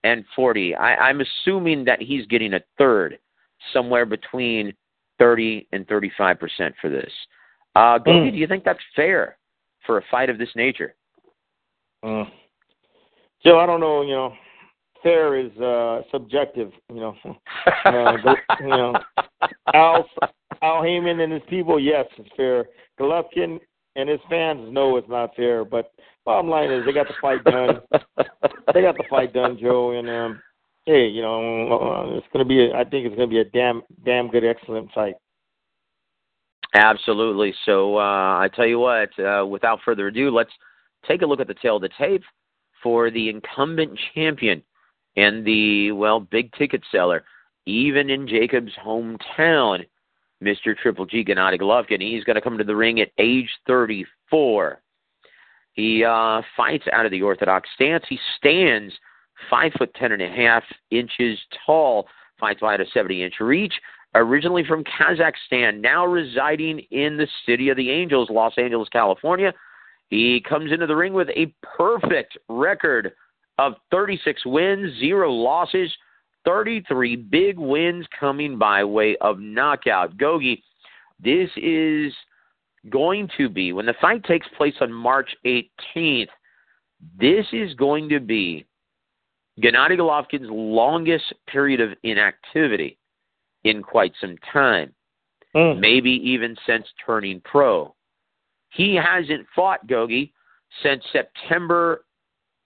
and 0.04 0.26
40. 0.36 0.76
I, 0.76 0.96
I'm 0.96 1.22
assuming 1.22 1.86
that 1.86 2.02
he's 2.02 2.26
getting 2.28 2.54
a 2.54 2.62
third, 2.78 3.20
somewhere 3.74 4.06
between 4.06 4.74
30 5.20 5.68
and 5.72 5.88
35 5.88 6.40
percent 6.40 6.76
for 6.82 6.90
this. 6.90 7.12
Uh, 7.76 8.00
Gogi, 8.00 8.30
mm. 8.30 8.32
do 8.32 8.38
you 8.38 8.48
think 8.48 8.64
that's 8.64 8.80
fair 8.96 9.38
for 9.86 10.00
a 10.00 10.04
fight 10.10 10.30
of 10.30 10.38
this 10.38 10.50
nature? 10.56 10.96
Uh, 12.04 12.26
Joe, 13.46 13.60
I 13.60 13.66
don't 13.66 13.80
know. 13.80 14.02
You 14.02 14.16
know, 14.16 14.34
fair 15.04 15.38
is 15.38 15.52
uh 15.58 16.02
subjective, 16.12 16.72
you 16.90 17.00
know. 17.00 17.16
uh, 17.86 18.18
you 18.60 18.68
know, 18.68 18.96
Al 19.74 20.06
Al 20.62 20.84
Haymon 20.84 21.20
and 21.20 21.34
his 21.34 21.42
people, 21.50 21.80
yes, 21.80 22.06
it's 22.18 22.30
fair. 22.36 22.66
Golovkin 23.00 23.60
and 23.96 24.10
his 24.10 24.20
fans 24.30 24.72
know 24.72 24.98
it's 24.98 25.10
not 25.10 25.36
fair, 25.36 25.66
but 25.66 25.92
bottom 26.26 26.50
line 26.50 26.72
is 26.72 26.86
they 26.86 26.94
got 26.94 27.08
the 27.08 27.14
fight 27.22 27.44
done. 27.44 27.82
they 28.74 28.82
got 28.82 28.98
the 28.98 29.06
fight 29.10 29.34
done, 29.34 29.58
Joe, 29.60 29.92
and 29.92 30.10
um 30.10 30.42
hey, 30.86 31.08
you 31.08 31.22
know, 31.22 31.72
uh, 31.72 32.18
it's 32.18 32.28
to 32.36 32.46
be. 32.46 32.66
A, 32.66 32.74
I 32.74 32.84
think 32.84 33.06
it's 33.08 33.18
to 33.18 33.28
be 33.28 33.40
a 33.40 33.46
damn, 33.46 33.82
damn 34.06 34.30
good, 34.30 34.44
excellent 34.44 34.92
fight. 34.94 35.16
Absolutely. 36.74 37.54
So 37.66 37.98
uh, 37.98 38.40
I 38.40 38.50
tell 38.56 38.66
you 38.66 38.80
what, 38.80 39.10
uh, 39.20 39.46
without 39.46 39.80
further 39.84 40.08
ado, 40.08 40.32
let's 40.32 40.52
take 41.08 41.22
a 41.22 41.26
look 41.26 41.40
at 41.40 41.48
the 41.48 41.56
tale 41.56 41.76
of 41.76 41.82
the 41.82 41.90
tape 41.98 42.24
for 42.82 43.12
the 43.12 43.30
incumbent 43.30 43.98
champion 44.16 44.64
and 45.18 45.46
the 45.46 45.92
well 45.92 46.20
big 46.20 46.52
ticket 46.54 46.82
seller, 46.92 47.24
even 47.66 48.10
in 48.10 48.28
Jacob's 48.28 48.74
hometown, 48.84 49.86
Mr. 50.44 50.76
Triple 50.76 51.06
G 51.06 51.24
Gennady 51.24 51.60
Golovkin. 51.60 52.02
He's 52.02 52.24
going 52.24 52.36
to 52.36 52.42
come 52.42 52.58
to 52.58 52.64
the 52.64 52.76
ring 52.76 53.00
at 53.00 53.12
age 53.18 53.50
34. 53.68 54.82
He 55.74 56.04
uh, 56.04 56.42
fights 56.58 56.86
out 56.92 57.06
of 57.06 57.12
the 57.12 57.22
orthodox 57.22 57.70
stance. 57.76 58.04
He 58.10 58.20
stands 58.38 58.94
five 59.50 59.72
foot 59.78 59.94
ten 59.96 60.12
and 60.12 60.22
a 60.22 60.30
half 60.30 60.64
inches 60.92 61.40
tall, 61.66 62.08
fights 62.40 62.62
by 62.62 62.76
a 62.76 62.86
70 62.94 63.24
inch 63.24 63.36
reach. 63.40 63.74
Originally 64.14 64.66
from 64.68 64.84
Kazakhstan, 64.84 65.80
now 65.80 66.06
residing 66.06 66.80
in 66.92 67.16
the 67.16 67.28
city 67.46 67.70
of 67.70 67.78
the 67.78 67.90
Angels, 67.90 68.30
Los 68.30 68.54
Angeles, 68.58 68.90
California. 68.90 69.54
He 70.10 70.44
comes 70.48 70.74
into 70.74 70.86
the 70.86 70.96
ring 70.96 71.14
with 71.14 71.30
a 71.30 71.54
perfect 71.64 72.38
record 72.50 73.14
of 73.62 73.76
36 73.92 74.44
wins, 74.46 74.98
zero 75.00 75.32
losses, 75.32 75.94
33 76.46 77.16
big 77.16 77.60
wins 77.60 78.08
coming 78.20 78.58
by 78.58 78.84
way 78.84 79.16
of 79.22 79.40
knockout. 79.40 80.18
Gogi, 80.18 80.64
this 81.24 81.50
is 81.58 82.12
going 82.90 83.30
to 83.38 83.48
be, 83.50 83.72
when 83.72 83.86
the 83.86 83.94
fight 84.02 84.24
takes 84.24 84.48
place 84.58 84.74
on 84.82 84.92
March 84.92 85.30
18th, 85.46 86.30
this 87.20 87.46
is 87.54 87.76
going 87.76 88.10
to 88.10 88.20
be 88.20 88.66
Gennady 89.62 89.98
Golovkin's 89.98 90.50
longest 90.50 91.32
period 91.48 91.82
of 91.82 91.92
inactivity 92.04 92.98
in 93.64 93.84
quite 93.84 94.14
some 94.20 94.38
time, 94.52 94.92
mm. 95.56 95.80
maybe 95.80 96.10
even 96.10 96.56
since 96.66 96.88
turning 97.06 97.42
pro. 97.42 97.94
He 98.70 98.96
hasn't 98.96 99.46
fought 99.56 99.86
Gogi 99.86 100.32
since 100.82 101.04
September 101.12 102.06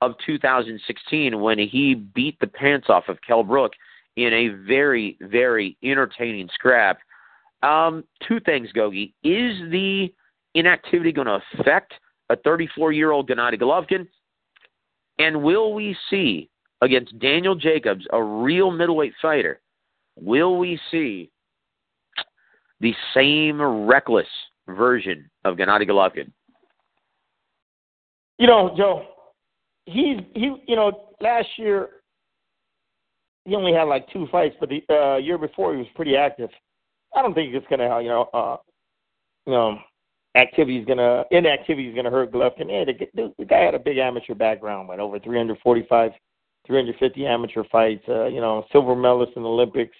of 0.02 0.14
2016 0.26 1.40
when 1.40 1.60
he 1.60 1.96
beat 1.96 2.40
the 2.40 2.48
pants 2.48 2.88
off 2.90 3.06
of 3.08 3.18
Kell 3.26 3.44
Brook 3.44 3.74
in 4.16 4.34
a 4.34 4.50
very, 4.68 5.18
very 5.22 5.78
entertaining 5.84 6.50
scrap. 6.54 7.00
Um, 7.64 8.04
two 8.28 8.40
things, 8.40 8.70
Gogi. 8.76 9.14
Is 9.24 9.58
the 9.72 10.14
inactivity 10.54 11.12
going 11.12 11.28
to 11.28 11.40
affect 11.60 11.94
a 12.30 12.36
34 12.38 12.92
year 12.92 13.12
old 13.12 13.30
Gennady 13.30 13.60
Golovkin? 13.60 14.08
And 15.20 15.44
will 15.44 15.74
we 15.74 15.96
see 16.10 16.50
against 16.82 17.18
Daniel 17.20 17.56
Jacobs, 17.56 18.06
a 18.12 18.22
real 18.22 18.72
middleweight 18.72 19.14
fighter, 19.22 19.62
will 20.20 20.58
we 20.58 20.80
see 20.92 21.32
the 22.82 22.94
same 23.14 23.62
reckless 23.62 24.28
version 24.68 25.30
of 25.46 25.56
Gennady 25.56 25.90
Golovkin? 25.90 26.32
You 28.38 28.48
know, 28.48 28.74
Joe, 28.78 29.06
he's 29.86 30.18
he. 30.34 30.56
You 30.68 30.76
know, 30.76 31.10
last 31.22 31.48
year 31.58 31.90
he 33.46 33.56
only 33.56 33.74
had 33.74 33.84
like 33.84 34.08
two 34.12 34.28
fights, 34.32 34.56
but 34.60 34.70
the 34.70 34.82
uh, 34.90 35.18
year 35.18 35.38
before 35.38 35.74
he 35.74 35.78
was 35.78 35.88
pretty 35.96 36.16
active. 36.16 36.50
I 37.16 37.22
don't 37.22 37.34
think 37.34 37.54
it's 37.54 37.66
gonna, 37.70 38.02
you 38.02 38.10
know, 38.10 38.30
uh, 38.34 38.58
you 39.46 39.54
know, 39.54 39.78
activity 40.36 40.78
is 40.78 40.86
gonna 40.86 41.24
inactivity 41.32 41.88
is 41.88 41.96
gonna 41.96 42.10
hurt 42.10 42.32
Golovkin. 42.32 42.70
Yeah, 42.70 43.08
the, 43.14 43.34
the 43.38 43.46
guy 43.46 43.62
had 43.62 43.76
a 43.76 43.80
big 43.80 43.98
amateur 43.98 44.34
background, 44.34 44.88
went 44.90 45.00
over 45.00 45.20
345, 45.20 46.12
350 46.68 47.26
amateur 47.26 47.64
fights. 47.72 48.04
Uh, 48.10 48.26
you 48.26 48.42
know, 48.42 48.66
silver 48.72 48.96
medalist 48.96 49.34
in 49.36 49.44
the 49.44 49.50
Olympics. 49.50 49.96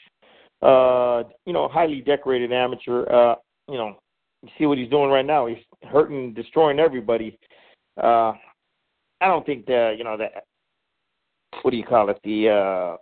Uh, 0.62 1.24
you 1.46 1.54
know, 1.54 1.68
highly 1.68 2.02
decorated 2.02 2.52
amateur. 2.52 3.06
Uh, 3.08 3.36
you 3.70 3.78
know, 3.78 3.96
you 4.42 4.50
see 4.58 4.66
what 4.66 4.78
he's 4.78 4.90
doing 4.90 5.10
right 5.10 5.26
now. 5.26 5.46
He's 5.46 5.58
hurting, 5.84 6.34
destroying 6.34 6.80
everybody. 6.80 7.38
Uh, 8.02 8.34
I 9.22 9.28
don't 9.28 9.46
think 9.46 9.66
the 9.66 9.96
you 9.98 10.04
know 10.04 10.18
the 10.18 10.28
What 11.62 11.72
do 11.72 11.78
you 11.78 11.84
call 11.84 12.10
it? 12.10 12.20
The 12.24 12.50
uh, 12.50 12.98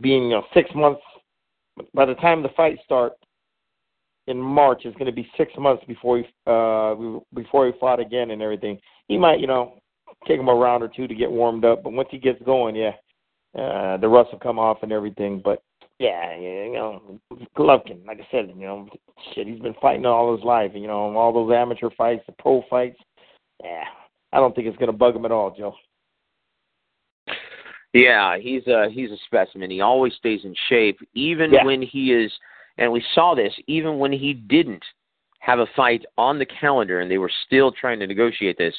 being 0.00 0.24
you 0.24 0.30
know 0.30 0.44
six 0.54 0.70
months. 0.74 1.00
By 1.94 2.04
the 2.04 2.14
time 2.14 2.42
the 2.42 2.50
fight 2.50 2.78
starts 2.84 3.16
in 4.26 4.38
March, 4.38 4.82
it's 4.84 4.96
going 4.96 5.06
to 5.06 5.12
be 5.12 5.28
six 5.36 5.52
months 5.58 5.82
before 5.86 6.18
he 6.18 6.24
uh, 6.46 6.94
before 7.34 7.66
he 7.66 7.72
fought 7.78 8.00
again 8.00 8.30
and 8.30 8.42
everything. 8.42 8.78
He 9.08 9.16
might 9.16 9.40
you 9.40 9.46
know 9.46 9.80
take 10.26 10.38
him 10.38 10.48
a 10.48 10.54
round 10.54 10.82
or 10.82 10.88
two 10.88 11.06
to 11.08 11.14
get 11.14 11.30
warmed 11.30 11.64
up, 11.64 11.82
but 11.82 11.92
once 11.92 12.08
he 12.10 12.18
gets 12.18 12.42
going, 12.42 12.76
yeah, 12.76 12.92
uh, 13.58 13.96
the 13.96 14.08
rust 14.08 14.32
will 14.32 14.38
come 14.38 14.58
off 14.58 14.82
and 14.82 14.92
everything. 14.92 15.40
But 15.42 15.62
yeah, 15.98 16.36
you 16.36 16.72
know, 16.72 17.20
Golovkin, 17.56 18.06
like 18.06 18.20
I 18.20 18.26
said, 18.30 18.52
you 18.56 18.66
know, 18.66 18.88
shit, 19.34 19.46
he's 19.46 19.60
been 19.60 19.74
fighting 19.80 20.06
all 20.06 20.34
his 20.34 20.44
life. 20.44 20.72
You 20.74 20.86
know, 20.86 21.16
all 21.16 21.32
those 21.32 21.52
amateur 21.54 21.90
fights, 21.96 22.22
the 22.26 22.32
pro 22.38 22.62
fights. 22.68 22.98
Yeah, 23.62 23.84
I 24.32 24.38
don't 24.38 24.54
think 24.54 24.66
it's 24.66 24.76
going 24.76 24.90
to 24.90 24.96
bug 24.96 25.16
him 25.16 25.24
at 25.24 25.32
all, 25.32 25.54
Joe. 25.56 25.74
Yeah, 27.92 28.38
he's 28.38 28.66
a 28.68 28.88
he's 28.90 29.10
a 29.10 29.16
specimen. 29.26 29.70
He 29.70 29.80
always 29.80 30.14
stays 30.14 30.42
in 30.44 30.54
shape, 30.68 31.00
even 31.14 31.52
yeah. 31.52 31.64
when 31.64 31.82
he 31.82 32.12
is. 32.12 32.32
And 32.78 32.92
we 32.92 33.04
saw 33.14 33.34
this 33.34 33.52
even 33.66 33.98
when 33.98 34.12
he 34.12 34.32
didn't 34.32 34.84
have 35.40 35.58
a 35.58 35.66
fight 35.74 36.04
on 36.16 36.38
the 36.38 36.46
calendar, 36.46 37.00
and 37.00 37.10
they 37.10 37.18
were 37.18 37.32
still 37.46 37.72
trying 37.72 37.98
to 38.00 38.06
negotiate 38.06 38.58
this. 38.58 38.74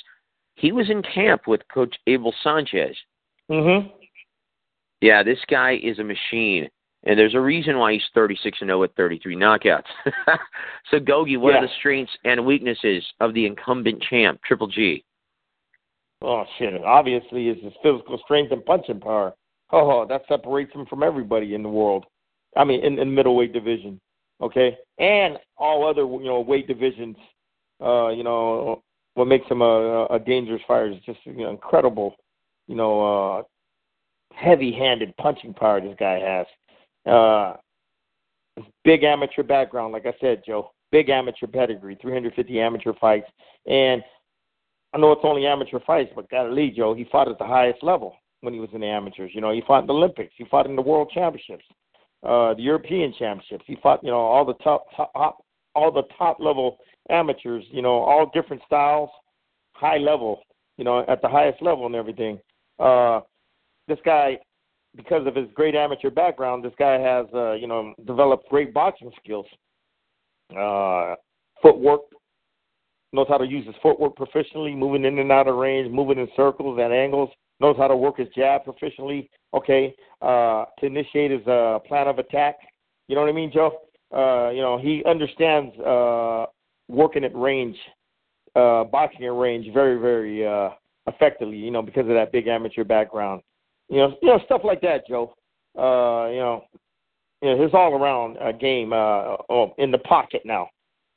He 0.55 0.71
was 0.71 0.89
in 0.89 1.03
camp 1.03 1.47
with 1.47 1.61
Coach 1.73 1.95
Abel 2.07 2.33
Sanchez. 2.43 2.95
Mhm. 3.49 3.91
Yeah, 5.01 5.23
this 5.23 5.39
guy 5.49 5.77
is 5.83 5.99
a 5.99 6.03
machine. 6.03 6.69
And 7.03 7.17
there's 7.17 7.33
a 7.33 7.41
reason 7.41 7.79
why 7.79 7.93
he's 7.93 8.07
36 8.13 8.59
and 8.61 8.67
0 8.67 8.79
with 8.79 8.93
33 8.95 9.35
knockouts. 9.35 9.87
so, 10.91 10.99
Gogi, 10.99 11.35
what 11.37 11.53
yeah. 11.53 11.59
are 11.59 11.67
the 11.67 11.73
strengths 11.79 12.15
and 12.25 12.45
weaknesses 12.45 13.03
of 13.19 13.33
the 13.33 13.47
incumbent 13.47 14.03
champ, 14.03 14.39
Triple 14.43 14.67
G? 14.67 15.03
Oh 16.21 16.45
shit! 16.57 16.73
Obviously, 16.83 17.49
is 17.49 17.63
his 17.63 17.73
physical 17.81 18.19
strength 18.23 18.51
and 18.51 18.63
punching 18.65 18.99
power. 18.99 19.33
Oh, 19.71 20.05
that 20.07 20.23
separates 20.27 20.73
him 20.73 20.85
from 20.85 21.03
everybody 21.03 21.55
in 21.55 21.63
the 21.63 21.69
world. 21.69 22.05
I 22.55 22.63
mean, 22.63 22.83
in, 22.83 22.99
in 22.99 23.13
middleweight 23.13 23.53
division, 23.53 23.99
okay, 24.41 24.77
and 24.99 25.37
all 25.57 25.87
other 25.87 26.01
you 26.01 26.25
know 26.25 26.41
weight 26.41 26.67
divisions. 26.67 27.15
Uh, 27.83 28.09
you 28.09 28.23
know, 28.23 28.83
what 29.15 29.27
makes 29.27 29.49
him 29.49 29.61
a, 29.61 30.05
a 30.11 30.19
dangerous 30.19 30.61
fighter 30.67 30.91
is 30.91 31.01
just 31.05 31.19
you 31.25 31.33
know, 31.33 31.49
incredible. 31.49 32.15
You 32.67 32.75
know, 32.75 33.39
uh, 33.39 33.43
heavy-handed 34.33 35.15
punching 35.17 35.55
power 35.55 35.81
this 35.81 35.95
guy 35.99 36.19
has. 36.19 36.45
Uh, 37.11 37.57
big 38.83 39.03
amateur 39.03 39.43
background, 39.43 39.93
like 39.93 40.05
I 40.05 40.13
said, 40.21 40.43
Joe. 40.45 40.71
Big 40.91 41.09
amateur 41.09 41.47
pedigree, 41.47 41.97
350 42.01 42.59
amateur 42.59 42.93
fights, 42.99 43.27
and 43.65 44.03
I 44.93 44.97
know 44.97 45.11
it's 45.11 45.21
only 45.23 45.45
amateur 45.45 45.79
fights, 45.85 46.11
but 46.15 46.29
golly, 46.29 46.71
Joe, 46.75 46.93
he 46.93 47.05
fought 47.11 47.29
at 47.29 47.37
the 47.37 47.45
highest 47.45 47.81
level 47.81 48.15
when 48.41 48.53
he 48.53 48.59
was 48.59 48.69
in 48.73 48.81
the 48.81 48.87
amateurs. 48.87 49.31
You 49.33 49.41
know, 49.41 49.51
he 49.51 49.61
fought 49.65 49.81
in 49.81 49.87
the 49.87 49.93
Olympics, 49.93 50.33
he 50.37 50.45
fought 50.45 50.65
in 50.65 50.75
the 50.75 50.81
World 50.81 51.11
Championships, 51.13 51.63
uh, 52.23 52.53
the 52.53 52.61
European 52.61 53.13
Championships. 53.17 53.63
He 53.67 53.77
fought, 53.81 54.03
you 54.03 54.11
know, 54.11 54.19
all 54.19 54.45
the 54.45 54.55
top, 54.55 54.85
top 54.95 55.43
all 55.73 55.91
the 55.91 56.03
top 56.17 56.39
level 56.39 56.77
amateurs. 57.09 57.63
You 57.71 57.81
know, 57.81 57.99
all 58.01 58.29
different 58.33 58.61
styles, 58.65 59.09
high 59.73 59.97
level. 59.97 60.41
You 60.77 60.85
know, 60.85 61.05
at 61.07 61.21
the 61.21 61.29
highest 61.29 61.61
level 61.61 61.85
and 61.85 61.95
everything. 61.95 62.39
Uh, 62.79 63.21
this 63.87 63.99
guy 64.03 64.39
because 64.95 65.25
of 65.25 65.35
his 65.35 65.47
great 65.53 65.75
amateur 65.75 66.09
background, 66.09 66.63
this 66.63 66.73
guy 66.77 66.99
has, 66.99 67.25
uh, 67.33 67.53
you 67.53 67.67
know, 67.67 67.93
developed 68.05 68.49
great 68.49 68.73
boxing 68.73 69.11
skills. 69.23 69.45
Uh, 70.57 71.15
footwork, 71.61 72.01
knows 73.13 73.27
how 73.29 73.37
to 73.37 73.45
use 73.45 73.65
his 73.65 73.75
footwork 73.81 74.15
proficiently, 74.15 74.75
moving 74.75 75.05
in 75.05 75.19
and 75.19 75.31
out 75.31 75.47
of 75.47 75.55
range, 75.55 75.91
moving 75.91 76.17
in 76.17 76.27
circles 76.35 76.79
and 76.81 76.93
angles, 76.93 77.29
knows 77.59 77.75
how 77.77 77.87
to 77.87 77.95
work 77.95 78.17
his 78.17 78.27
jab 78.35 78.61
proficiently, 78.65 79.29
okay, 79.53 79.93
uh, 80.21 80.65
to 80.79 80.85
initiate 80.85 81.31
his 81.31 81.45
uh, 81.47 81.79
plan 81.87 82.07
of 82.07 82.19
attack. 82.19 82.55
You 83.07 83.15
know 83.15 83.21
what 83.21 83.29
I 83.29 83.33
mean, 83.33 83.51
Joe? 83.53 83.79
Uh, 84.13 84.49
you 84.49 84.61
know, 84.61 84.77
he 84.77 85.03
understands 85.05 85.77
uh, 85.79 86.45
working 86.87 87.23
at 87.23 87.35
range, 87.35 87.77
uh, 88.55 88.83
boxing 88.85 89.25
at 89.25 89.33
range 89.33 89.67
very, 89.73 89.99
very 89.99 90.45
uh, 90.45 90.69
effectively, 91.07 91.57
you 91.57 91.71
know, 91.71 91.81
because 91.81 92.07
of 92.07 92.13
that 92.13 92.31
big 92.31 92.47
amateur 92.47 92.83
background. 92.83 93.41
You 93.89 93.97
know, 93.97 94.17
you 94.21 94.29
know 94.29 94.39
stuff 94.45 94.61
like 94.63 94.81
that, 94.81 95.07
Joe. 95.07 95.33
Uh, 95.77 96.29
you 96.29 96.39
know, 96.39 96.63
you 97.41 97.49
know 97.49 97.61
his 97.61 97.73
all 97.73 97.93
around 97.93 98.37
uh, 98.37 98.51
game 98.53 98.93
uh, 98.93 99.37
oh, 99.49 99.73
in 99.77 99.91
the 99.91 99.97
pocket 99.97 100.41
now. 100.45 100.69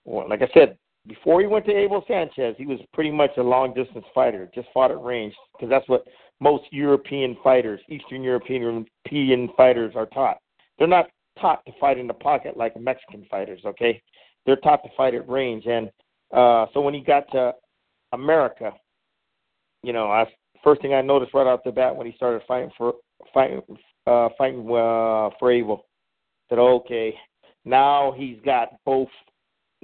Well, 0.04 0.28
like 0.28 0.42
I 0.42 0.48
said, 0.52 0.76
before 1.06 1.40
he 1.40 1.46
went 1.46 1.66
to 1.66 1.76
Abel 1.76 2.04
Sanchez, 2.08 2.54
he 2.56 2.66
was 2.66 2.78
pretty 2.92 3.10
much 3.10 3.30
a 3.36 3.42
long 3.42 3.74
distance 3.74 4.04
fighter, 4.14 4.50
just 4.54 4.68
fought 4.72 4.90
at 4.90 5.02
range 5.02 5.34
because 5.52 5.70
that's 5.70 5.88
what 5.88 6.04
most 6.40 6.64
European 6.70 7.36
fighters, 7.42 7.80
Eastern 7.88 8.22
European 8.22 8.62
European 8.62 9.48
fighters 9.56 9.94
are 9.96 10.06
taught. 10.06 10.38
They're 10.78 10.88
not 10.88 11.06
taught 11.40 11.64
to 11.66 11.72
fight 11.78 11.98
in 11.98 12.06
the 12.06 12.14
pocket 12.14 12.56
like 12.56 12.78
Mexican 12.80 13.26
fighters, 13.30 13.60
okay? 13.64 14.02
They're 14.46 14.56
taught 14.56 14.82
to 14.82 14.90
fight 14.96 15.14
at 15.14 15.28
range 15.28 15.66
and 15.66 15.90
uh 16.32 16.66
so 16.72 16.80
when 16.80 16.94
he 16.94 17.00
got 17.00 17.30
to 17.32 17.52
America, 18.12 18.72
you 19.82 19.92
know, 19.92 20.10
I 20.10 20.26
first 20.64 20.80
thing 20.80 20.94
I 20.94 21.02
noticed 21.02 21.34
right 21.34 21.46
off 21.46 21.60
the 21.64 21.70
bat 21.70 21.94
when 21.94 22.06
he 22.06 22.14
started 22.16 22.42
fighting 22.48 22.70
for 22.76 22.94
fighting 23.32 23.62
uh, 24.06 24.28
fighting 24.36 24.60
uh, 24.60 25.30
for 25.38 25.52
Abel. 25.52 25.86
Said 26.48 26.58
okay, 26.58 27.14
now 27.64 28.12
he's 28.16 28.38
got 28.44 28.70
both. 28.84 29.08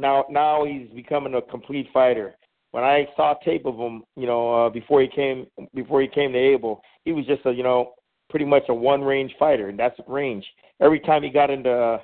Now 0.01 0.25
now 0.31 0.65
he's 0.65 0.89
becoming 0.95 1.35
a 1.35 1.43
complete 1.43 1.89
fighter. 1.93 2.37
When 2.73 2.85
I 2.85 3.07
saw 3.17 3.35
tape 3.45 3.67
of 3.67 3.77
him, 3.77 4.05
you 4.17 4.27
know, 4.27 4.67
uh, 4.67 4.71
before 4.71 5.03
he 5.03 5.09
came 5.09 5.47
before 5.75 6.01
he 6.01 6.09
came 6.09 6.33
to 6.33 6.39
Abel, 6.39 6.81
he 7.05 7.13
was 7.13 7.27
just 7.27 7.45
a 7.47 7.53
you 7.53 7.63
know 7.63 7.93
pretty 8.31 8.47
much 8.47 8.65
a 8.69 8.75
one 8.75 9.03
range 9.03 9.35
fighter, 9.39 9.69
and 9.69 9.79
that's 9.79 9.99
range. 10.07 10.47
Every 10.81 11.01
time 11.01 11.23
he 11.23 11.31
got 11.31 11.51
into 11.51 12.01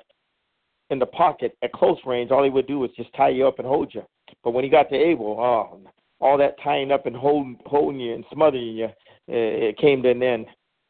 in 0.90 0.98
the 0.98 1.06
pocket 1.06 1.56
at 1.62 1.72
close 1.72 1.98
range, 2.04 2.30
all 2.30 2.44
he 2.44 2.50
would 2.50 2.66
do 2.66 2.78
was 2.78 2.90
just 2.96 3.12
tie 3.14 3.30
you 3.30 3.46
up 3.46 3.58
and 3.58 3.66
hold 3.66 3.94
you. 3.94 4.02
But 4.44 4.52
when 4.52 4.64
he 4.64 4.70
got 4.70 4.88
to 4.90 4.96
Abel, 4.96 5.38
oh, 5.40 5.80
all 6.20 6.38
that 6.38 6.56
tying 6.62 6.92
up 6.92 7.06
and 7.06 7.16
holding 7.16 7.58
holding 7.64 8.00
you 8.00 8.14
and 8.14 8.24
smothering 8.32 8.76
you, 8.76 8.88
it 9.28 9.78
came 9.78 10.02
to 10.02 10.10
an 10.10 10.22
end. 10.22 10.46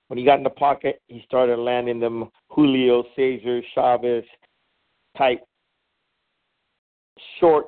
When 0.08 0.18
he 0.18 0.24
got 0.24 0.38
in 0.38 0.44
the 0.44 0.50
pocket, 0.50 1.00
he 1.08 1.22
started 1.26 1.58
landing 1.58 2.00
them 2.00 2.30
Julio 2.50 3.04
Cesar 3.16 3.60
Chavez 3.74 4.24
type 5.18 5.44
short, 7.40 7.66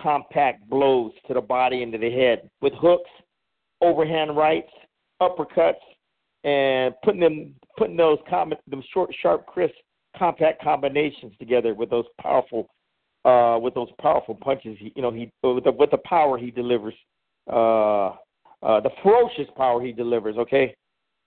compact 0.00 0.68
blows 0.68 1.12
to 1.26 1.34
the 1.34 1.40
body 1.40 1.82
and 1.82 1.92
to 1.92 1.98
the 1.98 2.10
head 2.10 2.50
with 2.60 2.72
hooks, 2.74 3.10
overhand 3.80 4.36
rights, 4.36 4.70
uppercuts, 5.20 5.74
and 6.44 6.94
putting 7.02 7.20
them 7.20 7.54
putting 7.76 7.96
those 7.96 8.18
com- 8.28 8.52
them 8.68 8.82
short, 8.92 9.10
sharp, 9.20 9.46
crisp, 9.46 9.74
compact 10.16 10.62
combinations 10.62 11.32
together 11.38 11.74
with 11.74 11.90
those 11.90 12.04
powerful 12.20 12.68
uh, 13.24 13.58
with 13.60 13.74
those 13.74 13.88
powerful 14.00 14.34
punches. 14.34 14.76
You 14.80 15.02
know, 15.02 15.10
he 15.10 15.30
with 15.42 15.64
the, 15.64 15.72
with 15.72 15.90
the 15.90 15.98
power 15.98 16.38
he 16.38 16.50
delivers, 16.50 16.94
uh, 17.50 18.08
uh, 18.62 18.80
the 18.80 18.90
ferocious 19.02 19.48
power 19.56 19.82
he 19.82 19.92
delivers. 19.92 20.36
Okay, 20.36 20.74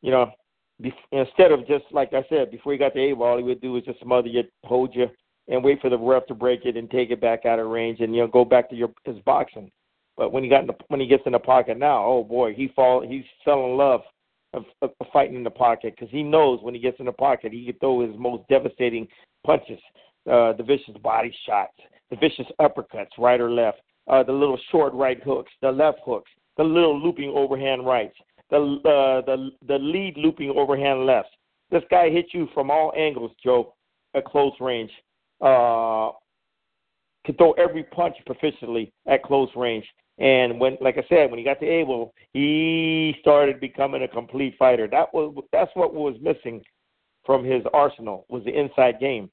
you 0.01 0.11
know, 0.11 0.32
be, 0.82 0.93
instead 1.11 1.51
of 1.51 1.67
just 1.67 1.86
like 1.91 2.13
I 2.13 2.24
said 2.30 2.51
before 2.51 2.72
he 2.72 2.78
got 2.78 2.93
the 2.93 3.01
Abel, 3.01 3.38
he 3.38 3.43
would 3.43 3.61
do 3.61 3.76
is 3.78 3.84
just 3.84 3.99
smother 3.99 4.28
you, 4.28 4.43
hold 4.63 4.95
you, 4.95 5.07
and 5.49 5.63
wait 5.63 5.81
for 5.81 5.89
the 5.89 5.97
ref 5.97 6.25
to 6.27 6.35
break 6.35 6.65
it 6.65 6.77
and 6.77 6.89
take 6.89 7.09
it 7.09 7.19
back 7.19 7.45
out 7.45 7.59
of 7.59 7.67
range 7.67 7.99
and 7.99 8.15
you 8.15 8.21
know 8.21 8.27
go 8.27 8.45
back 8.45 8.69
to 8.69 8.75
your 8.75 8.89
his 9.03 9.19
boxing. 9.19 9.69
But 10.15 10.31
when 10.31 10.43
he 10.43 10.49
got 10.49 10.61
in 10.61 10.67
the, 10.67 10.75
when 10.87 10.99
he 10.99 11.07
gets 11.07 11.23
in 11.25 11.31
the 11.31 11.39
pocket 11.39 11.77
now, 11.77 12.05
oh 12.05 12.23
boy, 12.23 12.53
he 12.53 12.69
fall 12.75 13.01
he's 13.01 13.25
fell 13.43 13.65
in 13.65 13.77
love 13.77 14.01
of, 14.53 14.65
of, 14.81 14.91
of 14.99 15.07
fighting 15.11 15.35
in 15.35 15.43
the 15.43 15.49
pocket 15.49 15.95
because 15.95 16.11
he 16.11 16.23
knows 16.23 16.59
when 16.61 16.73
he 16.73 16.79
gets 16.79 16.99
in 16.99 17.05
the 17.05 17.11
pocket 17.11 17.51
he 17.51 17.65
can 17.65 17.75
throw 17.79 18.01
his 18.01 18.17
most 18.17 18.47
devastating 18.47 19.07
punches, 19.45 19.79
uh, 20.31 20.53
the 20.53 20.63
vicious 20.63 20.95
body 21.01 21.33
shots, 21.45 21.73
the 22.09 22.15
vicious 22.15 22.47
uppercuts, 22.59 23.17
right 23.17 23.41
or 23.41 23.51
left, 23.51 23.79
uh, 24.07 24.23
the 24.23 24.31
little 24.31 24.59
short 24.71 24.93
right 24.93 25.21
hooks, 25.23 25.51
the 25.61 25.71
left 25.71 25.99
hooks, 26.05 26.29
the 26.57 26.63
little 26.63 26.99
looping 26.99 27.31
overhand 27.35 27.85
rights, 27.85 28.15
the 28.51 28.57
uh, 28.57 29.25
the 29.25 29.49
the 29.67 29.79
lead 29.79 30.15
looping 30.17 30.51
overhand 30.55 31.05
lefts. 31.05 31.31
This 31.71 31.83
guy 31.89 32.09
hits 32.09 32.33
you 32.33 32.47
from 32.53 32.71
all 32.71 32.91
angles, 32.97 33.31
Joe, 33.43 33.73
at 34.15 34.25
close 34.25 34.53
range 34.59 34.91
uh, 35.41 36.11
could 37.25 37.37
throw 37.37 37.51
every 37.53 37.83
punch 37.83 38.15
proficiently 38.27 38.91
at 39.07 39.23
close 39.23 39.49
range. 39.55 39.85
And 40.17 40.59
when, 40.59 40.77
like 40.81 40.97
I 40.97 41.05
said, 41.07 41.29
when 41.29 41.39
he 41.39 41.45
got 41.45 41.59
to 41.61 41.65
Abel, 41.65 42.13
he 42.33 43.15
started 43.21 43.59
becoming 43.59 44.03
a 44.03 44.07
complete 44.07 44.55
fighter. 44.59 44.87
That 44.87 45.13
was 45.13 45.33
that's 45.53 45.71
what 45.75 45.93
was 45.93 46.15
missing 46.21 46.61
from 47.25 47.43
his 47.43 47.63
arsenal 47.73 48.25
was 48.29 48.43
the 48.43 48.57
inside 48.57 48.99
game. 48.99 49.29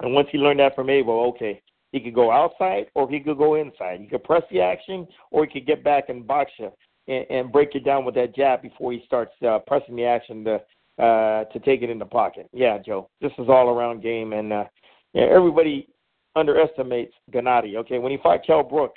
And 0.00 0.12
once 0.12 0.28
he 0.32 0.38
learned 0.38 0.60
that 0.60 0.74
from 0.74 0.90
Abel, 0.90 1.20
okay, 1.28 1.62
he 1.92 2.00
could 2.00 2.14
go 2.14 2.30
outside 2.30 2.86
or 2.94 3.08
he 3.08 3.20
could 3.20 3.38
go 3.38 3.54
inside. 3.54 4.00
He 4.00 4.06
could 4.06 4.24
press 4.24 4.42
the 4.50 4.60
action 4.60 5.06
or 5.30 5.44
he 5.44 5.52
could 5.52 5.66
get 5.66 5.84
back 5.84 6.08
and 6.08 6.26
box 6.26 6.50
you 6.58 6.72
and, 7.08 7.26
and 7.30 7.52
break 7.52 7.74
you 7.74 7.80
down 7.80 8.04
with 8.04 8.14
that 8.16 8.34
jab 8.34 8.62
before 8.62 8.92
he 8.92 9.02
starts 9.06 9.32
uh, 9.46 9.60
pressing 9.66 9.96
the 9.96 10.04
action 10.04 10.44
to 10.44 10.60
uh, 11.02 11.44
to 11.44 11.58
take 11.60 11.82
it 11.82 11.90
in 11.90 11.98
the 11.98 12.04
pocket. 12.04 12.48
Yeah, 12.52 12.78
Joe, 12.78 13.08
this 13.20 13.32
is 13.38 13.48
all 13.48 13.70
around 13.70 14.02
game, 14.02 14.32
and 14.34 14.52
uh, 14.52 14.64
yeah, 15.14 15.24
everybody 15.24 15.88
underestimates 16.36 17.14
Gennady. 17.32 17.76
Okay, 17.76 17.98
when 17.98 18.12
he 18.12 18.18
fought 18.18 18.44
Kell 18.46 18.62
Brook, 18.62 18.94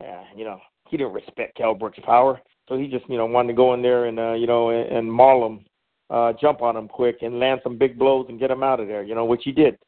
yeah, 0.00 0.24
you 0.36 0.44
know 0.44 0.60
he 0.88 0.96
didn't 0.96 1.12
respect 1.12 1.56
Kell 1.56 1.74
Brook's 1.74 1.98
power, 2.04 2.40
so 2.68 2.76
he 2.76 2.88
just 2.88 3.08
you 3.08 3.16
know 3.16 3.26
wanted 3.26 3.48
to 3.48 3.54
go 3.54 3.74
in 3.74 3.82
there 3.82 4.06
and 4.06 4.18
uh, 4.18 4.32
you 4.32 4.46
know 4.46 4.70
and, 4.70 4.90
and 4.96 5.12
maul 5.12 5.46
him, 5.46 5.64
uh, 6.10 6.32
jump 6.40 6.62
on 6.62 6.76
him 6.76 6.88
quick 6.88 7.18
and 7.22 7.38
land 7.38 7.60
some 7.62 7.78
big 7.78 7.98
blows 7.98 8.26
and 8.28 8.40
get 8.40 8.50
him 8.50 8.62
out 8.62 8.80
of 8.80 8.88
there. 8.88 9.02
You 9.02 9.14
know 9.14 9.24
which 9.24 9.42
he 9.44 9.52
did, 9.52 9.78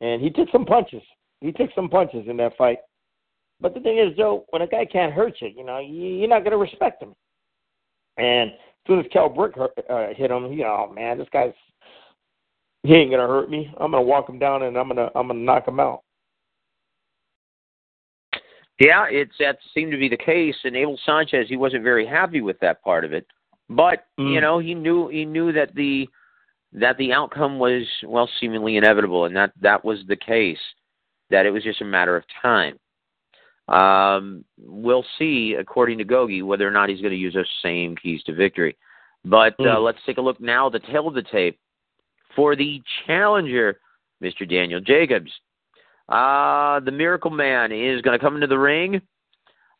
and 0.00 0.20
he 0.20 0.30
took 0.30 0.48
some 0.50 0.64
punches. 0.64 1.02
He 1.40 1.52
took 1.52 1.70
some 1.74 1.88
punches 1.88 2.26
in 2.28 2.36
that 2.38 2.56
fight. 2.56 2.78
But 3.60 3.74
the 3.74 3.80
thing 3.80 3.98
is, 3.98 4.16
Joe, 4.16 4.44
when 4.50 4.62
a 4.62 4.66
guy 4.66 4.84
can't 4.84 5.12
hurt 5.12 5.34
you, 5.40 5.48
you 5.48 5.64
know 5.64 5.78
you're 5.78 6.28
not 6.28 6.44
to 6.44 6.56
respect 6.56 7.02
him. 7.02 7.14
And 8.16 8.50
as 8.50 8.58
soon 8.86 9.00
as 9.00 9.06
Kell 9.12 9.28
Brook 9.28 9.54
hurt, 9.56 9.72
uh, 9.88 10.14
hit 10.14 10.30
him, 10.30 10.52
you 10.52 10.62
know, 10.62 10.88
oh, 10.88 10.92
man, 10.92 11.18
this 11.18 11.28
guy's 11.32 11.52
he 12.84 12.94
ain't 12.94 13.10
gonna 13.10 13.26
hurt 13.26 13.50
me. 13.50 13.72
I'm 13.78 13.90
gonna 13.90 14.02
walk 14.02 14.28
him 14.28 14.38
down 14.38 14.62
and 14.62 14.76
I'm 14.76 14.88
gonna 14.88 15.10
I'm 15.14 15.28
gonna 15.28 15.40
knock 15.40 15.66
him 15.66 15.80
out. 15.80 16.02
Yeah, 18.78 19.06
it's 19.08 19.34
that 19.40 19.58
seemed 19.72 19.92
to 19.92 19.98
be 19.98 20.08
the 20.08 20.16
case. 20.16 20.54
And 20.64 20.76
Abel 20.76 20.98
Sanchez, 21.06 21.46
he 21.48 21.56
wasn't 21.56 21.82
very 21.82 22.06
happy 22.06 22.42
with 22.42 22.58
that 22.60 22.82
part 22.82 23.04
of 23.04 23.12
it, 23.12 23.26
but 23.70 24.06
mm. 24.20 24.32
you 24.32 24.40
know 24.40 24.58
he 24.58 24.74
knew 24.74 25.08
he 25.08 25.24
knew 25.24 25.50
that 25.52 25.74
the 25.74 26.06
that 26.72 26.98
the 26.98 27.12
outcome 27.12 27.58
was 27.58 27.84
well 28.04 28.28
seemingly 28.38 28.76
inevitable, 28.76 29.24
and 29.24 29.34
that 29.34 29.52
that 29.62 29.84
was 29.84 30.00
the 30.06 30.16
case. 30.16 30.58
That 31.30 31.46
it 31.46 31.50
was 31.50 31.64
just 31.64 31.80
a 31.80 31.86
matter 31.86 32.16
of 32.16 32.24
time. 32.42 32.78
Um, 33.66 34.44
we'll 34.58 35.06
see, 35.18 35.56
according 35.58 35.96
to 35.96 36.04
Gogi, 36.04 36.44
whether 36.44 36.68
or 36.68 36.70
not 36.70 36.90
he's 36.90 37.00
going 37.00 37.12
to 37.14 37.18
use 37.18 37.32
those 37.32 37.48
same 37.62 37.96
keys 37.96 38.22
to 38.24 38.34
victory. 38.34 38.76
But 39.24 39.56
mm. 39.58 39.74
uh, 39.74 39.80
let's 39.80 39.98
take 40.04 40.18
a 40.18 40.20
look 40.20 40.38
now 40.38 40.66
at 40.66 40.72
the 40.72 40.80
tale 40.80 41.08
of 41.08 41.14
the 41.14 41.22
tape 41.22 41.58
for 42.34 42.56
the 42.56 42.82
challenger, 43.06 43.80
Mr. 44.22 44.48
Daniel 44.48 44.80
Jacobs. 44.80 45.30
Uh, 46.08 46.80
the 46.80 46.92
Miracle 46.92 47.30
Man 47.30 47.72
is 47.72 48.02
going 48.02 48.18
to 48.18 48.22
come 48.22 48.34
into 48.34 48.46
the 48.46 48.58
ring 48.58 49.00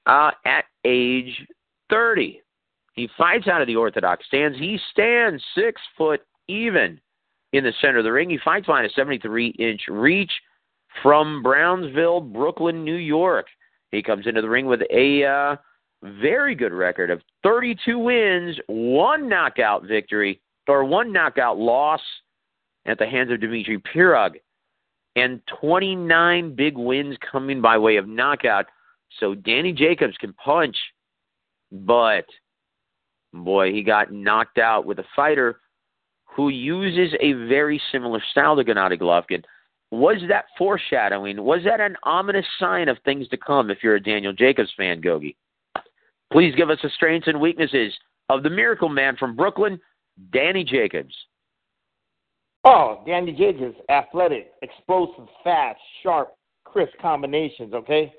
uh, 0.07 0.31
at 0.47 0.65
age 0.85 1.47
30. 1.91 2.41
He 2.95 3.09
fights 3.19 3.49
out 3.49 3.61
of 3.61 3.67
the 3.67 3.77
orthodox 3.77 4.27
stance. 4.27 4.57
He 4.59 4.79
stands 4.93 5.43
six 5.55 5.81
foot 5.99 6.23
even 6.49 7.01
in 7.53 7.65
the 7.65 7.73
center 7.81 7.99
of 7.99 8.05
the 8.05 8.13
ring. 8.13 8.31
He 8.31 8.39
fights 8.45 8.69
line 8.69 8.85
a 8.85 8.91
73 8.91 9.49
inch 9.59 9.83
reach 9.89 10.31
from 11.03 11.43
Brownsville, 11.43 12.21
Brooklyn, 12.21 12.85
New 12.85 12.97
York. 12.97 13.47
He 13.91 14.03
comes 14.03 14.27
into 14.27 14.43
the 14.43 14.49
ring 14.49 14.67
with 14.67 14.81
a 14.91 15.25
uh, 15.25 15.57
very 16.21 16.55
good 16.55 16.73
record 16.73 17.11
of 17.11 17.21
32 17.43 17.99
wins, 17.99 18.59
one 18.67 19.29
knockout 19.29 19.85
victory, 19.87 20.41
or 20.69 20.85
one 20.85 21.13
knockout 21.13 21.59
loss, 21.59 22.01
at 22.87 22.99
the 22.99 23.07
hands 23.07 23.31
of 23.31 23.41
Dmitry 23.41 23.79
Pirog, 23.79 24.35
and 25.17 25.41
29 25.61 26.55
big 26.55 26.77
wins 26.77 27.17
coming 27.31 27.61
by 27.61 27.79
way 27.79 27.97
of 27.97 28.09
knockout. 28.09 28.67
So 29.21 29.35
Danny 29.35 29.73
Jacobs 29.73 30.17
can 30.19 30.33
punch, 30.33 30.77
but 31.71 32.25
boy, 33.33 33.73
he 33.73 33.83
got 33.83 34.13
knocked 34.13 34.59
out 34.59 34.87
with 34.87 34.99
a 34.99 35.05
fighter 35.15 35.61
who 36.25 36.49
uses 36.49 37.15
a 37.21 37.33
very 37.49 37.81
similar 37.93 38.23
style 38.33 38.57
to 38.57 38.65
Gennady 38.65 39.01
Golovkin. 39.01 39.45
Was 39.91 40.17
that 40.29 40.47
foreshadowing? 40.59 41.43
Was 41.43 41.61
that 41.65 41.81
an 41.81 41.97
ominous 42.03 42.47
sign 42.59 42.89
of 42.89 42.99
things 43.05 43.29
to 43.29 43.37
come 43.37 43.71
if 43.71 43.79
you're 43.83 43.95
a 43.95 44.03
Daniel 44.03 44.33
Jacobs 44.33 44.73
fan, 44.77 45.01
Gogi? 45.01 45.37
Please 46.33 46.55
give 46.57 46.71
us 46.71 46.79
the 46.83 46.91
strengths 46.97 47.29
and 47.29 47.41
weaknesses 47.41 47.93
of 48.29 48.43
the 48.43 48.51
Miracle 48.51 48.89
Man 48.89 49.17
from 49.17 49.37
Brooklyn, 49.37 49.79
Danny 50.33 50.65
Jacobs. 50.65 51.15
Oh, 52.65 53.03
Danny 53.07 53.33
Jacobs, 53.33 53.77
athletic, 53.91 54.53
explosive, 54.63 55.27
fast, 55.43 55.79
sharp, 56.03 56.35
crisp 56.65 56.95
combinations. 57.01 57.75
Okay, 57.75 58.13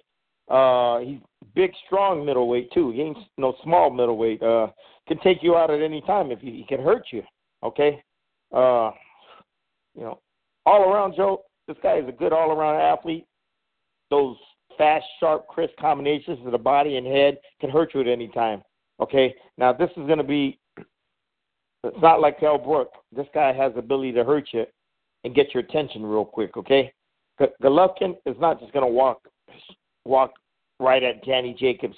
uh, 0.49 0.99
he's 0.99 1.19
big, 1.55 1.71
strong 1.85 2.23
middleweight 2.25 2.71
too. 2.71 2.91
He 2.91 3.01
ain't 3.01 3.17
no 3.37 3.55
small 3.63 3.89
middleweight. 3.89 4.43
Uh, 4.43 4.67
can 5.07 5.19
take 5.19 5.41
you 5.41 5.55
out 5.55 5.71
at 5.71 5.81
any 5.81 6.01
time 6.01 6.31
if 6.31 6.39
he, 6.39 6.51
he 6.51 6.65
can 6.67 6.83
hurt 6.83 7.07
you. 7.11 7.23
Okay, 7.63 8.03
uh, 8.53 8.91
you 9.95 10.03
know, 10.03 10.19
all 10.65 10.91
around 10.91 11.15
Joe, 11.15 11.41
this 11.67 11.77
guy 11.81 11.97
is 11.97 12.07
a 12.07 12.11
good 12.11 12.31
all 12.31 12.51
around 12.51 12.79
athlete. 12.79 13.25
Those 14.11 14.35
fast, 14.77 15.05
sharp, 15.19 15.47
crisp 15.47 15.73
combinations 15.79 16.45
of 16.45 16.51
the 16.51 16.57
body 16.57 16.97
and 16.97 17.07
head 17.07 17.39
can 17.59 17.71
hurt 17.71 17.95
you 17.95 18.01
at 18.01 18.07
any 18.07 18.27
time. 18.27 18.61
Okay, 18.99 19.33
now 19.57 19.73
this 19.73 19.89
is 19.91 20.05
going 20.05 20.19
to 20.19 20.23
be 20.23 20.59
it's 21.85 22.01
not 22.01 22.21
like 22.21 22.39
Kell 22.39 22.57
Brook. 22.57 22.91
This 23.15 23.27
guy 23.33 23.53
has 23.53 23.73
the 23.73 23.79
ability 23.79 24.11
to 24.13 24.23
hurt 24.23 24.49
you 24.51 24.65
and 25.23 25.35
get 25.35 25.53
your 25.53 25.63
attention 25.63 26.05
real 26.05 26.25
quick. 26.25 26.57
Okay, 26.57 26.91
Golovkin 27.61 28.15
is 28.25 28.35
not 28.39 28.59
just 28.59 28.73
going 28.73 28.85
to 28.85 28.91
walk 28.91 29.19
walk 30.05 30.33
right 30.79 31.03
at 31.03 31.25
Danny 31.25 31.55
Jacobs 31.57 31.97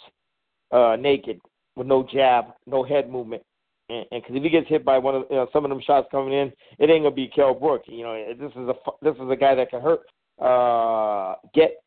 uh, 0.71 0.95
naked 0.99 1.39
with 1.75 1.87
no 1.87 2.07
jab, 2.11 2.45
no 2.65 2.83
head 2.83 3.09
movement. 3.09 3.43
And 3.89 4.05
because 4.11 4.35
if 4.35 4.43
he 4.43 4.49
gets 4.49 4.67
hit 4.67 4.83
by 4.83 4.97
one 4.97 5.15
of 5.15 5.23
you 5.29 5.37
know, 5.37 5.47
some 5.53 5.63
of 5.63 5.69
them 5.69 5.81
shots 5.85 6.07
coming 6.11 6.33
in, 6.33 6.51
it 6.77 6.89
ain't 6.89 7.03
gonna 7.03 7.11
be 7.11 7.29
Kell 7.29 7.53
Brook. 7.53 7.83
You 7.87 8.03
know, 8.03 8.33
this 8.37 8.51
is 8.51 8.67
a 8.67 8.73
this 9.01 9.15
is 9.15 9.29
a 9.29 9.35
guy 9.35 9.55
that 9.55 9.69
can 9.69 9.81
hurt, 9.81 10.01
uh, 10.41 11.35
get 11.53 11.77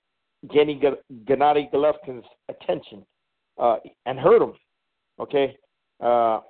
Gennady 0.46 0.96
Gennady 1.26 1.70
Golovkin's 1.70 2.24
attention, 2.48 3.04
uh, 3.58 3.76
and 4.06 4.18
hurt 4.18 4.40
him. 4.40 4.54
Okay, 5.18 5.58
uh, 6.02 6.40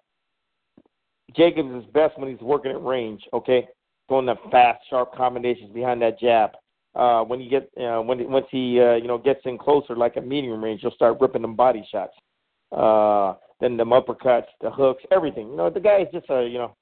Jacobs 1.37 1.71
is 1.73 1.91
best 1.93 2.19
when 2.19 2.31
he's 2.31 2.41
working 2.41 2.71
at 2.71 2.83
range. 2.83 3.23
Okay, 3.33 3.69
throwing 4.09 4.27
the 4.27 4.37
fast, 4.51 4.81
sharp 4.89 5.15
combinations 5.15 5.73
behind 5.73 6.03
that 6.03 6.19
jab. 6.19 6.51
Uh, 6.95 7.23
when 7.23 7.41
you 7.41 7.49
get 7.49 7.71
uh, 7.81 8.01
when 8.01 8.29
once 8.31 8.47
he 8.51 8.81
uh, 8.81 8.95
you 8.95 9.07
know 9.07 9.19
gets 9.19 9.41
in 9.45 9.57
closer, 9.57 9.95
like 9.95 10.17
a 10.17 10.21
medium 10.21 10.63
range, 10.63 10.81
you'll 10.83 10.93
start 10.93 11.19
ripping 11.21 11.43
them 11.43 11.55
body 11.55 11.87
shots. 11.91 12.13
Uh, 12.73 13.35
then 13.61 13.77
them 13.77 13.91
uppercuts, 13.91 14.47
the 14.61 14.71
hooks, 14.71 15.03
everything. 15.13 15.51
You 15.51 15.57
know, 15.57 15.71
the 15.71 15.81
guy 15.81 16.01
is 16.01 16.09
just 16.13 16.29
a 16.31 16.47
you 16.47 16.59
know, 16.59 16.75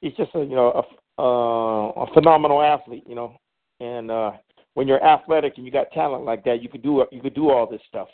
he's 0.00 0.14
just 0.14 0.34
a 0.34 0.40
you 0.40 0.54
know 0.54 0.84
a, 1.18 1.22
uh, 1.22 2.02
a 2.02 2.12
phenomenal 2.12 2.60
athlete. 2.60 3.04
You 3.06 3.14
know, 3.14 3.36
and 3.80 4.10
uh, 4.10 4.32
when 4.74 4.86
you're 4.86 5.02
athletic 5.02 5.54
and 5.56 5.64
you 5.64 5.72
got 5.72 5.90
talent 5.92 6.24
like 6.24 6.44
that, 6.44 6.62
you 6.62 6.68
could 6.68 6.82
do 6.82 7.04
you 7.10 7.22
could 7.22 7.34
do 7.34 7.50
all 7.50 7.66
this 7.66 7.80
stuff. 7.88 8.08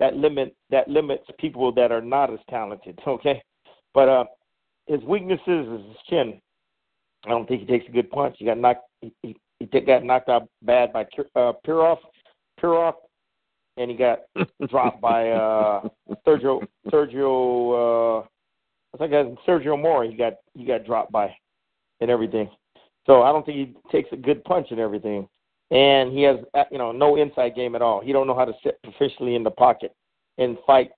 That 0.00 0.16
limit 0.16 0.56
that 0.70 0.88
limits 0.88 1.24
people 1.38 1.72
that 1.72 1.92
are 1.92 2.02
not 2.02 2.32
as 2.32 2.40
talented. 2.50 2.98
Okay, 3.06 3.42
but 3.94 4.08
uh, 4.08 4.24
his 4.86 5.02
weaknesses 5.02 5.40
is 5.68 5.86
his 5.86 5.96
chin. 6.08 6.40
I 7.24 7.30
don't 7.30 7.46
think 7.46 7.62
he 7.62 7.66
takes 7.66 7.88
a 7.88 7.92
good 7.92 8.10
punch. 8.10 8.36
He 8.38 8.44
got 8.44 8.58
knocked. 8.58 8.88
He, 9.00 9.12
he, 9.22 9.36
he 9.58 9.66
got 9.80 10.04
knocked 10.04 10.28
out 10.28 10.48
bad 10.62 10.92
by 10.92 11.02
uh, 11.34 11.52
Pirov, 11.66 11.98
Pirov, 12.60 12.94
and 13.76 13.90
he 13.90 13.96
got 13.96 14.20
dropped 14.68 15.00
by 15.00 15.30
uh, 15.30 15.88
Sergio 16.26 16.66
Sergio. 16.88 18.22
Uh, 18.22 18.26
I 18.94 18.98
think 18.98 19.12
it 19.12 19.38
Sergio 19.46 19.80
Mora. 19.80 20.08
He 20.08 20.16
got 20.16 20.34
he 20.54 20.64
got 20.64 20.84
dropped 20.84 21.10
by, 21.10 21.34
and 22.00 22.10
everything. 22.10 22.48
So 23.06 23.22
I 23.22 23.32
don't 23.32 23.44
think 23.46 23.58
he 23.58 23.90
takes 23.90 24.08
a 24.12 24.16
good 24.16 24.42
punch 24.44 24.68
and 24.70 24.80
everything. 24.80 25.28
And 25.70 26.12
he 26.12 26.22
has 26.22 26.36
uh, 26.54 26.64
you 26.70 26.78
know 26.78 26.92
no 26.92 27.16
inside 27.16 27.56
game 27.56 27.74
at 27.74 27.82
all. 27.82 28.00
He 28.00 28.12
don't 28.12 28.26
know 28.26 28.36
how 28.36 28.44
to 28.44 28.54
sit 28.62 28.78
proficiently 28.84 29.34
in 29.34 29.42
the 29.42 29.50
pocket 29.50 29.92
and 30.38 30.56
fight 30.66 30.90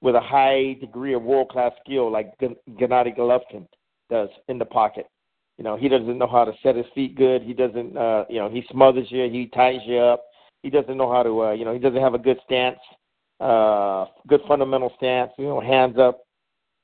with 0.00 0.14
a 0.14 0.20
high 0.20 0.76
degree 0.80 1.14
of 1.14 1.22
world 1.22 1.48
class 1.48 1.72
skill 1.84 2.10
like 2.10 2.36
Gennady 2.38 3.16
Golovkin 3.16 3.66
does 4.10 4.28
in 4.48 4.58
the 4.58 4.64
pocket. 4.64 5.06
You 5.58 5.64
know, 5.64 5.76
he 5.76 5.88
doesn't 5.88 6.18
know 6.18 6.26
how 6.26 6.44
to 6.44 6.52
set 6.62 6.76
his 6.76 6.86
feet 6.94 7.16
good. 7.16 7.42
He 7.42 7.54
doesn't, 7.54 7.96
uh, 7.96 8.24
you 8.28 8.38
know, 8.38 8.50
he 8.50 8.64
smothers 8.70 9.06
you. 9.10 9.28
He 9.30 9.46
ties 9.46 9.80
you 9.86 9.98
up. 9.98 10.24
He 10.62 10.70
doesn't 10.70 10.96
know 10.96 11.10
how 11.10 11.22
to, 11.22 11.44
uh, 11.44 11.52
you 11.52 11.64
know, 11.64 11.72
he 11.72 11.78
doesn't 11.78 12.00
have 12.00 12.14
a 12.14 12.18
good 12.18 12.38
stance, 12.44 12.78
uh, 13.40 14.06
good 14.26 14.40
fundamental 14.46 14.92
stance. 14.96 15.32
You 15.38 15.46
know, 15.46 15.60
hands 15.60 15.96
up, 15.98 16.24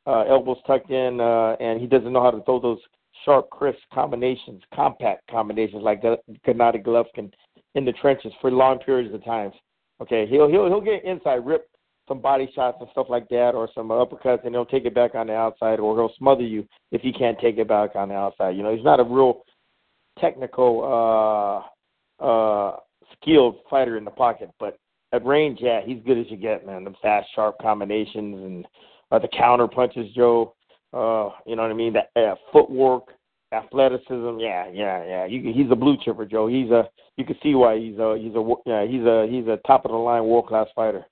uh, 0.06 0.22
elbows 0.22 0.58
tucked 0.66 0.90
in, 0.90 1.20
uh, 1.20 1.56
and 1.60 1.80
he 1.80 1.86
doesn't 1.86 2.12
know 2.12 2.22
how 2.22 2.30
to 2.30 2.42
throw 2.44 2.60
those 2.60 2.80
sharp, 3.24 3.50
crisp 3.50 3.80
combinations, 3.92 4.62
compact 4.74 5.28
combinations 5.30 5.82
like 5.82 6.02
Gennady 6.02 6.82
Golovkin 6.82 7.30
in 7.74 7.84
the 7.84 7.92
trenches 7.92 8.32
for 8.40 8.50
long 8.50 8.78
periods 8.78 9.14
of 9.14 9.24
times. 9.24 9.54
Okay, 10.00 10.26
he'll 10.26 10.48
he'll 10.48 10.66
he'll 10.66 10.80
get 10.80 11.04
inside, 11.04 11.46
rip 11.46 11.68
some 12.08 12.20
body 12.20 12.50
shots 12.54 12.78
and 12.80 12.88
stuff 12.90 13.06
like 13.08 13.28
that, 13.28 13.52
or 13.54 13.68
some 13.74 13.88
uppercuts, 13.88 14.44
and 14.44 14.54
he'll 14.54 14.66
take 14.66 14.84
it 14.84 14.94
back 14.94 15.14
on 15.14 15.28
the 15.28 15.34
outside, 15.34 15.80
or 15.80 15.96
he'll 15.96 16.14
smother 16.18 16.42
you 16.42 16.66
if 16.90 17.00
he 17.00 17.12
can't 17.12 17.38
take 17.38 17.58
it 17.58 17.68
back 17.68 17.90
on 17.94 18.08
the 18.08 18.14
outside. 18.14 18.56
You 18.56 18.62
know, 18.62 18.74
he's 18.74 18.84
not 18.84 19.00
a 19.00 19.04
real 19.04 19.42
technical, 20.18 21.64
uh, 22.20 22.24
uh, 22.24 22.76
skilled 23.20 23.56
fighter 23.68 23.96
in 23.96 24.04
the 24.04 24.10
pocket, 24.10 24.50
but 24.58 24.78
at 25.12 25.24
range, 25.24 25.58
yeah, 25.60 25.80
he's 25.84 26.02
good 26.06 26.18
as 26.18 26.26
you 26.28 26.36
get, 26.36 26.66
man. 26.66 26.84
The 26.84 26.94
fast, 27.02 27.28
sharp 27.34 27.56
combinations 27.60 28.36
and 28.36 28.66
uh, 29.10 29.18
the 29.18 29.28
counter 29.28 29.68
punches, 29.68 30.12
Joe. 30.14 30.54
Uh, 30.92 31.30
you 31.46 31.56
know 31.56 31.62
what 31.62 31.70
I 31.70 31.74
mean? 31.74 31.94
That 31.94 32.10
uh, 32.20 32.34
footwork, 32.52 33.08
athleticism, 33.52 34.38
yeah, 34.38 34.68
yeah, 34.72 35.04
yeah. 35.04 35.26
You, 35.26 35.52
he's 35.52 35.70
a 35.70 35.76
blue 35.76 35.96
chipper, 36.02 36.24
Joe. 36.24 36.48
He's 36.48 36.70
a. 36.70 36.88
You 37.16 37.24
can 37.24 37.36
see 37.42 37.54
why 37.54 37.78
he's 37.78 37.98
a. 37.98 38.16
He's 38.18 38.34
a. 38.34 38.54
Yeah, 38.66 38.86
he's 38.86 39.02
a. 39.02 39.26
He's 39.30 39.46
a 39.46 39.58
top 39.66 39.84
of 39.84 39.90
the 39.90 39.96
line 39.96 40.24
world 40.24 40.46
class 40.46 40.66
fighter. 40.74 41.06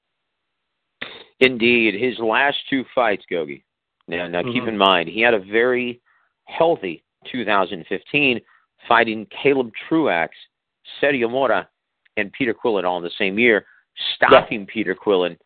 Indeed, 1.40 1.94
his 1.94 2.18
last 2.18 2.58
two 2.68 2.84
fights, 2.94 3.24
Gogi. 3.30 3.62
Now, 4.08 4.28
now 4.28 4.42
mm-hmm. 4.42 4.52
keep 4.52 4.68
in 4.68 4.76
mind, 4.76 5.08
he 5.08 5.20
had 5.20 5.34
a 5.34 5.38
very 5.38 6.00
healthy 6.44 7.02
2015 7.30 8.40
fighting 8.88 9.26
Caleb 9.42 9.70
Truax, 9.88 10.34
Sergio 11.00 11.30
Mora, 11.30 11.68
and 12.16 12.32
Peter 12.32 12.54
Quillin 12.54 12.84
all 12.84 12.98
in 12.98 13.04
the 13.04 13.10
same 13.18 13.38
year, 13.38 13.66
stopping 14.14 14.60
yeah. 14.60 14.66
Peter 14.72 14.94
Quillin 14.94 15.36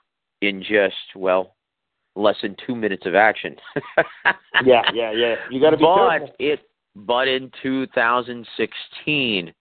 in 0.40 0.62
just, 0.62 0.94
well, 1.14 1.54
less 2.16 2.36
than 2.42 2.56
two 2.66 2.74
minutes 2.74 3.06
of 3.06 3.14
action. 3.14 3.56
yeah, 4.64 4.82
yeah, 4.92 5.12
yeah. 5.12 5.34
You 5.50 5.60
got 5.60 5.70
to 5.70 5.76
be 5.76 5.84
but 5.84 6.08
careful. 6.08 6.34
It, 6.38 6.60
but 6.96 7.28
in 7.28 7.50
2016, 7.62 9.52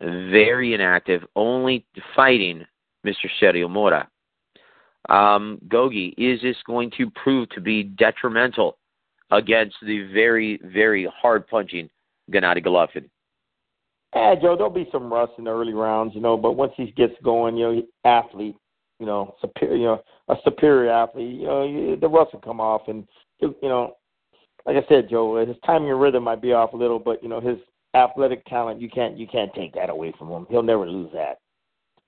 very 0.00 0.74
inactive, 0.74 1.22
only 1.34 1.86
fighting 2.14 2.64
Mr. 3.06 3.28
Sergio 3.40 3.68
Mora 3.70 4.08
um, 5.08 5.58
Gogi, 5.68 6.14
is 6.16 6.40
this 6.42 6.56
going 6.66 6.90
to 6.98 7.10
prove 7.10 7.48
to 7.50 7.60
be 7.60 7.82
detrimental 7.82 8.78
against 9.30 9.76
the 9.82 10.08
very, 10.12 10.60
very 10.64 11.08
hard 11.20 11.46
punching 11.48 11.90
Gennady 12.30 12.64
Golovkin? 12.64 13.08
Yeah, 14.14 14.34
Joe, 14.40 14.56
there'll 14.56 14.70
be 14.70 14.88
some 14.92 15.12
rust 15.12 15.32
in 15.38 15.44
the 15.44 15.50
early 15.50 15.72
rounds, 15.72 16.14
you 16.14 16.20
know, 16.20 16.36
but 16.36 16.52
once 16.52 16.72
he 16.76 16.92
gets 16.92 17.14
going, 17.24 17.56
you 17.56 17.64
know, 17.64 17.82
athlete, 18.04 18.56
you 19.00 19.06
know, 19.06 19.34
superior, 19.40 19.76
you 19.76 19.84
know, 19.84 20.02
a 20.28 20.36
superior 20.44 20.92
athlete, 20.92 21.40
you 21.40 21.46
know, 21.46 21.96
the 21.96 22.08
rust 22.08 22.34
will 22.34 22.40
come 22.40 22.60
off, 22.60 22.82
and 22.88 23.08
you 23.40 23.54
know, 23.62 23.96
like 24.66 24.76
I 24.76 24.86
said, 24.88 25.08
Joe, 25.10 25.44
his 25.44 25.56
timing 25.66 25.90
and 25.90 26.00
rhythm 26.00 26.22
might 26.22 26.42
be 26.42 26.52
off 26.52 26.74
a 26.74 26.76
little, 26.76 26.98
but 26.98 27.22
you 27.22 27.28
know, 27.28 27.40
his 27.40 27.56
athletic 27.94 28.44
talent, 28.46 28.80
you 28.80 28.88
can't 28.88 29.18
you 29.18 29.26
can't 29.26 29.52
take 29.54 29.74
that 29.74 29.90
away 29.90 30.12
from 30.16 30.28
him. 30.28 30.46
He'll 30.50 30.62
never 30.62 30.88
lose 30.88 31.10
that. 31.14 31.38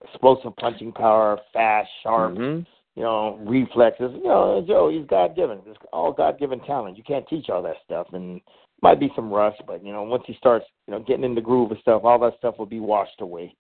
Explosive 0.05 0.55
punching 0.57 0.93
power, 0.93 1.41
fast, 1.53 1.89
sharp. 2.03 2.35
Mm-hmm 2.35 2.61
you 2.97 3.03
know, 3.03 3.39
reflexes. 3.45 4.13
You 4.15 4.25
know, 4.25 4.65
Joe, 4.67 4.89
he's 4.89 5.07
God 5.07 5.35
given. 5.35 5.61
It's 5.67 5.79
all 5.93 6.13
God 6.13 6.39
given 6.39 6.61
talent. 6.61 6.97
You 6.97 7.03
can't 7.05 7.27
teach 7.29 7.49
all 7.49 7.63
that 7.63 7.77
stuff 7.85 8.09
and 8.13 8.41
might 8.83 9.01
be 9.01 9.11
some 9.17 9.33
rust, 9.33 9.63
but 9.67 9.85
you 9.85 9.93
know, 9.93 10.03
once 10.03 10.25
he 10.27 10.35
starts, 10.35 10.67
you 10.87 10.93
know, 10.93 11.01
getting 11.01 11.25
in 11.25 11.35
the 11.35 11.41
groove 11.41 11.71
of 11.71 11.79
stuff, 11.81 12.03
all 12.05 12.19
that 12.21 12.37
stuff 12.39 12.57
will 12.59 12.67
be 12.67 12.81
washed 12.81 13.21
away. 13.21 13.55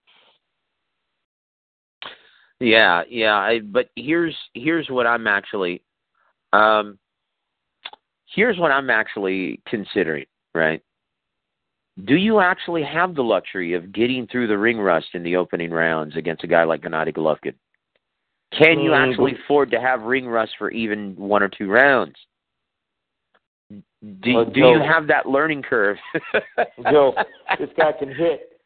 Yeah, 2.61 3.03
yeah, 3.09 3.35
I, 3.35 3.61
but 3.61 3.89
here's 3.97 4.37
here's 4.55 4.89
what 4.89 5.07
I'm 5.07 5.27
actually 5.27 5.83
um 6.53 6.99
here's 8.35 8.59
what 8.59 8.71
I'm 8.71 8.91
actually 8.91 9.61
considering, 9.67 10.27
right? 10.55 10.83
Do 12.05 12.15
you 12.17 12.41
actually 12.41 12.83
have 12.83 13.15
the 13.15 13.23
luxury 13.23 13.75
of 13.75 13.93
getting 13.93 14.27
through 14.27 14.49
the 14.49 14.59
ring 14.59 14.79
rust 14.79 15.09
in 15.15 15.23
the 15.23 15.37
opening 15.37 15.71
rounds 15.71 16.17
against 16.17 16.45
a 16.45 16.49
guy 16.49 16.65
like 16.65 16.83
Gennady 16.83 17.15
Golovkin? 17.15 17.55
Can 18.53 18.79
you 18.79 18.91
mm-hmm. 18.91 19.11
actually 19.11 19.33
afford 19.45 19.71
to 19.73 19.81
have 19.81 20.03
ring 20.03 20.27
rust 20.27 20.53
for 20.59 20.71
even 20.71 21.15
one 21.17 21.43
or 21.43 21.49
two 21.49 21.69
rounds? 21.69 22.15
Do, 23.71 24.35
well, 24.35 24.45
do 24.45 24.61
Joe, 24.61 24.75
you 24.75 24.81
have 24.81 25.07
that 25.09 25.27
learning 25.27 25.63
curve? 25.63 25.97
Joe, 26.91 27.15
this 27.59 27.71
guy 27.77 27.93
can 27.99 28.15
hit. 28.15 28.61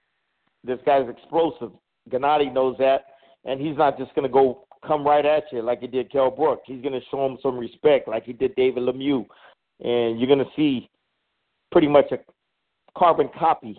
This 0.65 0.79
guy's 0.85 1.09
explosive. 1.09 1.71
Gennady 2.11 2.53
knows 2.53 2.77
that, 2.79 3.05
and 3.45 3.61
he's 3.61 3.77
not 3.77 3.97
just 3.97 4.15
going 4.15 4.27
to 4.27 4.33
go 4.33 4.65
come 4.87 5.07
right 5.07 5.25
at 5.25 5.45
you 5.53 5.63
like 5.63 5.81
he 5.81 5.87
did 5.87 6.11
Kell 6.11 6.31
Brook. 6.31 6.63
He's 6.67 6.83
going 6.83 6.93
to 6.93 7.07
show 7.11 7.25
him 7.25 7.39
some 7.43 7.59
respect 7.59 8.09
like 8.09 8.25
he 8.25 8.33
did 8.33 8.55
David 8.57 8.83
Lemieux, 8.83 9.27
and 9.81 10.19
you're 10.19 10.27
going 10.27 10.39
to 10.39 10.51
see 10.57 10.89
pretty 11.71 11.89
much 11.89 12.11
a 12.13 12.19
carbon 12.97 13.29
copy 13.39 13.79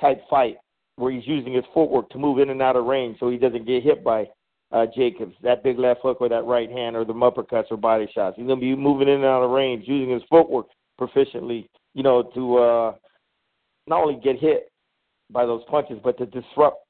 type 0.00 0.22
fight 0.28 0.56
where 0.96 1.12
he's 1.12 1.26
using 1.26 1.54
his 1.54 1.64
footwork 1.72 2.10
to 2.10 2.18
move 2.18 2.38
in 2.38 2.50
and 2.50 2.60
out 2.60 2.76
of 2.76 2.84
range 2.84 3.16
so 3.18 3.30
he 3.30 3.38
doesn't 3.38 3.66
get 3.66 3.82
hit 3.82 4.04
by 4.04 4.28
uh, 4.72 4.86
Jacobs, 4.94 5.34
that 5.42 5.62
big 5.62 5.78
left 5.78 6.00
hook 6.02 6.18
or 6.20 6.28
that 6.28 6.44
right 6.44 6.70
hand 6.70 6.96
or 6.96 7.04
the 7.04 7.12
uppercuts 7.12 7.70
or 7.70 7.76
body 7.76 8.08
shots. 8.14 8.36
He's 8.36 8.46
going 8.46 8.58
to 8.58 8.60
be 8.60 8.74
moving 8.74 9.08
in 9.08 9.16
and 9.16 9.24
out 9.24 9.42
of 9.42 9.50
range, 9.50 9.84
using 9.86 10.12
his 10.12 10.22
footwork 10.30 10.66
proficiently, 11.00 11.68
you 11.94 12.02
know, 12.02 12.22
to 12.34 12.58
uh, 12.58 12.94
not 13.86 14.02
only 14.02 14.18
get 14.22 14.38
hit 14.38 14.70
by 15.30 15.44
those 15.44 15.62
punches, 15.68 15.98
but 16.02 16.16
to 16.18 16.26
disrupt 16.26 16.86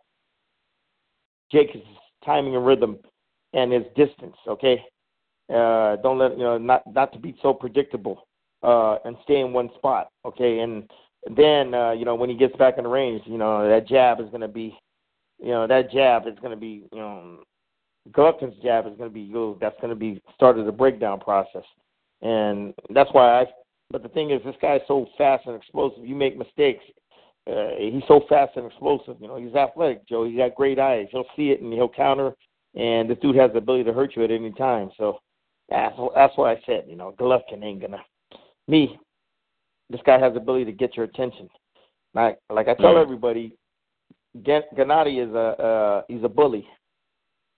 Jacobs' 1.51 1.85
timing 2.25 2.57
and 2.57 2.65
rhythm 2.65 2.99
and 3.53 3.73
his 3.73 3.85
distance. 3.97 4.37
Okay, 4.47 4.83
uh, 5.53 5.97
don't 5.97 6.19
let 6.19 6.33
you 6.33 6.45
know 6.45 6.59
not 6.59 6.83
not 6.93 7.13
to 7.13 7.19
be 7.19 7.37
so 7.43 7.53
predictable 7.53 8.27
uh, 8.63 8.97
and 9.05 9.17
stay 9.25 9.41
in 9.41 9.53
one 9.53 9.71
spot. 9.77 10.09
Okay, 10.25 10.61
and 10.61 10.89
then 11.37 11.75
uh, 11.75 11.93
you 11.93 12.05
know 12.05 12.15
when 12.15 12.31
he 12.31 12.37
gets 12.37 12.57
back 12.57 12.79
in 12.79 12.85
the 12.85 12.91
range, 12.91 13.23
you 13.27 13.39
know 13.39 13.69
that 13.69 13.89
jab 13.89 14.21
is 14.21 14.29
going 14.29 14.41
to 14.41 14.49
be, 14.49 14.77
you 15.41 15.51
know 15.51 15.67
that 15.67 15.91
jab 15.91 16.27
is 16.27 16.39
going 16.41 16.53
to 16.53 16.61
be 16.61 16.85
you 16.93 16.99
know 16.99 17.39
Golovkin's 18.11 18.61
jab 18.63 18.87
is 18.87 18.97
going 18.97 19.11
to 19.11 19.15
be 19.15 19.21
used. 19.21 19.61
That's 19.61 19.77
going 19.81 19.91
to 19.91 19.97
be 19.97 20.21
started 20.35 20.67
the 20.67 20.73
breakdown 20.73 21.21
process, 21.21 21.65
and 22.21 22.75
that's 22.91 23.11
why 23.13 23.43
I. 23.43 23.47
But 23.91 24.03
the 24.03 24.09
thing 24.09 24.31
is, 24.31 24.41
this 24.45 24.57
guy's 24.61 24.81
so 24.89 25.07
fast 25.19 25.47
and 25.47 25.55
explosive. 25.55 26.05
You 26.05 26.15
make 26.15 26.37
mistakes. 26.37 26.83
Uh, 27.49 27.71
he's 27.79 28.03
so 28.09 28.23
fast 28.29 28.53
and 28.57 28.67
explosive. 28.67 29.17
You 29.21 29.29
know, 29.29 29.37
he's 29.37 29.55
athletic, 29.55 30.09
Joe. 30.09 30.25
He's 30.25 30.39
got 30.39 30.55
great 30.55 30.79
eyes. 30.79 31.09
He'll 31.11 31.25
see 31.37 31.51
it 31.51 31.61
and 31.61 31.73
he'll 31.73 31.89
counter. 31.89 32.33
And 32.75 33.11
this 33.11 33.19
dude 33.21 33.37
has 33.37 33.51
the 33.53 33.59
ability 33.59 33.85
to 33.85 33.93
hurt 33.93 34.17
you 34.17 34.25
at 34.25 34.31
any 34.31 34.53
time. 34.53 34.91
So 34.97 35.19
that's 35.69 35.95
that's 36.15 36.37
why 36.37 36.53
I 36.53 36.63
said, 36.65 36.85
you 36.89 36.97
know, 36.97 37.15
Golovkin 37.19 37.63
ain't 37.63 37.83
gonna. 37.83 38.03
Me, 38.69 38.99
this 39.91 40.01
guy 40.07 40.19
has 40.19 40.33
the 40.33 40.41
ability 40.41 40.65
to 40.67 40.73
get 40.73 40.97
your 40.97 41.05
attention. 41.05 41.49
Like 42.15 42.39
like 42.51 42.69
I 42.69 42.75
tell 42.75 42.97
everybody, 42.97 43.57
Gennady 44.39 45.27
is 45.27 45.35
a 45.35 45.63
uh, 45.63 46.03
he's 46.09 46.25
a 46.25 46.29
bully. 46.29 46.67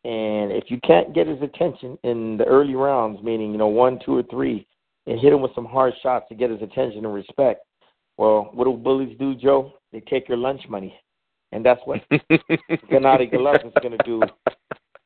And 0.04 0.52
if 0.52 0.64
you 0.68 0.78
can't 0.84 1.14
get 1.14 1.26
his 1.26 1.40
attention 1.40 1.98
in 2.04 2.36
the 2.36 2.44
early 2.44 2.74
rounds, 2.74 3.22
meaning 3.22 3.52
you 3.52 3.58
know 3.58 3.68
one, 3.68 3.98
two, 4.04 4.16
or 4.16 4.22
three, 4.24 4.66
and 5.06 5.18
hit 5.18 5.32
him 5.32 5.40
with 5.40 5.54
some 5.54 5.64
hard 5.64 5.94
shots 6.02 6.26
to 6.28 6.34
get 6.34 6.50
his 6.50 6.60
attention 6.62 7.04
and 7.04 7.14
respect. 7.14 7.64
Well, 8.18 8.50
what 8.52 8.64
do 8.64 8.72
bullies 8.72 9.16
do, 9.18 9.34
Joe? 9.34 9.72
They 9.92 10.00
take 10.00 10.28
your 10.28 10.38
lunch 10.38 10.62
money, 10.68 10.94
and 11.52 11.64
that's 11.64 11.80
what 11.84 12.00
Gennady 12.12 13.32
is 13.32 13.72
going 13.82 13.98
to 13.98 14.04
do 14.04 14.22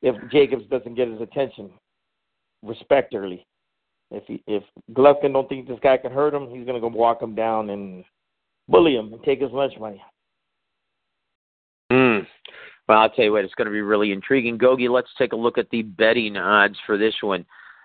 if 0.03 0.17
Jacobs 0.31 0.65
doesn't 0.69 0.95
get 0.95 1.09
his 1.09 1.21
attention, 1.21 1.71
respect 2.63 3.15
early. 3.15 3.47
If 4.11 4.25
he, 4.27 4.43
if 4.47 4.63
Golovkin 4.93 5.33
don't 5.33 5.49
think 5.49 5.69
this 5.69 5.79
guy 5.83 5.97
can 5.97 6.13
hurt 6.13 6.35
him, 6.35 6.49
he's 6.49 6.65
going 6.65 6.75
to 6.75 6.81
go 6.81 6.89
walk 6.89 7.23
him 7.23 7.35
down 7.35 7.71
and 7.71 8.05
bully 8.69 8.97
him 8.97 9.13
and 9.13 9.23
take 9.23 9.41
his 9.41 9.53
lunch 9.53 9.75
money. 9.79 10.03
Well, 12.89 12.99
I'll 12.99 13.11
tell 13.11 13.27
you 13.27 13.33
what, 13.33 13.45
it's 13.45 13.55
going 13.55 13.67
to 13.67 13.73
be 13.73 13.83
really 13.83 14.13
intriguing. 14.13 14.59
Gogi, 14.59 14.89
let's 14.89 15.11
take 15.19 15.33
a 15.33 15.37
look 15.37 15.59
at 15.59 15.69
the 15.71 15.83
betting 15.83 16.37
odds 16.37 16.77
for 16.87 16.97
this 16.97 17.15
one. 17.21 17.45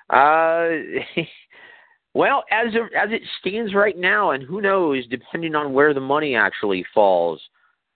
Uh, 0.10 0.70
well, 2.14 2.44
as 2.52 2.74
as 2.96 3.10
it 3.12 3.22
stands 3.40 3.74
right 3.74 3.98
now, 3.98 4.32
and 4.32 4.44
who 4.44 4.62
knows, 4.62 5.06
depending 5.08 5.56
on 5.56 5.74
where 5.74 5.94
the 5.94 6.00
money 6.00 6.36
actually 6.36 6.86
falls, 6.94 7.42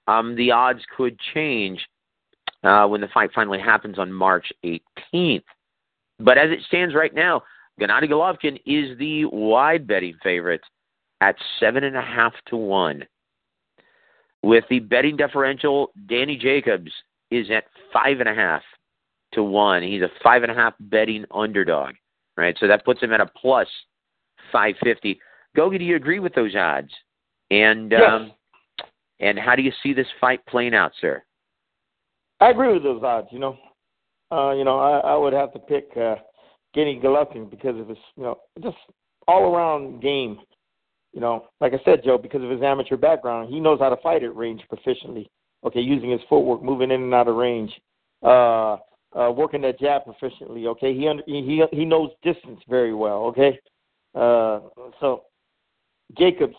um, 0.08 0.36
the 0.36 0.52
odds 0.52 0.82
could 0.96 1.18
change 1.34 1.80
uh, 2.64 2.86
when 2.88 3.02
the 3.02 3.08
fight 3.14 3.30
finally 3.34 3.60
happens 3.60 3.98
on 3.98 4.12
March 4.12 4.52
18th. 4.66 5.44
But 6.20 6.38
as 6.38 6.50
it 6.50 6.60
stands 6.68 6.96
right 6.96 7.14
now, 7.14 7.44
Gennady 7.80 8.10
Golovkin 8.10 8.60
is 8.66 8.98
the 8.98 9.26
wide 9.26 9.88
betting 9.88 10.16
favorite 10.24 10.62
at 11.22 11.36
seven 11.60 11.84
and 11.84 11.96
a 11.96 12.02
half 12.02 12.34
to 12.48 12.58
one. 12.58 13.04
With 14.44 14.64
the 14.70 14.80
betting 14.80 15.18
differential, 15.18 15.92
Danny 16.08 16.38
Jacobs 16.38 16.92
is 17.32 17.48
at 17.50 17.66
five 17.92 18.20
and 18.20 18.30
a 18.30 18.34
half 18.34 18.62
to 19.34 19.44
one. 19.44 19.84
He's 19.84 20.02
a 20.02 20.10
five 20.24 20.44
and 20.44 20.52
a 20.52 20.56
half 20.56 20.74
betting 20.80 21.26
underdog, 21.34 21.96
right? 22.38 22.56
So 22.60 22.68
that 22.68 22.86
puts 22.86 23.02
him 23.02 23.12
at 23.14 23.22
a 23.22 23.26
plus 23.26 23.68
five 24.52 24.76
fifty. 24.84 25.20
Gogi, 25.56 25.80
do 25.80 25.84
you 25.84 25.96
agree 25.96 26.20
with 26.20 26.34
those 26.34 26.56
odds? 26.56 26.92
And 27.50 27.92
yes. 27.92 28.02
um, 28.08 28.32
and 29.20 29.40
how 29.40 29.56
do 29.56 29.62
you 29.62 29.72
see 29.82 29.94
this 29.94 30.08
fight 30.22 30.46
playing 30.46 30.76
out, 30.76 30.92
sir? 31.02 31.24
I 32.40 32.52
agree 32.52 32.72
with 32.74 32.84
those 32.84 33.02
odds. 33.04 33.28
You 33.32 33.40
know, 33.40 33.58
uh, 34.32 34.54
you 34.54 34.64
know, 34.64 34.80
I, 34.80 35.00
I 35.00 35.16
would 35.16 35.34
have 35.34 35.54
to 35.54 35.60
pick 35.60 35.90
uh, 35.96 36.16
Genny 36.76 37.02
Golovkin 37.02 37.50
because 37.50 37.80
of 37.80 37.90
his, 37.90 37.98
you 38.16 38.24
know, 38.24 38.38
just 38.62 38.78
all 39.28 39.54
around 39.54 40.02
game. 40.02 40.40
You 41.18 41.22
know, 41.22 41.46
like 41.62 41.74
I 41.74 41.80
said, 41.84 42.04
Joe, 42.04 42.20
because 42.20 42.44
of 42.44 42.50
his 42.52 42.62
amateur 42.62 42.96
background, 42.96 43.52
he 43.52 43.60
knows 43.60 43.80
how 43.80 43.90
to 43.90 43.98
fight 44.04 44.24
at 44.24 44.36
range 44.36 44.62
proficiently. 44.72 45.26
Okay, 45.66 45.80
using 45.80 46.12
his 46.12 46.22
footwork, 46.30 46.62
moving 46.62 46.92
in 46.92 47.02
and 47.02 47.12
out 47.12 47.28
of 47.28 47.36
range, 47.36 47.72
uh, 48.22 48.78
uh, 49.16 49.32
working 49.36 49.62
that 49.62 49.80
jab 49.80 50.04
proficiently. 50.06 50.68
Okay, 50.68 50.94
he 50.94 51.08
under, 51.08 51.24
he 51.26 51.64
he 51.72 51.86
knows 51.86 52.12
distance 52.22 52.60
very 52.70 52.94
well. 52.94 53.24
Okay, 53.24 53.60
uh, 54.14 54.60
so 55.00 55.24
Jacobs, 56.20 56.56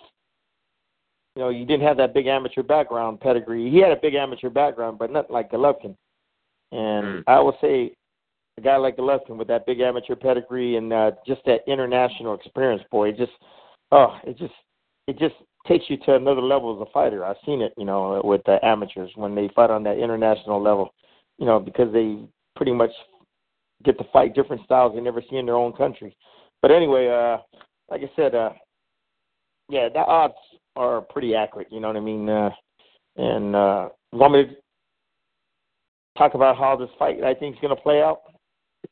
you 1.37 1.43
know, 1.43 1.51
you 1.51 1.65
didn't 1.65 1.87
have 1.87 1.99
that 1.99 2.13
big 2.13 2.27
amateur 2.27 2.65
background 2.65 3.21
pedigree. 3.21 3.71
He 3.71 3.79
had 3.79 3.93
a 3.93 4.01
big 4.03 4.15
amateur 4.17 4.51
background, 4.51 4.99
but 4.99 5.13
not 5.13 5.31
like 5.31 5.53
Golovkin. 5.53 5.95
And 6.73 7.05
mm. 7.05 7.23
I 7.29 7.39
would 7.39 7.55
say 7.61 7.93
a 8.57 8.61
guy 8.61 8.75
like 8.75 8.97
Golovkin 8.97 9.37
with 9.37 9.47
that 9.47 9.67
big 9.67 9.79
amateur 9.79 10.17
pedigree 10.17 10.79
and 10.79 10.93
uh, 10.93 11.13
just 11.25 11.43
that 11.47 11.61
international 11.69 12.35
experience, 12.35 12.83
boy, 12.91 13.11
it 13.11 13.17
just 13.17 13.31
oh, 13.93 14.19
it 14.25 14.39
just 14.39 14.55
it 15.07 15.19
just 15.19 15.35
takes 15.67 15.85
you 15.89 15.97
to 15.99 16.15
another 16.15 16.41
level 16.43 16.75
as 16.75 16.87
a 16.87 16.93
fighter. 16.93 17.25
I've 17.25 17.37
seen 17.45 17.61
it, 17.61 17.73
you 17.77 17.85
know, 17.85 18.21
with 18.25 18.43
the 18.47 18.65
amateurs 18.65 19.11
when 19.17 19.35
they 19.35 19.51
fight 19.55 19.71
on 19.71 19.83
that 19.85 19.99
international 19.99 20.63
level, 20.63 20.95
you 21.39 21.47
know, 21.47 21.61
because 21.61 21.93
they 21.93 22.19
pretty 22.57 22.73
much 22.73 22.91
get 23.85 23.99
to 23.99 24.05
fight 24.13 24.35
different 24.35 24.65
styles 24.65 24.95
they 24.95 25.01
never 25.01 25.23
see 25.29 25.37
in 25.37 25.47
their 25.47 25.57
own 25.57 25.73
country. 25.73 26.17
But 26.63 26.71
anyway, 26.71 27.09
uh, 27.09 27.39
like 27.91 28.03
I 28.03 28.11
said, 28.17 28.35
uh, 28.35 28.51
yeah, 29.69 29.89
the 29.89 30.01
odds 30.01 30.35
are 30.77 31.03
pretty 31.03 31.35
accurate. 31.35 31.69
You 31.71 31.81
know 31.81 31.89
what 31.89 31.97
I 31.97 32.01
mean? 32.01 32.29
Uh, 32.29 32.51
and 33.17 33.55
uh, 33.55 33.89
want 34.13 34.33
me 34.33 34.45
to 34.45 34.51
talk 36.17 36.35
about 36.35 36.57
how 36.57 36.77
this 36.77 36.91
fight 36.99 37.23
I 37.23 37.35
think 37.35 37.57
is 37.57 37.61
going 37.61 37.75
to 37.75 37.83
play 37.83 38.01
out? 38.01 38.21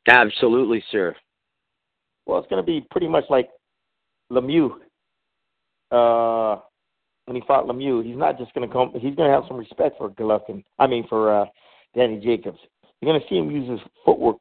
Absolutely, 0.08 0.82
sir. 0.90 1.14
Well, 2.26 2.38
it's 2.38 2.48
going 2.48 2.62
to 2.62 2.66
be 2.66 2.86
pretty 2.90 3.08
much 3.08 3.24
like 3.30 3.48
Lemieux. 4.32 4.70
Uh, 5.90 6.60
when 7.26 7.36
he 7.36 7.42
fought 7.46 7.66
Lemieux, 7.66 8.04
he's 8.04 8.16
not 8.16 8.38
just 8.38 8.54
going 8.54 8.66
to 8.66 8.72
come. 8.72 8.92
He's 8.94 9.14
going 9.14 9.28
to 9.28 9.34
have 9.34 9.44
some 9.48 9.56
respect 9.56 9.98
for 9.98 10.10
Golovkin. 10.10 10.62
I 10.78 10.86
mean, 10.86 11.06
for 11.08 11.42
uh, 11.42 11.46
Danny 11.94 12.20
Jacobs. 12.20 12.58
You're 13.00 13.12
going 13.12 13.20
to 13.20 13.28
see 13.28 13.36
him 13.36 13.50
use 13.50 13.68
his 13.68 13.80
footwork, 14.04 14.36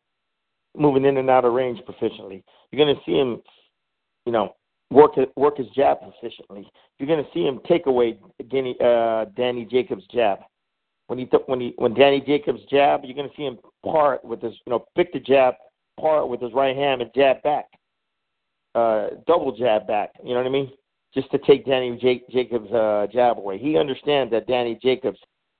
moving 0.77 1.05
in 1.05 1.17
and 1.17 1.29
out 1.29 1.45
of 1.45 1.53
range 1.53 1.79
proficiently. 1.87 2.43
You're 2.71 2.85
going 2.85 2.95
to 2.95 3.01
see 3.05 3.17
him, 3.17 3.41
you 4.25 4.31
know, 4.31 4.55
work 4.91 5.15
work 5.35 5.57
his 5.57 5.67
jab 5.75 5.97
proficiently. 6.01 6.65
You're 6.99 7.07
going 7.07 7.23
to 7.23 7.29
see 7.33 7.43
him 7.43 7.59
take 7.67 7.87
away 7.87 8.17
Danny, 8.49 8.75
uh, 8.83 9.25
Danny 9.35 9.65
Jacobs' 9.65 10.05
jab. 10.11 10.39
When 11.07 11.19
he 11.19 11.25
th- 11.25 11.43
when 11.47 11.59
he 11.59 11.73
when 11.77 11.93
Danny 11.93 12.21
Jacobs 12.21 12.61
jab, 12.69 13.01
you're 13.03 13.15
going 13.15 13.29
to 13.29 13.35
see 13.35 13.43
him 13.45 13.59
par 13.83 14.19
with 14.23 14.41
his 14.41 14.53
you 14.65 14.71
know 14.71 14.85
pick 14.95 15.13
the 15.13 15.19
jab, 15.19 15.55
par 15.99 16.25
with 16.25 16.41
his 16.41 16.53
right 16.53 16.75
hand 16.75 17.01
and 17.01 17.11
jab 17.13 17.41
back, 17.43 17.65
uh, 18.73 19.07
double 19.27 19.55
jab 19.55 19.85
back. 19.85 20.11
You 20.23 20.33
know 20.33 20.37
what 20.37 20.47
I 20.47 20.49
mean? 20.49 20.71
Just 21.15 21.31
to 21.31 21.37
take 21.39 21.65
Danny 21.65 21.97
Jacobs' 22.29 22.71
uh, 22.71 23.07
jab 23.11 23.37
away. 23.37 23.57
He 23.57 23.77
understands 23.77 24.31
that 24.31 24.47
Danny 24.47 24.77
Jacobs, 24.81 25.17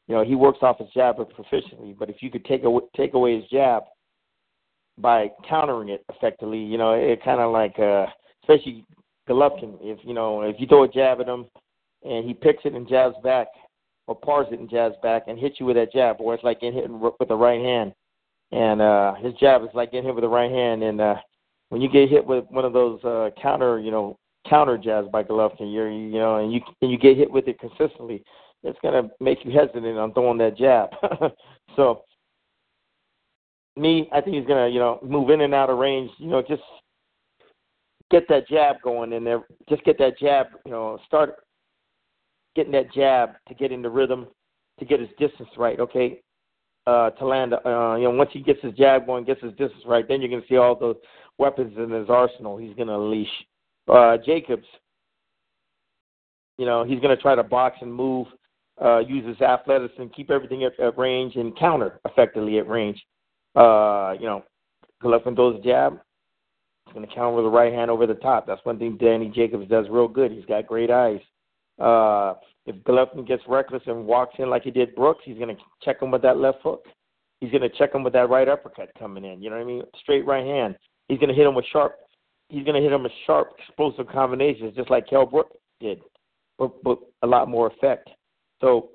you 0.08 0.14
know, 0.14 0.24
he 0.24 0.36
works 0.36 0.60
off 0.62 0.80
his 0.80 0.90
jab 0.94 1.16
proficiently. 1.16 1.98
But 1.98 2.10
if 2.10 2.18
you 2.22 2.30
could 2.30 2.44
take 2.46 2.64
away 2.64 2.82
take 2.96 3.14
away 3.14 3.40
his 3.40 3.50
jab 3.50 3.84
by 4.98 5.30
countering 5.48 5.90
it 5.90 6.04
effectively, 6.14 6.60
you 6.60 6.78
know, 6.78 6.94
it 6.94 7.24
kind 7.24 7.40
of 7.40 7.54
like 7.54 7.80
uh, 7.80 8.08
especially 8.44 8.86
Golovkin. 9.30 9.78
If 9.82 10.00
you 10.04 10.14
know 10.14 10.42
if 10.42 10.58
you 10.60 10.68
throw 10.68 10.84
a 10.84 10.88
jab 10.90 11.22
at 11.22 11.28
him 11.28 11.46
and 12.04 12.26
he 12.26 12.34
picks 12.34 12.66
it 12.66 12.74
and 12.74 12.88
jabs 12.88 13.16
back 13.24 13.48
or 14.08 14.16
pars 14.16 14.48
it 14.52 14.60
and 14.60 14.70
jabs 14.70 14.96
back 15.02 15.24
and 15.28 15.40
hits 15.40 15.60
you 15.60 15.66
with 15.66 15.76
that 15.78 15.92
jab, 15.92 16.18
or 16.20 16.34
it's 16.34 16.44
like 16.44 16.62
getting 16.62 16.80
hit 16.80 16.90
with 16.90 17.28
the 17.28 17.36
right 17.36 17.60
hand. 17.60 17.94
And 18.52 18.82
uh, 18.82 19.16
his 19.16 19.34
jab 19.36 19.64
is 19.64 19.70
like 19.74 19.92
getting 19.92 20.06
hit 20.06 20.16
with 20.16 20.24
the 20.24 20.30
right 20.30 20.52
hand. 20.52 20.84
And 20.84 21.02
uh, 21.02 21.16
when 21.70 21.82
you 21.82 21.90
get 21.90 22.10
hit 22.10 22.26
with 22.26 22.46
one 22.50 22.66
of 22.66 22.74
those 22.74 23.04
uh, 23.04 23.30
counter, 23.42 23.80
you 23.80 23.90
know, 23.90 24.18
counter 24.50 24.78
jabs 24.78 25.08
by 25.12 25.24
Golovkin, 25.24 25.74
you're, 25.74 25.92
you 25.92 26.20
know, 26.20 26.38
and 26.38 26.54
you 26.54 26.62
and 26.82 26.92
you 26.92 26.98
get 26.98 27.18
hit 27.18 27.32
with 27.32 27.48
it 27.48 27.60
consistently, 27.60 28.24
it's 28.64 28.80
gonna 28.82 29.10
make 29.20 29.44
you 29.44 29.52
hesitant 29.52 29.86
on 29.98 30.14
throwing 30.14 30.38
that 30.40 30.58
jab. 30.58 30.90
so, 31.76 32.04
me, 33.76 34.10
I 34.14 34.22
think 34.22 34.36
he's 34.36 34.48
gonna, 34.48 34.68
you 34.68 34.80
know, 34.80 35.00
move 35.04 35.30
in 35.30 35.42
and 35.42 35.54
out 35.54 35.70
of 35.70 35.78
range. 35.78 36.12
You 36.18 36.28
know, 36.28 36.42
just 36.42 36.64
get 38.12 38.28
that 38.30 38.48
jab 38.48 38.78
going 38.84 39.14
in 39.14 39.24
there. 39.24 39.44
Just 39.70 39.84
get 39.84 39.98
that 40.00 40.18
jab, 40.18 40.48
you 40.66 40.72
know, 40.72 41.00
start 41.06 41.36
getting 42.56 42.72
that 42.72 42.92
jab 42.94 43.32
to 43.48 43.54
get 43.54 43.72
in 43.72 43.82
the 43.82 43.90
rhythm, 43.90 44.28
to 44.80 44.86
get 44.86 45.00
his 45.00 45.10
distance 45.20 45.50
right. 45.58 45.80
Okay, 45.80 46.22
uh, 46.88 47.10
to 47.12 47.26
land. 47.26 47.54
Uh, 47.54 47.96
you 47.96 48.04
know, 48.04 48.12
once 48.12 48.30
he 48.34 48.42
gets 48.42 48.62
his 48.62 48.74
jab 48.74 49.06
going, 49.06 49.26
gets 49.26 49.42
his 49.42 49.52
distance 49.52 49.84
right, 49.86 50.08
then 50.08 50.22
you're 50.22 50.30
going 50.30 50.42
to 50.42 50.48
see 50.48 50.58
all 50.58 50.76
the 50.76 50.94
weapons 51.38 51.74
in 51.78 51.90
his 51.90 52.10
arsenal. 52.10 52.58
He's 52.58 52.76
going 52.76 52.88
to 52.88 52.96
unleash. 52.96 53.28
Uh, 53.88 54.18
Jacobs, 54.26 54.66
you 56.58 56.66
know, 56.66 56.84
he's 56.84 57.00
going 57.00 57.16
to 57.16 57.22
try 57.22 57.36
to 57.36 57.44
box 57.44 57.78
and 57.82 57.94
move, 57.94 58.28
uh, 58.84 59.00
use 59.00 59.26
his 59.26 59.40
athleticism, 59.42 60.06
keep 60.16 60.32
everything 60.32 60.64
at, 60.64 60.80
at 60.80 60.98
range, 60.98 61.36
and 61.36 61.58
counter 61.58 62.00
effectively 62.06 62.58
at 62.58 62.68
range. 62.68 63.02
Uh, 63.56 64.14
you 64.20 64.26
know, 64.26 64.44
Golovkin 65.04 65.36
throws 65.36 65.60
a 65.60 65.64
jab. 65.64 66.00
He's 66.86 66.94
going 66.94 67.08
to 67.08 67.14
counter 67.14 67.36
with 67.36 67.46
the 67.46 67.50
right 67.50 67.74
hand 67.74 67.90
over 67.92 68.06
the 68.06 68.16
top. 68.16 68.46
That's 68.48 68.64
one 68.64 68.80
thing 68.80 68.98
Danny 68.98 69.32
Jacobs 69.34 69.68
does 69.70 69.88
real 69.90 70.08
good. 70.08 70.32
He's 70.32 70.46
got 70.46 70.68
great 70.68 70.92
eyes. 70.92 71.20
Uh, 71.80 72.36
if 72.66 72.76
Golovkin 72.84 73.28
gets 73.28 73.44
reckless 73.48 73.84
and 73.86 74.06
walks 74.06 74.36
in 74.40 74.50
like 74.50 74.64
he 74.64 74.72
did 74.72 74.96
Brooks, 74.96 75.24
he's 75.26 75.38
going 75.38 75.56
to 75.56 75.62
check 75.84 76.02
him 76.02 76.12
with 76.12 76.22
that 76.24 76.38
left 76.38 76.60
hook. 76.64 76.86
He's 77.42 77.52
going 77.52 77.62
to 77.62 77.70
check 77.70 77.94
him 77.94 78.04
with 78.04 78.14
that 78.14 78.30
right 78.30 78.48
uppercut 78.48 78.90
coming 78.98 79.26
in. 79.26 79.42
You 79.42 79.50
know 79.50 79.58
what 79.58 79.64
I 79.64 79.68
mean? 79.68 79.84
Straight 80.02 80.26
right 80.26 80.46
hand. 80.46 80.76
He's 81.10 81.20
going 81.20 81.30
to 81.30 81.36
hit 81.36 81.46
him 81.46 81.54
with 81.54 81.66
sharp. 81.72 81.96
He's 82.50 82.64
going 82.64 82.76
to 82.76 82.82
hit 82.82 82.92
him 82.92 83.04
with 83.04 83.12
sharp, 83.26 83.54
explosive 83.58 84.08
combinations, 84.08 84.76
just 84.76 84.90
like 84.90 85.08
Kell 85.08 85.26
Brook 85.26 85.50
did, 85.80 86.00
but, 86.58 86.84
but 86.84 87.00
a 87.24 87.28
lot 87.28 87.50
more 87.50 87.68
effect. 87.68 88.10
So 88.62 88.90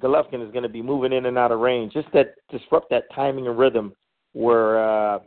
Golovkin 0.00 0.44
is 0.44 0.52
going 0.52 0.62
to 0.62 0.68
be 0.68 0.82
moving 0.82 1.12
in 1.12 1.26
and 1.26 1.36
out 1.36 1.52
of 1.52 1.60
range, 1.60 1.92
just 1.92 2.08
that 2.12 2.34
disrupt 2.50 2.90
that 2.90 3.04
timing 3.14 3.48
and 3.48 3.58
rhythm 3.58 3.92
where 4.32 4.82
uh, 4.82 5.18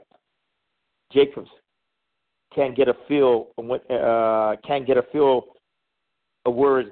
Jacobs 1.12 1.50
can't 2.54 2.76
get 2.76 2.88
a 2.88 2.96
feel, 3.08 3.48
uh, 3.60 4.56
can't 4.66 4.88
get 4.88 4.98
a 4.98 5.04
feel 5.12 5.44
of 6.46 6.56
where 6.56 6.80
is 6.80 6.88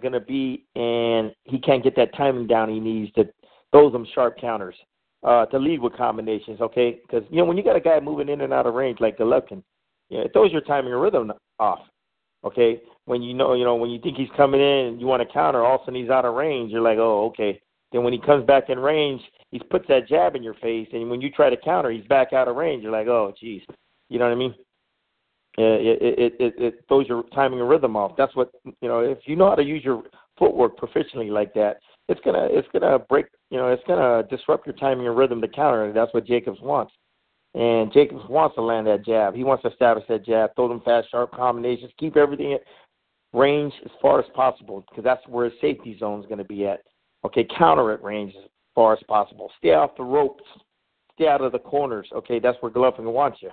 going 0.00 0.12
to 0.12 0.20
be, 0.20 0.64
and 0.74 1.32
he 1.44 1.58
can't 1.58 1.82
get 1.82 1.96
that 1.96 2.14
timing 2.16 2.46
down 2.46 2.68
he 2.68 2.80
needs 2.80 3.12
to 3.12 3.24
throw 3.72 3.90
some 3.92 4.06
sharp 4.14 4.38
counters 4.38 4.74
uh, 5.22 5.46
to 5.46 5.58
lead 5.58 5.80
with 5.80 5.92
combinations. 5.96 6.60
Okay, 6.60 7.00
because 7.02 7.22
you 7.30 7.38
know 7.38 7.44
when 7.44 7.56
you 7.56 7.62
got 7.62 7.76
a 7.76 7.80
guy 7.80 8.00
moving 8.00 8.28
in 8.28 8.40
and 8.40 8.52
out 8.52 8.66
of 8.66 8.74
range 8.74 8.98
like 9.00 9.18
Golovkin, 9.18 9.62
you 10.10 10.18
know, 10.18 10.24
it 10.24 10.32
throws 10.32 10.52
your 10.52 10.60
timing 10.60 10.92
and 10.92 11.00
rhythm 11.00 11.32
off. 11.58 11.80
Okay, 12.44 12.80
when 13.04 13.22
you 13.22 13.34
know 13.34 13.54
you 13.54 13.64
know 13.64 13.74
when 13.76 13.90
you 13.90 14.00
think 14.00 14.16
he's 14.16 14.28
coming 14.36 14.60
in 14.60 14.86
and 14.86 15.00
you 15.00 15.06
want 15.06 15.26
to 15.26 15.32
counter, 15.32 15.64
all 15.64 15.76
of 15.76 15.82
a 15.82 15.84
sudden 15.86 16.00
he's 16.00 16.10
out 16.10 16.24
of 16.24 16.34
range. 16.34 16.72
You're 16.72 16.80
like, 16.80 16.98
oh, 16.98 17.26
okay. 17.26 17.60
Then 17.92 18.04
when 18.04 18.12
he 18.12 18.20
comes 18.20 18.46
back 18.46 18.70
in 18.70 18.78
range, 18.78 19.20
he 19.50 19.58
puts 19.58 19.86
that 19.88 20.08
jab 20.08 20.36
in 20.36 20.42
your 20.42 20.54
face, 20.54 20.88
and 20.92 21.10
when 21.10 21.20
you 21.20 21.30
try 21.30 21.50
to 21.50 21.56
counter, 21.56 21.90
he's 21.90 22.06
back 22.06 22.32
out 22.32 22.48
of 22.48 22.56
range. 22.56 22.82
You're 22.82 22.92
like, 22.92 23.08
oh, 23.08 23.32
geez, 23.38 23.62
you 24.08 24.18
know 24.18 24.26
what 24.26 24.32
I 24.32 24.36
mean? 24.36 24.54
It, 25.58 26.02
it 26.02 26.34
it 26.38 26.54
it 26.56 26.84
throws 26.88 27.08
your 27.08 27.24
timing 27.34 27.60
and 27.60 27.68
rhythm 27.68 27.96
off. 27.96 28.12
That's 28.16 28.34
what 28.36 28.50
you 28.64 28.88
know. 28.88 29.00
If 29.00 29.18
you 29.24 29.36
know 29.36 29.48
how 29.48 29.56
to 29.56 29.62
use 29.62 29.84
your 29.84 30.04
footwork 30.38 30.78
proficiently 30.78 31.30
like 31.30 31.52
that, 31.54 31.78
it's 32.08 32.20
gonna 32.24 32.48
it's 32.50 32.68
gonna 32.72 32.98
break. 32.98 33.26
You 33.50 33.58
know, 33.58 33.68
it's 33.68 33.82
gonna 33.86 34.22
disrupt 34.30 34.66
your 34.66 34.76
timing 34.76 35.08
and 35.08 35.16
rhythm 35.16 35.40
to 35.40 35.48
counter, 35.48 35.84
and 35.84 35.96
that's 35.96 36.14
what 36.14 36.26
Jacobs 36.26 36.60
wants. 36.60 36.92
And 37.54 37.92
Jacobs 37.92 38.22
wants 38.28 38.54
to 38.54 38.62
land 38.62 38.86
that 38.86 39.04
jab. 39.04 39.34
He 39.34 39.42
wants 39.44 39.62
to 39.62 39.70
establish 39.70 40.04
that 40.08 40.24
jab, 40.24 40.54
throw 40.54 40.68
them 40.68 40.80
fast, 40.84 41.10
sharp 41.10 41.32
combinations, 41.32 41.90
keep 41.98 42.16
everything 42.16 42.52
at 42.52 42.62
range 43.32 43.72
as 43.84 43.90
far 44.00 44.20
as 44.20 44.26
possible 44.34 44.84
because 44.88 45.04
that's 45.04 45.26
where 45.26 45.46
his 45.46 45.54
safety 45.60 45.96
zone 45.98 46.20
is 46.20 46.26
going 46.26 46.38
to 46.38 46.44
be 46.44 46.66
at. 46.66 46.82
Okay, 47.24 47.44
counter 47.58 47.90
at 47.92 48.02
range 48.02 48.34
as 48.36 48.48
far 48.74 48.92
as 48.92 49.02
possible. 49.08 49.50
Stay 49.58 49.74
off 49.74 49.96
the 49.96 50.02
ropes. 50.02 50.44
Stay 51.14 51.28
out 51.28 51.40
of 51.42 51.52
the 51.52 51.58
corners. 51.58 52.08
Okay, 52.14 52.38
that's 52.38 52.56
where 52.60 52.72
Golovkin 52.72 53.12
wants 53.12 53.38
you, 53.42 53.50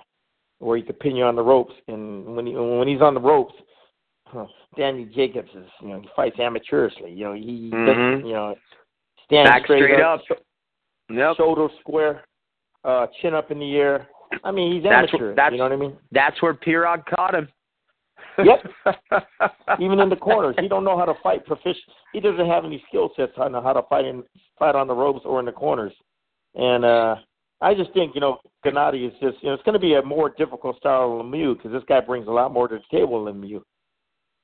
where 0.60 0.76
he 0.76 0.82
can 0.82 0.94
pin 0.94 1.16
you 1.16 1.24
on 1.24 1.36
the 1.36 1.42
ropes. 1.42 1.74
And 1.88 2.36
when 2.36 2.46
he 2.46 2.54
when 2.54 2.88
he's 2.88 3.02
on 3.02 3.14
the 3.14 3.20
ropes, 3.20 3.54
huh, 4.26 4.46
Danny 4.76 5.04
Jacobs 5.06 5.50
is 5.54 5.66
you 5.82 5.88
know 5.88 6.00
he 6.00 6.08
fights 6.16 6.36
amateurishly. 6.38 7.14
You 7.16 7.24
know 7.24 7.32
he 7.34 7.70
Mhm. 7.74 7.86
doesn't 7.86 8.26
you 8.26 8.32
know 8.32 8.54
stand 9.24 9.46
Back 9.46 9.64
straight 9.64 10.00
up. 10.00 10.24
sho- 10.24 10.36
Yep. 11.10 11.36
shoulder 11.36 11.68
square, 11.80 12.24
uh, 12.84 13.06
chin 13.20 13.34
up 13.34 13.50
in 13.50 13.58
the 13.58 13.76
air. 13.76 14.08
I 14.44 14.50
mean 14.50 14.74
he's 14.74 14.82
That's 14.82 15.08
amateur. 15.12 15.28
what- 15.28 15.36
that's- 15.36 15.52
you 15.52 15.58
know 15.58 15.64
what 15.64 15.72
I 15.72 15.76
mean? 15.76 15.96
That's 16.12 16.40
where 16.42 16.54
Pirog 16.54 17.04
caught 17.06 17.34
him. 17.34 17.48
Yep. 18.44 18.66
Even 19.80 19.98
in 20.00 20.08
the 20.08 20.16
corners, 20.16 20.54
he 20.60 20.68
don't 20.68 20.84
know 20.84 20.96
how 20.96 21.04
to 21.04 21.14
fight 21.22 21.44
proficient. 21.44 21.82
He 22.12 22.20
doesn't 22.20 22.46
have 22.46 22.64
any 22.64 22.82
skill 22.88 23.10
sets 23.16 23.32
on 23.36 23.52
how 23.54 23.72
to 23.72 23.82
fight 23.88 24.04
in 24.04 24.22
fight 24.58 24.74
on 24.76 24.86
the 24.86 24.94
ropes 24.94 25.22
or 25.24 25.40
in 25.40 25.46
the 25.46 25.52
corners. 25.52 25.92
And 26.54 26.84
uh 26.84 27.16
I 27.60 27.74
just 27.74 27.92
think 27.94 28.14
you 28.14 28.20
know 28.20 28.38
Gennady 28.64 29.06
is 29.08 29.12
just 29.20 29.42
you 29.42 29.48
know 29.48 29.54
it's 29.54 29.62
going 29.64 29.72
to 29.72 29.78
be 29.80 29.94
a 29.94 30.02
more 30.02 30.30
difficult 30.30 30.76
style 30.76 31.18
of 31.18 31.26
Lemieux 31.26 31.56
because 31.56 31.72
this 31.72 31.82
guy 31.88 32.00
brings 32.00 32.28
a 32.28 32.30
lot 32.30 32.52
more 32.52 32.68
to 32.68 32.76
the 32.76 32.96
table 32.96 33.24
than 33.24 33.40
Lemieux. 33.42 33.62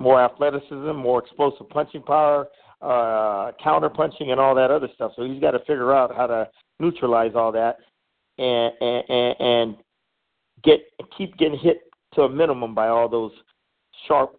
More 0.00 0.20
athleticism, 0.20 0.92
more 0.96 1.20
explosive 1.20 1.68
punching 1.68 2.02
power, 2.02 2.48
uh 2.82 3.52
counter 3.62 3.88
punching, 3.90 4.32
and 4.32 4.40
all 4.40 4.54
that 4.56 4.70
other 4.72 4.88
stuff. 4.94 5.12
So 5.14 5.22
he's 5.24 5.40
got 5.40 5.52
to 5.52 5.60
figure 5.60 5.92
out 5.94 6.14
how 6.16 6.26
to 6.26 6.48
neutralize 6.80 7.32
all 7.36 7.52
that 7.52 7.76
and 8.38 8.72
and 8.80 9.34
and, 9.40 9.76
get 10.62 10.80
keep 11.16 11.36
getting 11.36 11.58
hit 11.58 11.82
to 12.14 12.22
a 12.22 12.28
minimum 12.28 12.74
by 12.74 12.88
all 12.88 13.08
those 13.08 13.32
sharp, 14.08 14.38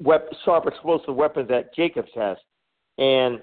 wep- 0.00 0.30
sharp 0.44 0.66
explosive 0.66 1.14
weapons 1.14 1.48
that 1.48 1.74
Jacobs 1.74 2.10
has. 2.14 2.36
And 2.98 3.40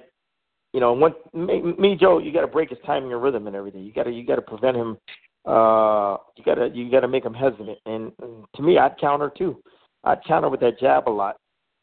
you 0.74 0.80
know, 0.80 0.94
when 0.94 1.14
me, 1.34 1.62
me 1.78 1.98
Joe, 2.00 2.20
you 2.20 2.32
got 2.32 2.42
to 2.42 2.48
break 2.48 2.70
his 2.70 2.80
timing 2.86 3.12
and 3.12 3.22
rhythm 3.22 3.48
and 3.48 3.56
everything. 3.56 3.84
You 3.84 3.94
got 3.94 4.04
to 4.04 4.12
you 4.12 4.26
got 4.26 4.36
to 4.36 4.42
prevent 4.42 4.78
him. 4.78 4.98
Uh, 5.46 6.18
you 6.36 6.44
got 6.44 6.56
to 6.56 6.70
you 6.74 6.92
got 6.92 7.00
to 7.00 7.08
make 7.08 7.26
him 7.26 7.34
hesitant. 7.34 7.78
And, 7.86 8.12
and 8.22 8.46
to 8.56 8.62
me, 8.62 8.78
I'd 8.78 8.98
counter 9.00 9.32
too. 9.36 9.62
I'd 10.04 10.24
counter 10.26 10.50
with 10.50 10.60
that 10.62 10.80
jab 10.80 11.08
a 11.08 11.12
lot, 11.12 11.38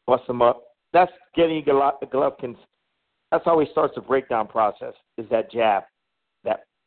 bust 0.05 0.23
him 0.27 0.41
up. 0.41 0.63
That's 0.93 1.11
getting 1.35 1.63
Golovkin's. 1.63 2.57
That's 3.31 3.43
how 3.43 3.59
he 3.59 3.67
starts 3.71 3.95
the 3.95 4.01
breakdown 4.01 4.47
process. 4.47 4.93
Is 5.17 5.25
that 5.29 5.51
jab, 5.51 5.83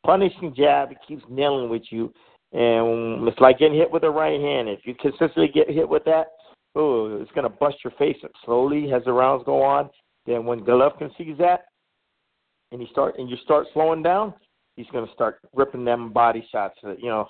punishing 0.05 0.53
jab? 0.55 0.91
It 0.91 0.97
keeps 1.07 1.23
nailing 1.29 1.69
with 1.69 1.83
you, 1.89 2.13
and 2.53 3.27
it's 3.27 3.39
like 3.39 3.59
getting 3.59 3.77
hit 3.77 3.91
with 3.91 4.03
a 4.03 4.09
right 4.09 4.39
hand. 4.39 4.69
If 4.69 4.79
you 4.85 4.95
consistently 4.95 5.47
get 5.47 5.69
hit 5.69 5.87
with 5.87 6.03
that, 6.05 6.27
oh, 6.75 7.21
it's 7.21 7.31
to 7.43 7.49
bust 7.49 7.77
your 7.83 7.91
face 7.97 8.17
up 8.23 8.31
slowly 8.45 8.91
as 8.93 9.03
the 9.05 9.13
rounds 9.13 9.43
go 9.45 9.61
on. 9.61 9.89
Then 10.25 10.45
when 10.45 10.61
Golovkin 10.61 11.15
sees 11.17 11.37
that, 11.39 11.65
and 12.71 12.81
he 12.81 12.87
start 12.91 13.17
and 13.17 13.29
you 13.29 13.37
start 13.43 13.67
slowing 13.73 14.03
down, 14.03 14.33
he's 14.75 14.87
to 15.05 15.13
start 15.13 15.39
ripping 15.53 15.85
them 15.85 16.11
body 16.11 16.47
shots 16.51 16.75
that 16.83 16.99
you 16.99 17.09
know 17.09 17.27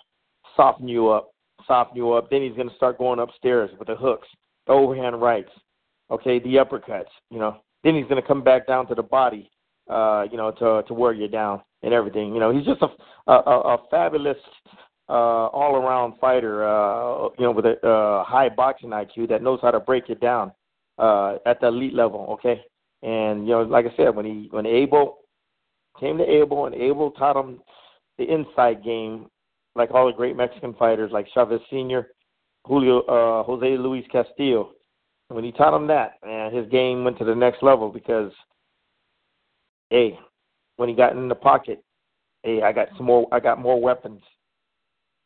soften 0.56 0.88
you 0.88 1.10
up, 1.10 1.32
soften 1.68 1.96
you 1.96 2.12
up. 2.14 2.30
Then 2.30 2.42
he's 2.42 2.56
to 2.70 2.76
start 2.76 2.98
going 2.98 3.20
upstairs 3.20 3.72
with 3.78 3.88
the 3.88 3.96
hooks, 3.96 4.28
the 4.68 4.74
overhand 4.74 5.22
rights, 5.22 5.52
okay, 6.10 6.40
the 6.40 6.56
uppercuts. 6.56 7.06
You 7.30 7.40
know, 7.40 7.58
then 7.84 7.96
he's 7.96 8.08
to 8.22 8.28
come 8.28 8.44
back 8.44 8.68
down 8.68 8.88
to 8.88 8.96
the 8.96 9.04
body, 9.04 9.50
uh, 9.90 10.26
you 10.32 10.38
know, 10.38 10.52
to 10.52 10.84
to 10.88 10.94
wear 10.94 11.14
you 11.14 11.28
down 11.28 11.62
and 11.84 11.94
everything. 11.94 12.34
You 12.34 12.40
know, 12.40 12.52
he's 12.52 12.66
just 12.66 12.82
a 12.82 13.32
a, 13.32 13.36
a 13.36 13.78
fabulous 13.90 14.38
uh, 15.10 15.48
all 15.48 15.76
around 15.76 16.14
fighter. 16.20 16.66
Uh, 16.66 17.30
you 17.38 17.46
know, 17.46 17.52
with 17.52 17.66
a 17.66 17.86
uh, 17.86 18.24
high 18.24 18.50
boxing 18.50 18.90
IQ 18.90 19.30
that 19.30 19.44
knows 19.44 19.60
how 19.62 19.72
to 19.72 19.80
break 19.80 20.10
it 20.10 20.20
down 20.20 20.52
uh, 20.98 21.36
at 21.46 21.60
the 21.60 21.68
elite 21.68 21.94
level. 21.94 22.28
Okay, 22.32 22.62
and 23.04 23.48
you 23.48 23.54
know, 23.54 23.64
like 23.64 23.86
I 23.86 23.96
said, 23.96 24.16
when 24.16 24.26
he 24.26 24.48
when 24.52 24.66
Abel 24.66 25.20
came 26.00 26.18
to 26.18 26.24
Abel, 26.24 26.66
and 26.66 26.76
Abel 26.76 27.12
taught 27.12 27.36
him 27.36 27.60
the 28.18 28.32
inside 28.32 28.84
game, 28.84 29.28
like 29.76 29.92
all 29.92 30.08
the 30.08 30.14
great 30.14 30.36
Mexican 30.36 30.74
fighters, 30.76 31.12
like 31.12 31.28
Chavez 31.34 31.62
Senior, 31.70 32.08
Julio, 32.66 33.02
uh, 33.02 33.44
Jose 33.44 33.78
Luis 33.78 34.06
Castillo. 34.12 34.72
When 35.30 35.44
he 35.44 35.52
taught 35.54 35.76
him 35.76 35.88
that, 35.88 36.16
man, 36.26 36.54
his 36.54 36.68
game 36.70 37.04
went 37.06 37.18
to 37.20 37.26
the 37.26 37.36
next 37.36 37.64
level 37.64 37.90
because, 37.90 38.34
hey, 39.90 40.20
when 40.82 40.90
he 40.90 40.96
got 40.96 41.16
in 41.16 41.28
the 41.28 41.36
pocket, 41.36 41.84
hey, 42.42 42.64
I 42.64 42.72
got 42.72 42.88
some 42.98 43.06
more, 43.06 43.28
I 43.32 43.40
got 43.40 43.60
more 43.60 43.80
weapons 43.80 44.20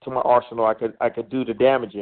to 0.03 0.11
my 0.11 0.19
arsenal. 0.19 0.65
I 0.65 0.73
could, 0.73 0.95
I 0.99 1.07
could 1.07 1.29
do 1.29 1.45
the 1.45 1.53
damage. 1.53 1.95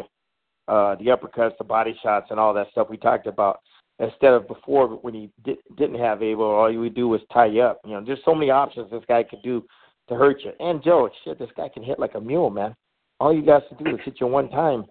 Uh, 0.67 0.95
the 0.95 1.05
uppercuts, 1.05 1.55
the 1.59 1.63
body 1.63 1.95
shots, 2.01 2.27
and 2.31 2.39
all 2.39 2.51
that 2.55 2.71
stuff 2.71 2.89
we 2.89 2.97
talked 2.97 3.27
about 3.27 3.59
instead 3.99 4.33
of 4.33 4.47
before 4.47 4.87
when 4.87 5.13
he 5.13 5.29
di- 5.45 5.59
didn't 5.77 5.99
have 5.99 6.23
Abel, 6.23 6.45
all 6.45 6.71
you 6.71 6.79
would 6.79 6.95
do 6.95 7.07
was 7.07 7.21
tie 7.31 7.45
you 7.45 7.61
up. 7.61 7.79
You 7.85 7.91
know, 7.91 8.03
there's 8.03 8.17
so 8.25 8.33
many 8.33 8.49
options 8.49 8.89
this 8.89 9.03
guy 9.07 9.21
could 9.21 9.43
do 9.43 9.63
to 10.09 10.15
hurt 10.15 10.41
you. 10.43 10.51
And 10.59 10.83
Joe, 10.83 11.07
shit, 11.23 11.37
this 11.37 11.51
guy 11.55 11.69
can 11.69 11.83
hit 11.83 11.99
like 11.99 12.15
a 12.15 12.21
mule, 12.21 12.49
man. 12.49 12.73
All 13.19 13.31
you 13.31 13.45
got 13.45 13.69
to 13.69 13.83
do 13.83 13.91
is 13.91 14.01
hit 14.03 14.15
you 14.19 14.25
one 14.25 14.49
time, 14.49 14.85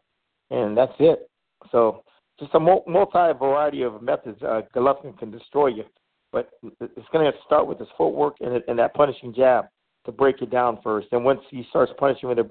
and 0.53 0.77
that's 0.77 0.95
it. 1.01 1.29
So 1.73 2.05
just 2.39 2.55
a 2.55 2.61
multi 2.61 3.39
variety 3.39 3.83
of 3.83 4.03
methods. 4.03 4.41
Uh, 4.41 4.63
Golovkin 4.73 5.19
can 5.19 5.33
destroy 5.33 5.67
you, 5.67 5.85
but 6.33 6.51
it's 6.63 7.09
going 7.13 7.25
to 7.25 7.31
have 7.31 7.35
to 7.35 7.45
start 7.45 7.67
with 7.67 7.79
his 7.79 7.89
footwork 7.97 8.37
and, 8.41 8.63
and 8.67 8.79
that 8.79 8.95
punishing 8.95 9.35
jab 9.35 9.67
to 10.07 10.13
break 10.13 10.41
you 10.41 10.47
down 10.47 10.79
first. 10.83 11.09
And 11.13 11.25
once 11.25 11.41
he 11.51 11.65
starts 11.71 11.93
punishing 11.99 12.29
with 12.29 12.39
it, 12.39 12.51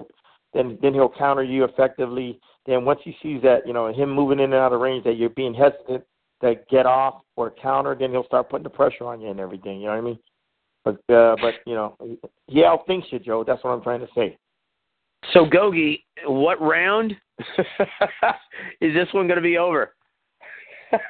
then 0.54 0.78
then 0.82 0.94
he'll 0.94 1.12
counter 1.18 1.44
you 1.44 1.64
effectively. 1.64 2.40
Then 2.66 2.86
once 2.86 3.00
he 3.04 3.16
sees 3.24 3.42
that 3.42 3.66
you 3.66 3.74
know 3.74 3.92
him 3.92 4.12
moving 4.12 4.40
in 4.40 4.46
and 4.46 4.54
out 4.54 4.74
of 4.74 4.82
range, 4.82 5.04
that 5.06 5.18
you're 5.18 5.30
being 5.30 5.54
hesitant, 5.54 6.04
to 6.42 6.56
get 6.70 6.86
off 6.86 7.22
or 7.36 7.52
counter, 7.62 7.96
then 7.98 8.12
he'll 8.12 8.26
start 8.26 8.50
putting 8.50 8.64
the 8.64 8.70
pressure 8.70 9.06
on 9.06 9.22
you 9.22 9.30
and 9.30 9.40
everything. 9.40 9.80
You 9.80 9.88
know 9.88 9.92
what 9.92 9.98
I 9.98 10.02
mean? 10.02 10.20
But 10.84 11.14
uh, 11.14 11.36
but 11.42 11.56
you 11.66 11.76
know, 11.76 11.96
he 12.48 12.64
outthinks 12.64 13.12
you, 13.12 13.20
Joe. 13.20 13.44
That's 13.46 13.64
what 13.64 13.72
I'm 13.72 13.82
trying 13.82 14.02
to 14.02 14.08
say. 14.16 14.38
So 15.34 15.46
Gogi, 15.46 16.04
what 16.26 16.60
round 16.60 17.16
is 18.82 18.94
this 18.94 19.08
one 19.12 19.28
going 19.28 19.38
to 19.38 19.42
be 19.42 19.58
over? 19.58 19.94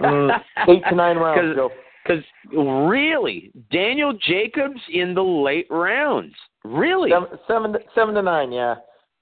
mm, 0.01 0.38
eight 0.67 0.84
to 0.89 0.95
nine 0.95 1.17
rounds, 1.17 1.55
Joe. 1.55 1.72
Because 2.04 2.24
really, 2.52 3.52
Daniel 3.72 4.14
Jacobs 4.28 4.80
in 4.91 5.14
the 5.14 5.22
late 5.22 5.68
rounds. 5.70 6.34
Really? 6.64 7.12
Seven, 7.47 7.74
seven, 7.95 8.16
to, 8.16 8.22
nine, 8.22 8.52
yeah. 8.52 8.76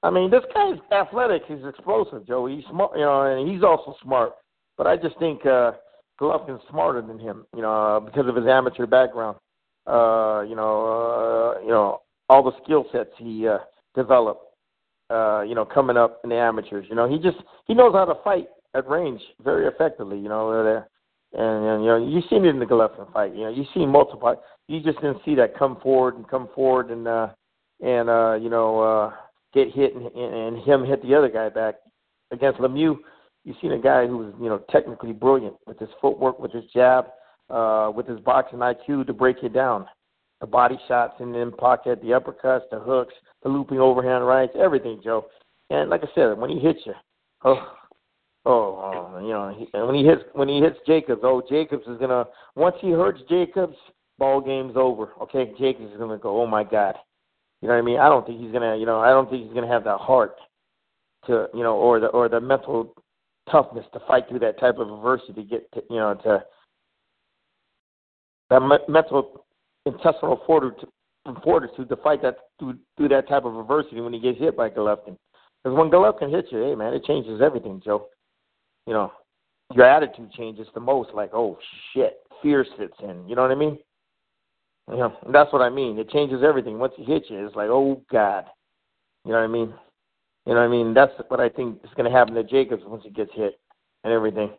I 0.04 0.10
mean, 0.10 0.32
this 0.32 0.44
guy's 0.54 0.80
athletic. 0.92 1.44
He's 1.48 1.66
explosive, 1.68 2.26
Joe. 2.26 2.46
He's 2.46 2.64
smart, 2.70 2.92
you 2.96 3.02
know, 3.02 3.24
and 3.24 3.50
he's 3.50 3.64
also 3.64 3.96
smart. 4.02 4.34
But 4.78 4.88
I 4.88 4.96
just 4.96 5.20
think 5.20 5.46
uh, 5.46 5.74
Golovkin's 6.20 6.62
smarter 6.70 7.02
than 7.02 7.20
him, 7.20 7.46
you 7.56 7.62
know, 7.62 7.74
uh, 7.74 8.00
because 8.00 8.28
of 8.28 8.36
his 8.36 8.46
amateur 8.48 8.86
background. 8.86 9.38
Uh, 9.88 10.42
you 10.48 10.56
know, 10.56 11.56
uh, 11.58 11.62
you 11.62 11.70
know 11.70 12.02
all 12.30 12.44
the 12.44 12.52
skill 12.64 12.86
sets 12.92 13.10
he 13.18 13.48
uh, 13.48 13.58
developed. 13.96 14.46
Uh, 15.10 15.42
you 15.42 15.56
know, 15.56 15.66
coming 15.66 15.98
up 15.98 16.22
in 16.24 16.30
the 16.30 16.36
amateurs. 16.36 16.86
You 16.88 16.96
know, 16.96 17.10
he 17.10 17.18
just 17.18 17.38
he 17.66 17.74
knows 17.74 17.94
how 17.94 18.06
to 18.06 18.14
fight 18.24 18.48
at 18.76 18.88
range 18.88 19.22
very 19.44 19.68
effectively. 19.68 20.20
You 20.20 20.30
know, 20.30 20.52
uh, 20.52 20.84
and, 21.34 21.66
and 21.66 21.84
you 21.84 21.90
know 21.90 21.98
you've 21.98 22.26
seen 22.30 22.46
it 22.46 22.50
in 22.50 22.60
the 22.60 22.66
Golovkin 22.66 23.12
fight. 23.14 23.36
You 23.36 23.44
know, 23.44 23.50
you've 23.50 23.68
seen 23.74 23.90
multiple. 23.90 24.36
You 24.68 24.82
just 24.82 25.02
didn't 25.02 25.22
see 25.26 25.36
that 25.36 25.58
come 25.58 25.78
forward 25.82 26.16
and 26.16 26.28
come 26.28 26.50
forward 26.54 26.92
and 26.92 27.08
uh, 27.08 27.30
and 27.82 28.10
uh, 28.10 28.38
you 28.42 28.50
know 28.50 28.80
uh, 28.80 29.12
get 29.54 29.72
hit 29.72 29.96
and, 29.96 30.08
and 30.16 30.58
him 30.64 30.86
hit 30.86 31.02
the 31.02 31.16
other 31.16 31.30
guy 31.30 31.50
back 31.50 31.76
against 32.32 32.60
Lemieux 32.60 32.98
you've 33.44 33.58
seen 33.62 33.72
a 33.72 33.80
guy 33.80 34.06
who's 34.06 34.34
you 34.40 34.50
know 34.50 34.62
technically 34.70 35.12
brilliant 35.12 35.56
with 35.66 35.80
his 35.80 35.90
footwork, 36.02 36.40
with 36.40 36.52
his 36.52 36.64
jab, 36.74 37.06
uh, 37.50 37.92
with 37.94 38.08
his 38.08 38.20
boxing 38.20 38.60
IQ 38.60 39.08
to 39.08 39.14
break 39.14 39.38
you 39.42 39.50
down. 39.50 39.86
The 40.42 40.48
body 40.48 40.80
shots 40.88 41.16
in 41.20 41.32
the 41.32 41.52
pocket, 41.58 42.02
the 42.02 42.10
uppercuts, 42.10 42.70
the 42.72 42.80
hooks, 42.80 43.14
the 43.44 43.50
looping 43.50 43.80
overhand 43.80 44.26
rights, 44.26 44.54
everything, 44.58 45.02
Joe. 45.04 45.26
And 45.70 45.90
like 45.90 46.02
I 46.04 46.08
said, 46.16 46.38
when 46.38 46.50
he 46.50 46.60
hits 46.60 46.80
you, 46.86 46.94
oh, 47.44 47.74
oh, 48.50 49.14
oh 49.16 49.20
you 49.22 49.30
know, 49.30 49.56
he, 49.58 49.78
when 49.78 49.96
he 49.96 50.04
hits 50.04 50.22
when 50.34 50.48
he 50.48 50.60
hits 50.60 50.78
Jacobs, 50.86 51.22
oh, 51.24 51.42
Jacobs 51.50 51.88
is 51.88 51.98
gonna 51.98 52.26
once 52.56 52.76
he 52.82 52.92
hurts 52.92 53.22
Jacobs, 53.30 53.76
ball 54.18 54.42
game's 54.42 54.76
over. 54.76 55.10
Okay, 55.22 55.54
Jacobs 55.60 55.92
is 55.92 55.98
gonna 55.98 56.18
go, 56.18 56.42
oh 56.42 56.48
my 56.48 56.64
God, 56.64 56.96
you 57.62 57.68
know 57.68 57.76
what 57.76 57.82
I 57.82 57.84
mean? 57.84 58.00
I 58.00 58.10
don't 58.10 58.26
think 58.26 58.40
he's 58.42 58.52
gonna, 58.52 58.76
you 58.78 58.86
know, 58.86 59.00
I 59.00 59.10
don't 59.10 59.30
think 59.30 59.46
he's 59.46 59.54
gonna 59.54 59.68
have 59.68 59.84
the 59.84 59.98
heart 59.98 60.36
to, 61.28 61.48
you 61.54 61.64
know, 61.64 61.76
or 61.76 62.00
the 62.00 62.08
or 62.08 62.30
the 62.30 62.40
mental 62.40 62.94
toughness 63.52 63.86
to 63.94 64.00
fight 64.08 64.26
through 64.30 64.40
that 64.40 64.60
type 64.60 64.78
of 64.78 64.92
adversity 64.92 65.34
to 65.34 65.44
get 65.44 65.72
to, 65.74 65.82
you 65.90 65.98
know 65.98 66.14
to 66.24 66.44
that 68.50 68.84
mental 68.88 69.46
intestinal 69.86 70.42
fortitude, 70.46 70.90
fortitude 71.44 71.90
to 71.90 71.96
fight 71.98 72.22
that 72.22 72.38
through, 72.60 72.78
through 72.98 73.10
that 73.10 73.28
type 73.28 73.46
of 73.46 73.56
adversity 73.56 74.02
when 74.02 74.14
he 74.14 74.20
gets 74.20 74.40
hit 74.40 74.58
by 74.58 74.70
Golovkin. 74.70 75.18
Because 75.64 75.78
when 75.78 75.90
Golovkin 75.90 76.32
hits 76.32 76.48
you, 76.52 76.64
hey 76.64 76.76
man, 76.76 76.94
it 76.94 77.04
changes 77.04 77.42
everything, 77.42 77.82
Joe. 77.84 78.08
You 78.90 78.96
know, 78.96 79.12
your 79.76 79.86
attitude 79.86 80.32
changes 80.32 80.66
the 80.74 80.80
most. 80.80 81.12
Like, 81.14 81.30
oh 81.32 81.60
shit, 81.94 82.22
fear 82.42 82.66
sits 82.76 82.96
in. 83.04 83.24
You 83.30 83.36
know 83.36 83.44
what 83.44 83.52
I 83.52 83.56
mean? 83.56 83.78
You 84.90 84.98
know, 84.98 85.14
that's 85.32 85.54
what 85.54 85.62
I 85.62 85.70
mean. 85.70 86.00
It 86.00 86.10
changes 86.10 86.42
everything. 86.44 86.80
Once 86.80 86.94
it 86.98 87.06
hits 87.06 87.28
you, 87.30 87.46
it's 87.46 87.56
like, 87.56 87.70
oh 87.70 88.02
god. 88.12 88.46
You 89.26 89.32
know 89.32 89.38
what 89.38 89.44
I 89.44 89.48
mean? 89.48 89.72
You 90.48 90.56
know 90.56 90.62
what 90.62 90.66
I 90.66 90.68
mean? 90.70 90.96
That's 90.96 91.12
what 91.28 91.40
I 91.40 91.50
think 91.50 91.82
is 91.84 91.92
going 91.96 92.12
to 92.12 92.18
happen 92.18 92.34
to 92.34 92.44
Jacobs 92.44 92.82
once 92.84 93.04
he 93.04 93.12
gets 93.12 93.30
hit 93.36 93.60
and 94.04 94.12
everything. 94.12 94.50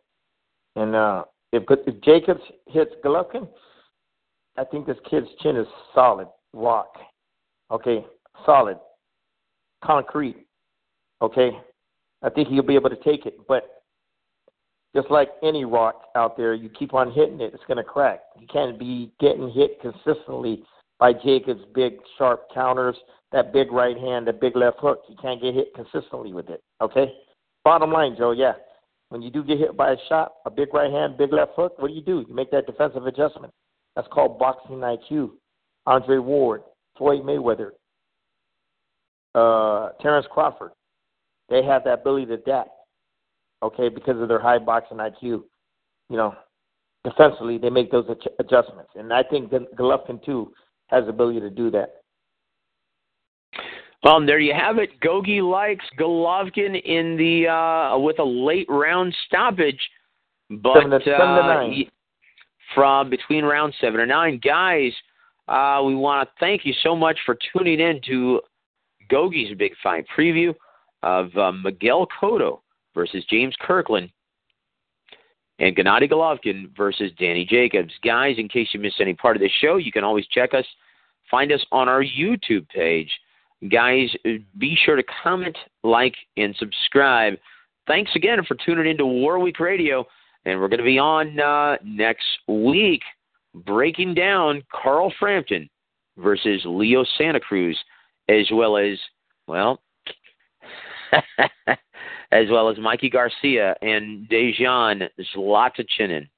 And 0.77 0.95
uh, 0.95 1.25
if, 1.53 1.65
if 1.69 2.01
Jacobs 2.01 2.43
hits 2.69 2.93
Golovkin, 3.05 3.49
I 4.57 4.63
think 4.63 4.87
this 4.87 4.99
kid's 5.11 5.27
chin 5.41 5.57
is 5.57 5.67
solid 5.93 6.29
rock. 6.53 6.95
Okay, 7.73 8.07
solid, 8.47 8.79
concrete. 9.83 10.47
Okay, 11.21 11.51
I 12.23 12.31
think 12.31 12.47
he'll 12.47 12.63
be 12.63 12.77
able 12.77 12.91
to 12.91 13.03
take 13.03 13.27
it. 13.27 13.37
But 13.49 13.80
just 14.95 15.11
like 15.11 15.31
any 15.43 15.65
rock 15.65 16.07
out 16.17 16.37
there, 16.37 16.55
you 16.55 16.69
keep 16.69 16.95
on 16.95 17.13
hitting 17.13 17.41
it, 17.41 17.55
it's 17.55 17.63
going 17.67 17.77
to 17.77 17.85
crack. 17.85 18.21
You 18.39 18.47
can't 18.47 18.79
be 18.79 19.13
getting 19.21 19.51
hit 19.51 19.81
consistently 19.81 20.65
by 20.99 21.13
Jacobs' 21.13 21.65
big 21.75 21.99
sharp 22.19 22.53
counters, 22.53 22.97
that 23.33 23.53
big 23.53 23.71
right 23.73 23.97
hand, 23.97 24.27
that 24.27 24.41
big 24.41 24.57
left 24.57 24.79
hook. 24.81 25.03
You 25.09 25.17
can't 25.21 25.41
get 25.41 25.55
hit 25.55 25.75
consistently 25.75 26.33
with 26.33 26.51
it. 26.51 26.63
Okay. 26.81 27.13
Bottom 27.65 27.93
line, 27.93 28.17
Joe. 28.19 28.33
Yeah, 28.33 28.55
when 29.11 29.23
you 29.23 29.31
do 29.31 29.45
get 29.45 29.59
hit 29.59 29.77
by 29.77 29.93
a 29.93 29.97
shot, 30.09 30.35
a 30.47 30.51
big 30.51 30.73
right 30.73 30.91
hand, 30.91 31.19
big 31.19 31.33
left 31.33 31.53
hook, 31.55 31.75
what 31.79 31.89
do 31.89 31.95
you 31.95 32.03
do? 32.03 32.25
You 32.27 32.35
make 32.35 32.51
that 32.51 32.67
defensive 32.67 33.07
adjustment. 33.07 33.53
That's 33.95 34.09
called 34.09 34.39
boxing 34.39 34.79
IQ. 34.79 35.31
Andre 35.87 36.19
Ward, 36.19 36.63
Floyd 36.97 37.23
Mayweather, 37.23 37.71
uh, 39.35 39.91
Terrence 40.01 40.27
Crawford, 40.31 40.73
they 41.49 41.65
have 41.65 41.85
that 41.85 42.01
ability 42.01 42.27
to 42.27 42.35
adapt, 42.35 42.71
okay, 43.63 43.89
because 43.89 44.21
of 44.21 44.29
their 44.29 44.41
high 44.41 44.59
boxing 44.59 44.99
IQ. 44.99 45.43
You 46.09 46.17
know, 46.17 46.35
defensively, 47.05 47.59
they 47.59 47.71
make 47.71 47.91
those 47.91 48.07
adjustments. 48.39 48.91
And 48.97 49.13
I 49.13 49.23
think 49.23 49.51
Golovkin, 49.51 50.25
too, 50.25 50.53
has 50.89 51.05
the 51.05 51.11
ability 51.11 51.41
to 51.41 51.51
do 51.51 51.71
that. 51.71 52.01
Well, 54.03 54.25
there 54.25 54.39
you 54.39 54.55
have 54.55 54.79
it. 54.79 54.99
Gogi 55.01 55.43
likes 55.43 55.85
Golovkin 55.99 56.81
in 56.83 57.17
the 57.17 57.49
uh, 57.49 57.99
with 57.99 58.19
a 58.19 58.25
late 58.25 58.67
round 58.69 59.15
stoppage, 59.27 59.81
but 60.49 60.75
seven 60.75 60.91
to, 60.91 61.01
seven 61.05 61.17
to 61.19 61.85
uh, 61.85 61.91
from 62.75 63.11
between 63.11 63.45
round 63.45 63.75
seven 63.81 64.01
and 64.01 64.09
nine, 64.09 64.41
guys. 64.43 64.93
Uh, 65.49 65.83
we 65.85 65.95
want 65.95 66.27
to 66.27 66.35
thank 66.39 66.65
you 66.65 66.73
so 66.83 66.95
much 66.97 67.19
for 67.27 67.37
tuning 67.53 67.81
in 67.81 68.01
to 68.07 68.41
Gogi's 69.11 69.57
Big 69.59 69.73
Fight 69.83 70.07
preview 70.17 70.55
of 71.03 71.37
uh, 71.37 71.53
Miguel 71.53 72.07
Cotto 72.21 72.61
versus 72.95 73.25
James 73.29 73.55
Kirkland 73.61 74.11
and 75.61 75.77
Gennady 75.77 76.11
Golovkin 76.11 76.75
versus 76.77 77.13
Danny 77.19 77.45
Jacobs. 77.45 77.93
Guys, 78.03 78.37
in 78.39 78.49
case 78.49 78.69
you 78.73 78.81
missed 78.81 79.01
any 79.01 79.15
part 79.15 79.37
of 79.37 79.43
this 79.43 79.53
show, 79.61 79.77
you 79.77 79.93
can 79.93 80.05
always 80.05 80.27
check 80.29 80.55
us, 80.55 80.65
find 81.31 81.53
us 81.53 81.65
on 81.71 81.89
our 81.89 82.03
YouTube 82.03 82.69
page. 82.69 83.11
Guys, 83.71 84.09
be 84.59 84.77
sure 84.85 84.97
to 84.97 85.05
comment, 85.23 85.57
like, 85.85 86.15
and 86.39 86.57
subscribe. 86.57 87.35
Thanks 87.87 88.11
again 88.17 88.39
for 88.49 88.57
tuning 88.65 88.91
into 88.91 89.05
War 89.05 89.39
Week 89.39 89.61
Radio, 89.61 90.07
and 90.47 90.59
we're 90.59 90.69
going 90.69 90.79
to 90.79 90.85
be 90.85 90.99
on 90.99 91.39
uh, 91.39 91.77
next 91.85 92.25
week 92.49 93.03
breaking 93.55 94.15
down 94.15 94.63
Carl 94.73 95.13
Frampton 95.19 95.69
versus 96.17 96.63
Leo 96.65 97.05
Santa 97.19 97.41
Cruz, 97.41 97.79
as 98.29 98.47
well 98.51 98.79
as, 98.79 98.99
well, 99.47 99.83
as 102.33 102.47
well 102.51 102.69
as 102.69 102.79
Mikey 102.79 103.11
Garcia 103.11 103.75
and 103.83 104.29
Dejan 104.29 105.09
Zlaticanin. 105.35 106.29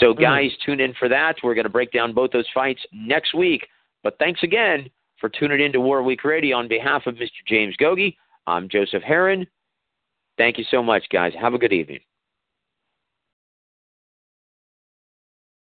So, 0.00 0.12
hmm. 0.12 0.20
guys, 0.20 0.50
mm. 0.50 0.66
tune 0.66 0.80
in 0.80 0.94
for 0.94 1.08
that. 1.08 1.36
We're 1.42 1.54
going 1.54 1.64
to 1.64 1.70
break 1.70 1.92
down 1.92 2.12
both 2.12 2.30
those 2.30 2.48
fights 2.54 2.80
next 2.92 3.34
week. 3.34 3.66
But 4.02 4.16
thanks 4.18 4.42
again 4.42 4.88
for 5.20 5.28
tuning 5.28 5.60
in 5.60 5.72
to 5.72 5.80
War 5.80 6.02
Week 6.02 6.24
Radio. 6.24 6.56
On 6.56 6.68
behalf 6.68 7.06
of 7.06 7.16
Mr. 7.16 7.30
James 7.46 7.74
Gogi, 7.80 8.16
I'm 8.46 8.68
Joseph 8.68 9.02
Herron. 9.02 9.46
Thank 10.36 10.58
you 10.58 10.64
so 10.70 10.82
much, 10.82 11.04
guys. 11.10 11.32
Have 11.40 11.54
a 11.54 11.58
good 11.58 11.72
evening. 11.72 12.00